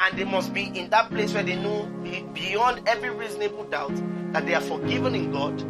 And 0.00 0.18
they 0.18 0.24
must 0.24 0.52
be 0.52 0.64
in 0.64 0.90
that 0.90 1.08
place 1.10 1.32
where 1.32 1.42
they 1.42 1.56
know 1.56 1.86
beyond 2.34 2.86
every 2.86 3.10
reasonable 3.10 3.64
doubt 3.64 3.94
that 4.32 4.44
they 4.44 4.54
are 4.54 4.60
forgiven 4.60 5.14
in 5.14 5.32
God. 5.32 5.64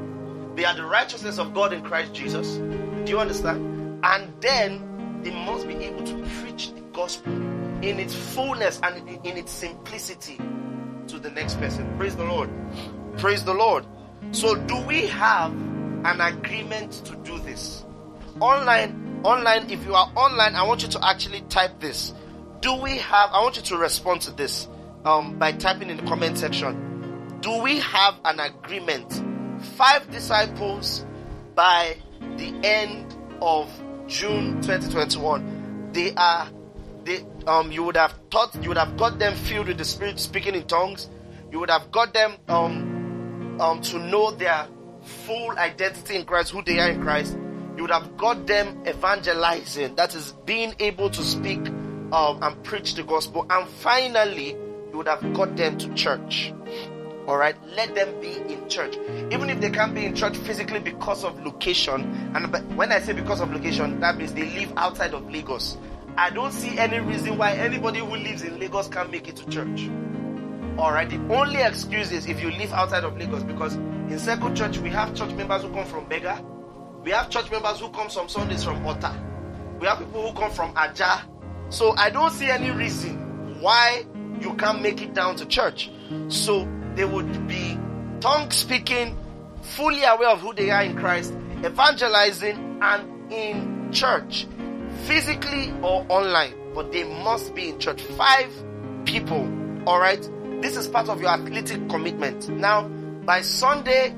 They 0.57 0.65
are 0.65 0.75
the 0.75 0.85
righteousness 0.85 1.39
of 1.39 1.55
God 1.55 1.73
in 1.73 1.83
Christ 1.83 2.15
Jesus. 2.15 2.57
Do 2.57 3.05
you 3.07 3.21
understand? 3.21 4.01
And 4.03 4.33
then 4.41 5.21
they 5.23 5.31
must 5.31 5.69
be 5.69 5.75
able 5.75 6.05
to 6.05 6.27
preach 6.41 6.73
the 6.75 6.81
gospel 6.93 7.33
in 7.83 7.99
its 7.99 8.15
fullness 8.15 8.81
and 8.83 9.09
in 9.27 9.37
its 9.37 9.53
simplicity 9.53 10.39
to 11.09 11.19
the 11.19 11.31
next 11.31 11.59
person. 11.59 11.97
Praise 11.97 12.17
the 12.17 12.25
Lord. 12.25 12.51
Praise 13.19 13.45
the 13.45 13.55
Lord. 13.55 13.85
So, 14.31 14.55
do 14.55 14.81
we 14.83 15.07
have 15.09 15.53
an 15.53 16.21
agreement 16.21 16.93
to 17.05 17.17
do 17.17 17.39
this? 17.41 17.85
Online, 18.41 19.21
online, 19.25 19.71
if 19.71 19.85
you 19.85 19.95
are 19.95 20.11
online, 20.17 20.55
I 20.55 20.63
want 20.63 20.83
you 20.83 20.89
to 20.91 21.05
actually 21.07 21.43
type 21.43 21.81
this. 21.81 22.15
Do 22.61 22.75
we 22.75 22.99
have, 22.99 23.31
I 23.33 23.43
want 23.43 23.57
you 23.57 23.63
to 23.63 23.77
respond 23.77 24.23
to 24.23 24.31
this 24.31 24.69
um, 25.05 25.39
by 25.39 25.53
typing 25.53 25.91
in 25.91 25.97
the 25.99 26.03
comment 26.05 26.39
section. 26.39 27.39
Do 27.41 27.61
we 27.61 27.81
have 27.81 28.15
an 28.25 28.41
agreement? 28.41 29.13
Five 29.75 30.11
disciples 30.11 31.05
by 31.55 31.97
the 32.37 32.55
end 32.65 33.17
of 33.41 33.69
June 34.07 34.61
2021. 34.63 35.91
They 35.93 36.15
are, 36.15 36.49
they, 37.05 37.25
um, 37.47 37.73
you 37.73 37.83
would 37.85 37.97
have 37.97 38.15
taught, 38.31 38.55
you 38.63 38.69
would 38.69 38.79
have 38.79 38.97
got 38.97 39.19
them 39.19 39.35
filled 39.35 39.69
with 39.69 39.79
the 39.79 39.85
Spirit, 39.85 40.19
speaking 40.19 40.55
in 40.55 40.67
tongues. 40.67 41.09
You 41.51 41.61
would 41.61 41.71
have 41.71 41.91
got 41.91 42.15
them 42.15 42.37
um, 42.49 43.59
um, 43.61 43.81
to 43.83 43.99
know 43.99 44.31
their 44.31 44.67
full 45.03 45.51
identity 45.59 46.17
in 46.17 46.25
Christ, 46.25 46.51
who 46.51 46.63
they 46.63 46.79
are 46.79 46.91
in 46.91 47.03
Christ. 47.03 47.37
You 47.77 47.83
would 47.83 47.91
have 47.91 48.17
got 48.17 48.47
them 48.47 48.85
evangelizing, 48.87 49.97
that 49.97 50.15
is, 50.15 50.33
being 50.45 50.75
able 50.79 51.11
to 51.11 51.23
speak 51.23 51.61
um, 52.13 52.43
and 52.43 52.63
preach 52.63 52.95
the 52.95 53.03
gospel. 53.03 53.47
And 53.49 53.69
finally, 53.69 54.51
you 54.51 54.93
would 54.95 55.09
have 55.09 55.33
got 55.33 55.57
them 55.57 55.79
to 55.79 55.93
church. 55.95 56.53
All 57.27 57.37
right, 57.37 57.57
let 57.77 57.95
them 57.95 58.21
be 58.21 58.33
in 58.33 58.69
church, 58.69 58.97
even 59.31 59.49
if 59.49 59.61
they 59.61 59.71
can't 59.71 59.95
be 59.95 60.05
in 60.05 60.15
church 60.15 60.37
physically 60.39 60.81
because 60.81 61.23
of 61.25 61.41
location. 61.45 62.33
And 62.35 62.77
when 62.77 62.91
I 62.91 62.99
say 62.99 63.13
because 63.13 63.41
of 63.41 63.53
location, 63.53 64.01
that 64.01 64.17
means 64.17 64.33
they 64.33 64.45
live 64.51 64.73
outside 64.77 65.15
of 65.15 65.31
Lagos. 65.31 65.79
I 66.17 66.29
don't 66.31 66.53
see 66.53 66.79
any 66.79 67.01
reason 67.01 67.39
why 67.39 67.53
anybody 67.53 68.01
who 68.01 68.17
lives 68.17 68.43
in 68.43 68.59
Lagos 68.59 68.89
can't 68.89 69.11
make 69.11 69.29
it 69.29 69.37
to 69.37 69.47
church. 69.49 69.89
Alright, 70.79 71.09
the 71.09 71.17
only 71.35 71.63
excuse 71.63 72.13
is 72.13 72.27
if 72.27 72.41
you 72.41 72.51
live 72.51 72.73
outside 72.73 73.05
of 73.05 73.17
Lagos 73.17 73.43
because 73.43 73.75
in 73.75 74.19
Circle 74.19 74.53
Church 74.55 74.79
we 74.79 74.91
have 74.91 75.15
church 75.15 75.33
members 75.35 75.63
who 75.63 75.71
come 75.71 75.87
from 75.87 76.07
Bega, 76.09 76.45
we 77.03 77.11
have 77.13 77.31
church 77.31 77.51
members 77.51 77.81
who 77.81 77.89
come 77.91 78.11
some 78.11 78.29
Sundays 78.29 78.63
from 78.63 78.85
Ota, 78.87 79.15
we 79.81 79.87
have 79.87 79.99
people 79.99 80.31
who 80.31 80.39
come 80.39 80.51
from 80.51 80.73
Aja. 80.77 81.23
So 81.71 81.95
I 81.97 82.11
don't 82.11 82.31
see 82.31 82.51
any 82.51 82.71
reason 82.71 83.61
why 83.61 84.05
you 84.41 84.55
can't 84.55 84.83
make 84.83 85.01
it 85.01 85.15
down 85.15 85.37
to 85.37 85.47
church. 85.47 85.91
So 86.29 86.69
they 86.95 87.05
would 87.07 87.49
be 87.49 87.79
tongue 88.21 88.51
speaking, 88.51 89.17
fully 89.63 90.05
aware 90.05 90.29
of 90.29 90.41
who 90.41 90.53
they 90.53 90.71
are 90.71 90.83
in 90.83 90.97
Christ, 90.97 91.33
evangelizing, 91.65 92.79
and 92.83 93.33
in 93.33 93.91
church, 93.93 94.47
physically 95.07 95.73
or 95.83 96.07
online. 96.09 96.55
But 96.75 96.93
they 96.93 97.05
must 97.05 97.55
be 97.55 97.69
in 97.69 97.79
church. 97.79 98.03
Five 98.03 98.51
people, 99.05 99.43
all 99.87 100.01
right? 100.01 100.21
This 100.63 100.77
is 100.77 100.89
part 100.89 101.09
of 101.09 101.21
your 101.21 101.31
athletic 101.31 101.89
commitment. 101.89 102.49
Now, 102.49 102.83
by 102.83 103.43
Sunday, 103.43 104.15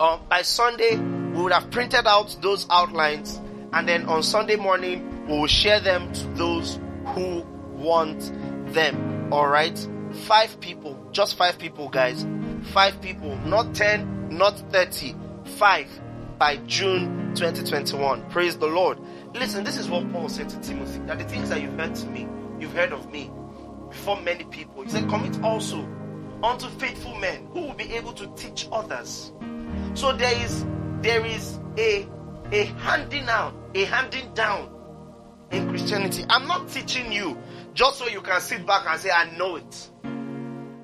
uh, 0.00 0.18
by 0.28 0.42
Sunday, 0.42 0.96
we 0.96 1.42
would 1.42 1.52
have 1.52 1.70
printed 1.70 2.06
out 2.06 2.36
those 2.40 2.66
outlines, 2.70 3.40
and 3.72 3.88
then 3.88 4.06
on 4.06 4.22
Sunday 4.22 4.56
morning, 4.56 5.26
we 5.26 5.38
will 5.38 5.46
share 5.46 5.80
them 5.80 6.12
to 6.12 6.26
those 6.34 6.78
who 7.06 7.40
want 7.72 8.32
them. 8.72 9.32
All 9.32 9.46
right, 9.46 9.78
five 10.26 10.58
people, 10.60 10.98
just 11.12 11.36
five 11.36 11.58
people, 11.58 11.88
guys. 11.88 12.26
Five 12.72 13.00
people, 13.00 13.36
not 13.44 13.74
ten, 13.74 14.28
not 14.36 14.58
thirty. 14.72 15.14
Five 15.44 15.88
by 16.38 16.56
June 16.66 17.34
2021. 17.34 18.30
Praise 18.30 18.56
the 18.56 18.66
Lord. 18.66 18.98
Listen, 19.34 19.64
this 19.64 19.76
is 19.76 19.88
what 19.88 20.10
Paul 20.12 20.28
said 20.28 20.48
to 20.48 20.60
Timothy. 20.60 21.00
That 21.06 21.18
the 21.18 21.24
things 21.24 21.48
that 21.48 21.60
you've 21.60 21.76
heard 21.76 21.94
to 21.96 22.06
me, 22.06 22.28
you've 22.60 22.72
heard 22.72 22.92
of 22.92 23.10
me 23.10 23.30
before 23.90 24.20
many 24.20 24.44
people. 24.44 24.82
He 24.84 24.90
said, 24.90 25.08
Commit 25.08 25.42
also 25.42 25.78
unto 26.42 26.68
faithful 26.78 27.16
men 27.16 27.48
who 27.52 27.62
will 27.62 27.74
be 27.74 27.92
able 27.94 28.12
to 28.12 28.28
teach 28.36 28.68
others. 28.70 29.32
So 29.94 30.12
there 30.12 30.40
is 30.44 30.64
there 31.00 31.26
is 31.26 31.58
a 31.76 32.06
a 32.52 32.64
handing 32.64 33.28
out, 33.28 33.54
a 33.74 33.84
handing 33.84 34.32
down 34.34 34.70
in 35.50 35.68
Christianity. 35.68 36.24
I'm 36.30 36.46
not 36.46 36.68
teaching 36.68 37.10
you 37.10 37.36
just 37.74 37.98
so 37.98 38.06
you 38.06 38.20
can 38.20 38.40
sit 38.40 38.64
back 38.64 38.86
and 38.86 39.00
say, 39.00 39.10
I 39.10 39.36
know 39.36 39.56
it. 39.56 39.90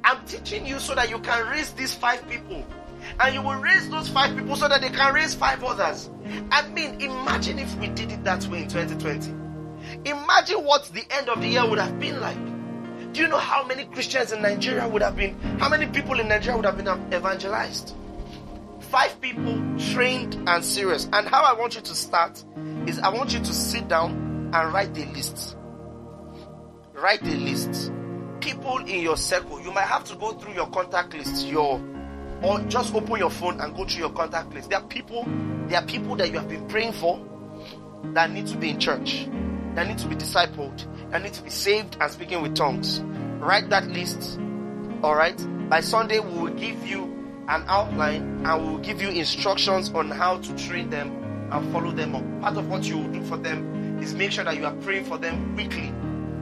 I'm 0.02 0.24
teaching 0.26 0.66
you 0.66 0.80
so 0.80 0.96
that 0.96 1.08
you 1.08 1.20
can 1.20 1.48
raise 1.50 1.70
these 1.72 1.94
five 1.94 2.28
people 2.28 2.66
And 3.18 3.34
you 3.34 3.42
will 3.42 3.56
raise 3.56 3.88
those 3.90 4.08
five 4.08 4.36
people 4.36 4.56
so 4.56 4.68
that 4.68 4.80
they 4.80 4.90
can 4.90 5.14
raise 5.14 5.34
five 5.34 5.62
others. 5.64 6.10
I 6.50 6.66
mean, 6.68 7.00
imagine 7.00 7.58
if 7.58 7.74
we 7.76 7.88
did 7.88 8.12
it 8.12 8.22
that 8.24 8.46
way 8.46 8.62
in 8.62 8.68
2020. 8.68 9.30
Imagine 10.08 10.64
what 10.64 10.84
the 10.92 11.04
end 11.10 11.28
of 11.28 11.40
the 11.40 11.48
year 11.48 11.68
would 11.68 11.78
have 11.78 11.98
been 11.98 12.20
like. 12.20 12.38
Do 13.12 13.22
you 13.22 13.28
know 13.28 13.38
how 13.38 13.66
many 13.66 13.86
Christians 13.86 14.30
in 14.30 14.40
Nigeria 14.42 14.86
would 14.86 15.02
have 15.02 15.16
been, 15.16 15.38
how 15.58 15.68
many 15.68 15.86
people 15.86 16.20
in 16.20 16.28
Nigeria 16.28 16.56
would 16.56 16.64
have 16.66 16.76
been 16.76 16.86
um, 16.86 17.12
evangelized? 17.12 17.94
Five 18.82 19.20
people 19.20 19.60
trained 19.92 20.36
and 20.48 20.64
serious. 20.64 21.08
And 21.12 21.26
how 21.26 21.42
I 21.42 21.58
want 21.58 21.74
you 21.74 21.80
to 21.80 21.94
start 21.94 22.44
is 22.86 22.98
I 23.00 23.08
want 23.08 23.32
you 23.32 23.40
to 23.40 23.52
sit 23.52 23.88
down 23.88 24.12
and 24.54 24.72
write 24.72 24.94
the 24.94 25.06
list. 25.06 25.56
Write 26.94 27.22
the 27.22 27.34
list. 27.36 27.92
People 28.40 28.78
in 28.78 29.00
your 29.02 29.16
circle, 29.16 29.60
you 29.60 29.72
might 29.72 29.86
have 29.86 30.04
to 30.04 30.14
go 30.16 30.32
through 30.32 30.54
your 30.54 30.68
contact 30.68 31.12
list, 31.14 31.46
your 31.46 31.78
or 32.42 32.60
just 32.60 32.94
open 32.94 33.18
your 33.18 33.30
phone 33.30 33.60
and 33.60 33.74
go 33.76 33.84
through 33.84 34.00
your 34.00 34.10
contact 34.10 34.52
list. 34.54 34.70
There 34.70 34.78
are 34.78 34.86
people, 34.86 35.24
there 35.66 35.80
are 35.80 35.86
people 35.86 36.16
that 36.16 36.30
you 36.30 36.38
have 36.38 36.48
been 36.48 36.66
praying 36.68 36.92
for 36.92 37.24
that 38.14 38.30
need 38.30 38.46
to 38.48 38.56
be 38.56 38.70
in 38.70 38.80
church, 38.80 39.28
that 39.74 39.86
need 39.86 39.98
to 39.98 40.08
be 40.08 40.16
discipled, 40.16 40.86
that 41.10 41.22
need 41.22 41.34
to 41.34 41.42
be 41.42 41.50
saved 41.50 41.96
and 42.00 42.10
speaking 42.10 42.40
with 42.42 42.54
tongues. 42.54 43.00
Write 43.40 43.68
that 43.70 43.88
list. 43.88 44.38
All 45.02 45.14
right. 45.14 45.36
By 45.68 45.80
Sunday, 45.80 46.18
we 46.18 46.38
will 46.38 46.54
give 46.54 46.86
you 46.86 47.04
an 47.48 47.64
outline 47.66 48.44
and 48.46 48.64
we 48.64 48.70
will 48.72 48.78
give 48.78 49.02
you 49.02 49.08
instructions 49.08 49.90
on 49.90 50.10
how 50.10 50.38
to 50.38 50.56
train 50.56 50.90
them 50.90 51.48
and 51.52 51.72
follow 51.72 51.90
them 51.90 52.14
up. 52.14 52.40
Part 52.40 52.56
of 52.56 52.68
what 52.68 52.84
you 52.84 52.98
will 52.98 53.08
do 53.08 53.24
for 53.24 53.36
them 53.36 53.98
is 54.02 54.14
make 54.14 54.32
sure 54.32 54.44
that 54.44 54.56
you 54.56 54.64
are 54.64 54.74
praying 54.76 55.04
for 55.04 55.18
them 55.18 55.56
weekly. 55.56 55.92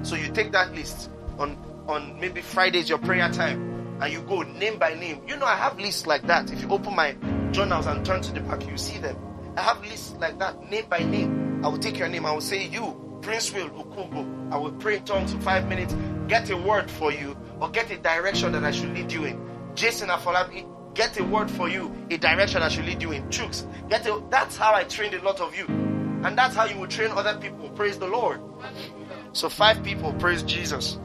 So 0.03 0.15
you 0.15 0.31
take 0.33 0.53
that 0.53 0.75
list 0.75 1.11
on 1.39 1.57
on 1.89 2.21
maybe 2.21 2.43
Fridays 2.43 2.89
your 2.89 2.99
prayer 2.99 3.31
time 3.31 3.68
and 4.01 4.13
you 4.13 4.21
go 4.23 4.43
name 4.43 4.79
by 4.79 4.95
name. 4.95 5.21
You 5.27 5.37
know 5.37 5.47
I 5.47 5.57
have 5.57 5.79
lists 5.79 6.07
like 6.07 6.27
that. 6.27 6.53
If 6.53 6.63
you 6.63 6.69
open 6.69 6.95
my 6.95 7.17
journals 7.53 7.87
and 7.87 8.05
turn 8.05 8.23
to 8.23 8.33
the 8.33 8.41
back, 8.41 8.67
you 8.69 8.77
see 8.77 8.99
them. 8.99 9.17
I 9.57 9.63
have 9.63 9.81
lists 9.83 10.15
like 10.21 10.39
that, 10.39 10.71
name 10.71 10.85
by 10.89 10.99
name. 10.99 11.65
I 11.65 11.69
will 11.69 11.79
take 11.79 11.99
your 11.99 12.09
name. 12.09 12.25
I 12.25 12.33
will 12.33 12.41
say 12.41 12.67
you, 12.67 13.19
Prince 13.23 13.53
Will 13.53 13.69
Ukubo. 13.71 14.53
I 14.53 14.57
will 14.57 14.73
pray 14.73 14.97
in 14.97 15.05
tongues 15.05 15.33
for 15.33 15.41
five 15.41 15.69
minutes, 15.69 15.95
get 16.29 16.49
a 16.51 16.57
word 16.57 16.91
for 16.91 17.13
you, 17.13 17.37
or 17.61 17.69
get 17.71 17.91
a 17.91 17.97
direction 17.99 18.53
that 18.53 18.65
I 18.65 18.71
should 18.71 18.95
lead 18.95 19.11
you 19.11 19.25
in. 19.25 19.41
Jason 19.75 20.09
Afolabi, 20.09 20.67
get 20.95 21.19
a 21.19 21.25
word 21.25 21.51
for 21.51 21.69
you, 21.69 21.93
a 22.11 22.17
direction 22.17 22.63
I 22.63 22.69
should 22.69 22.85
lead 22.87 23.03
you 23.03 23.13
in. 23.13 23.25
Chooks, 23.29 23.67
get 23.89 24.07
a, 24.07 24.23
that's 24.31 24.57
how 24.57 24.75
I 24.75 24.85
trained 24.85 25.15
a 25.15 25.23
lot 25.23 25.41
of 25.41 25.57
you. 25.57 25.67
And 25.67 26.37
that's 26.37 26.55
how 26.55 26.65
you 26.65 26.79
will 26.79 26.89
train 26.89 27.11
other 27.11 27.37
people. 27.39 27.69
Praise 27.71 27.99
the 27.99 28.07
Lord. 28.07 28.41
So 29.33 29.49
five 29.49 29.83
people, 29.85 30.13
praise 30.15 30.43
Jesus. 30.43 30.99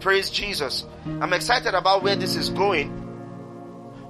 Praise 0.00 0.30
Jesus. 0.30 0.84
I'm 1.04 1.32
excited 1.32 1.74
about 1.74 2.02
where 2.02 2.16
this 2.16 2.36
is 2.36 2.50
going. 2.50 2.90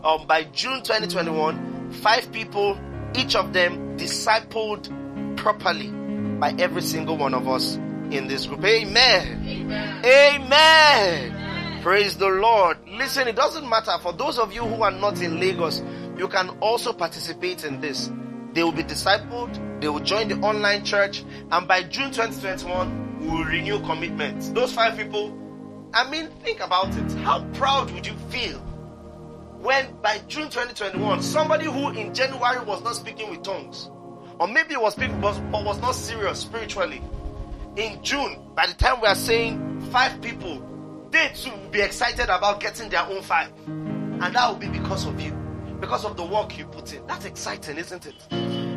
Um, 0.03 0.27
by 0.27 0.45
June 0.45 0.83
2021, 0.83 1.93
five 1.93 2.31
people, 2.33 2.79
each 3.15 3.35
of 3.35 3.53
them 3.53 3.97
discipled 3.97 5.37
properly 5.37 5.89
by 6.39 6.55
every 6.59 6.83
single 6.83 7.17
one 7.17 7.35
of 7.35 7.49
us 7.49 7.77
in 8.11 8.29
this 8.29 8.47
group. 8.47 8.65
Amen. 8.65 9.45
Amen. 9.47 10.05
Amen. 10.05 11.83
Praise 11.83 12.17
the 12.17 12.29
Lord. 12.29 12.79
Listen, 12.89 13.29
it 13.29 13.37
doesn't 13.37 13.69
matter. 13.69 13.93
For 14.03 14.13
those 14.13 14.39
of 14.39 14.53
you 14.53 14.63
who 14.63 14.83
are 14.83 14.91
not 14.91 15.21
in 15.23 15.39
Lagos, 15.39 15.83
you 16.19 16.29
can 16.29 16.51
also 16.61 16.93
participate 16.93 17.65
in 17.65 17.81
this. 17.81 18.11
They 18.53 18.65
will 18.65 18.73
be 18.73 18.83
discipled, 18.83 19.81
they 19.81 19.89
will 19.89 20.01
join 20.01 20.29
the 20.29 20.37
online 20.37 20.83
church, 20.85 21.23
and 21.51 21.69
by 21.69 21.83
June 21.83 22.11
2021, 22.11 23.21
we 23.21 23.29
will 23.29 23.45
renew 23.45 23.79
commitments. 23.81 24.49
Those 24.49 24.73
five 24.73 24.97
people, 24.97 25.37
I 25.97 26.07
mean, 26.11 26.29
think 26.45 26.61
about 26.61 26.95
it. 26.95 27.11
How 27.21 27.43
proud 27.55 27.91
would 27.93 28.07
you 28.07 28.13
feel 28.29 28.59
when 29.63 29.97
by 30.03 30.19
June 30.29 30.51
2021, 30.51 31.23
somebody 31.23 31.65
who 31.65 31.89
in 31.89 32.13
January 32.13 32.63
was 32.67 32.85
not 32.85 32.97
speaking 32.97 33.31
with 33.31 33.43
tongues, 33.43 33.89
or 34.39 34.47
maybe 34.47 34.77
was 34.77 34.93
speaking 34.93 35.19
but 35.23 35.41
was 35.65 35.81
not 35.81 35.95
serious 35.95 36.39
spiritually, 36.41 37.01
in 37.77 38.03
June, 38.03 38.37
by 38.55 38.67
the 38.67 38.75
time 38.75 39.01
we 39.01 39.09
are 39.09 39.15
saying 39.15 39.81
five 39.91 40.21
people, 40.21 40.63
they 41.11 41.33
too 41.35 41.51
will 41.51 41.71
be 41.71 41.81
excited 41.81 42.29
about 42.29 42.61
getting 42.61 42.91
their 42.91 43.01
own 43.05 43.23
five. 43.23 43.51
And 43.67 44.21
that 44.21 44.49
will 44.51 44.59
be 44.59 44.69
because 44.69 45.07
of 45.07 45.19
you, 45.19 45.33
because 45.81 46.05
of 46.05 46.19
the 46.19 46.27
work 46.27 46.59
you 46.59 46.67
put 46.67 46.93
in. 46.93 47.07
That's 47.07 47.25
exciting, 47.25 47.79
isn't 47.79 48.05
it? 48.05 48.15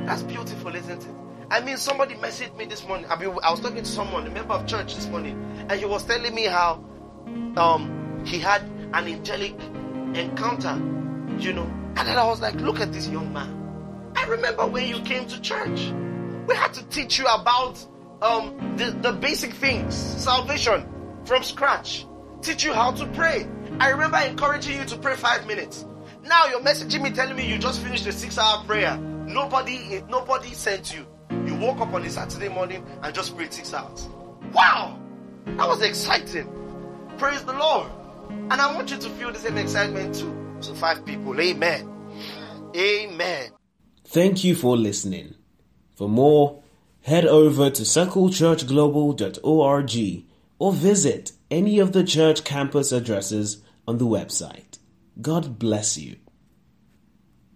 That's 0.05 0.23
beautiful, 0.23 0.73
isn't 0.73 1.03
it? 1.03 1.15
I 1.51 1.59
mean, 1.59 1.75
somebody 1.75 2.15
messaged 2.15 2.55
me 2.55 2.63
this 2.63 2.87
morning. 2.87 3.07
I 3.09 3.19
mean, 3.19 3.37
I 3.43 3.51
was 3.51 3.59
talking 3.59 3.83
to 3.83 3.85
someone, 3.85 4.25
a 4.25 4.29
member 4.29 4.53
of 4.53 4.65
church 4.67 4.95
this 4.95 5.07
morning, 5.07 5.35
and 5.67 5.77
he 5.77 5.85
was 5.85 6.05
telling 6.05 6.33
me 6.33 6.45
how 6.45 6.85
um, 7.57 8.23
he 8.25 8.39
had 8.39 8.61
an 8.93 9.07
angelic 9.07 9.55
encounter, 10.15 10.75
you 11.37 11.53
know. 11.53 11.69
And 11.95 12.07
then 12.07 12.17
I 12.17 12.25
was 12.25 12.41
like, 12.41 12.55
look 12.55 12.79
at 12.79 12.91
this 12.93 13.07
young 13.07 13.31
man. 13.33 13.55
I 14.15 14.25
remember 14.25 14.65
when 14.67 14.87
you 14.87 14.99
came 15.01 15.27
to 15.27 15.41
church. 15.41 15.91
We 16.47 16.55
had 16.55 16.73
to 16.73 16.85
teach 16.87 17.19
you 17.19 17.25
about 17.25 17.85
um, 18.21 18.75
the, 18.77 18.91
the 18.91 19.11
basic 19.13 19.53
things, 19.53 19.95
salvation 19.95 20.87
from 21.25 21.43
scratch, 21.43 22.05
teach 22.41 22.63
you 22.63 22.73
how 22.73 22.91
to 22.91 23.05
pray. 23.07 23.47
I 23.79 23.89
remember 23.89 24.17
encouraging 24.17 24.79
you 24.79 24.85
to 24.85 24.97
pray 24.97 25.15
five 25.15 25.45
minutes. 25.45 25.85
Now 26.23 26.47
you're 26.47 26.61
messaging 26.61 27.01
me 27.01 27.11
telling 27.11 27.35
me 27.35 27.49
you 27.49 27.57
just 27.57 27.81
finished 27.81 28.05
a 28.07 28.11
six 28.11 28.37
hour 28.37 28.63
prayer. 28.65 28.97
Nobody, 28.97 30.03
nobody 30.09 30.53
sent 30.53 30.93
you. 30.93 31.05
You 31.45 31.55
woke 31.55 31.79
up 31.79 31.93
on 31.93 32.03
a 32.03 32.09
Saturday 32.09 32.49
morning 32.49 32.85
and 33.03 33.13
just 33.13 33.35
prayed 33.37 33.53
six 33.53 33.73
hours. 33.73 34.09
Wow! 34.51 34.99
That 35.45 35.67
was 35.67 35.81
exciting. 35.81 36.47
Praise 37.19 37.43
the 37.43 37.53
Lord. 37.53 37.87
And 38.29 38.53
I 38.53 38.73
want 38.73 38.89
you 38.91 38.97
to 38.97 39.09
feel 39.09 39.33
the 39.33 39.39
same 39.39 39.57
excitement 39.57 40.15
too. 40.15 40.33
So 40.61 40.73
five 40.73 41.05
people. 41.05 41.37
Amen. 41.39 41.87
Amen. 42.75 43.49
Thank 44.05 44.43
you 44.45 44.55
for 44.55 44.77
listening. 44.77 45.35
For 45.95 46.07
more, 46.07 46.63
head 47.01 47.25
over 47.25 47.69
to 47.69 47.83
circlechurchglobal.org 47.83 50.25
or 50.59 50.73
visit 50.73 51.33
any 51.51 51.79
of 51.79 51.91
the 51.91 52.05
church 52.05 52.45
campus 52.45 52.93
addresses 52.93 53.61
on 53.85 53.97
the 53.97 54.05
website. 54.05 54.79
God 55.21 55.59
bless 55.59 55.97
you. 55.97 56.15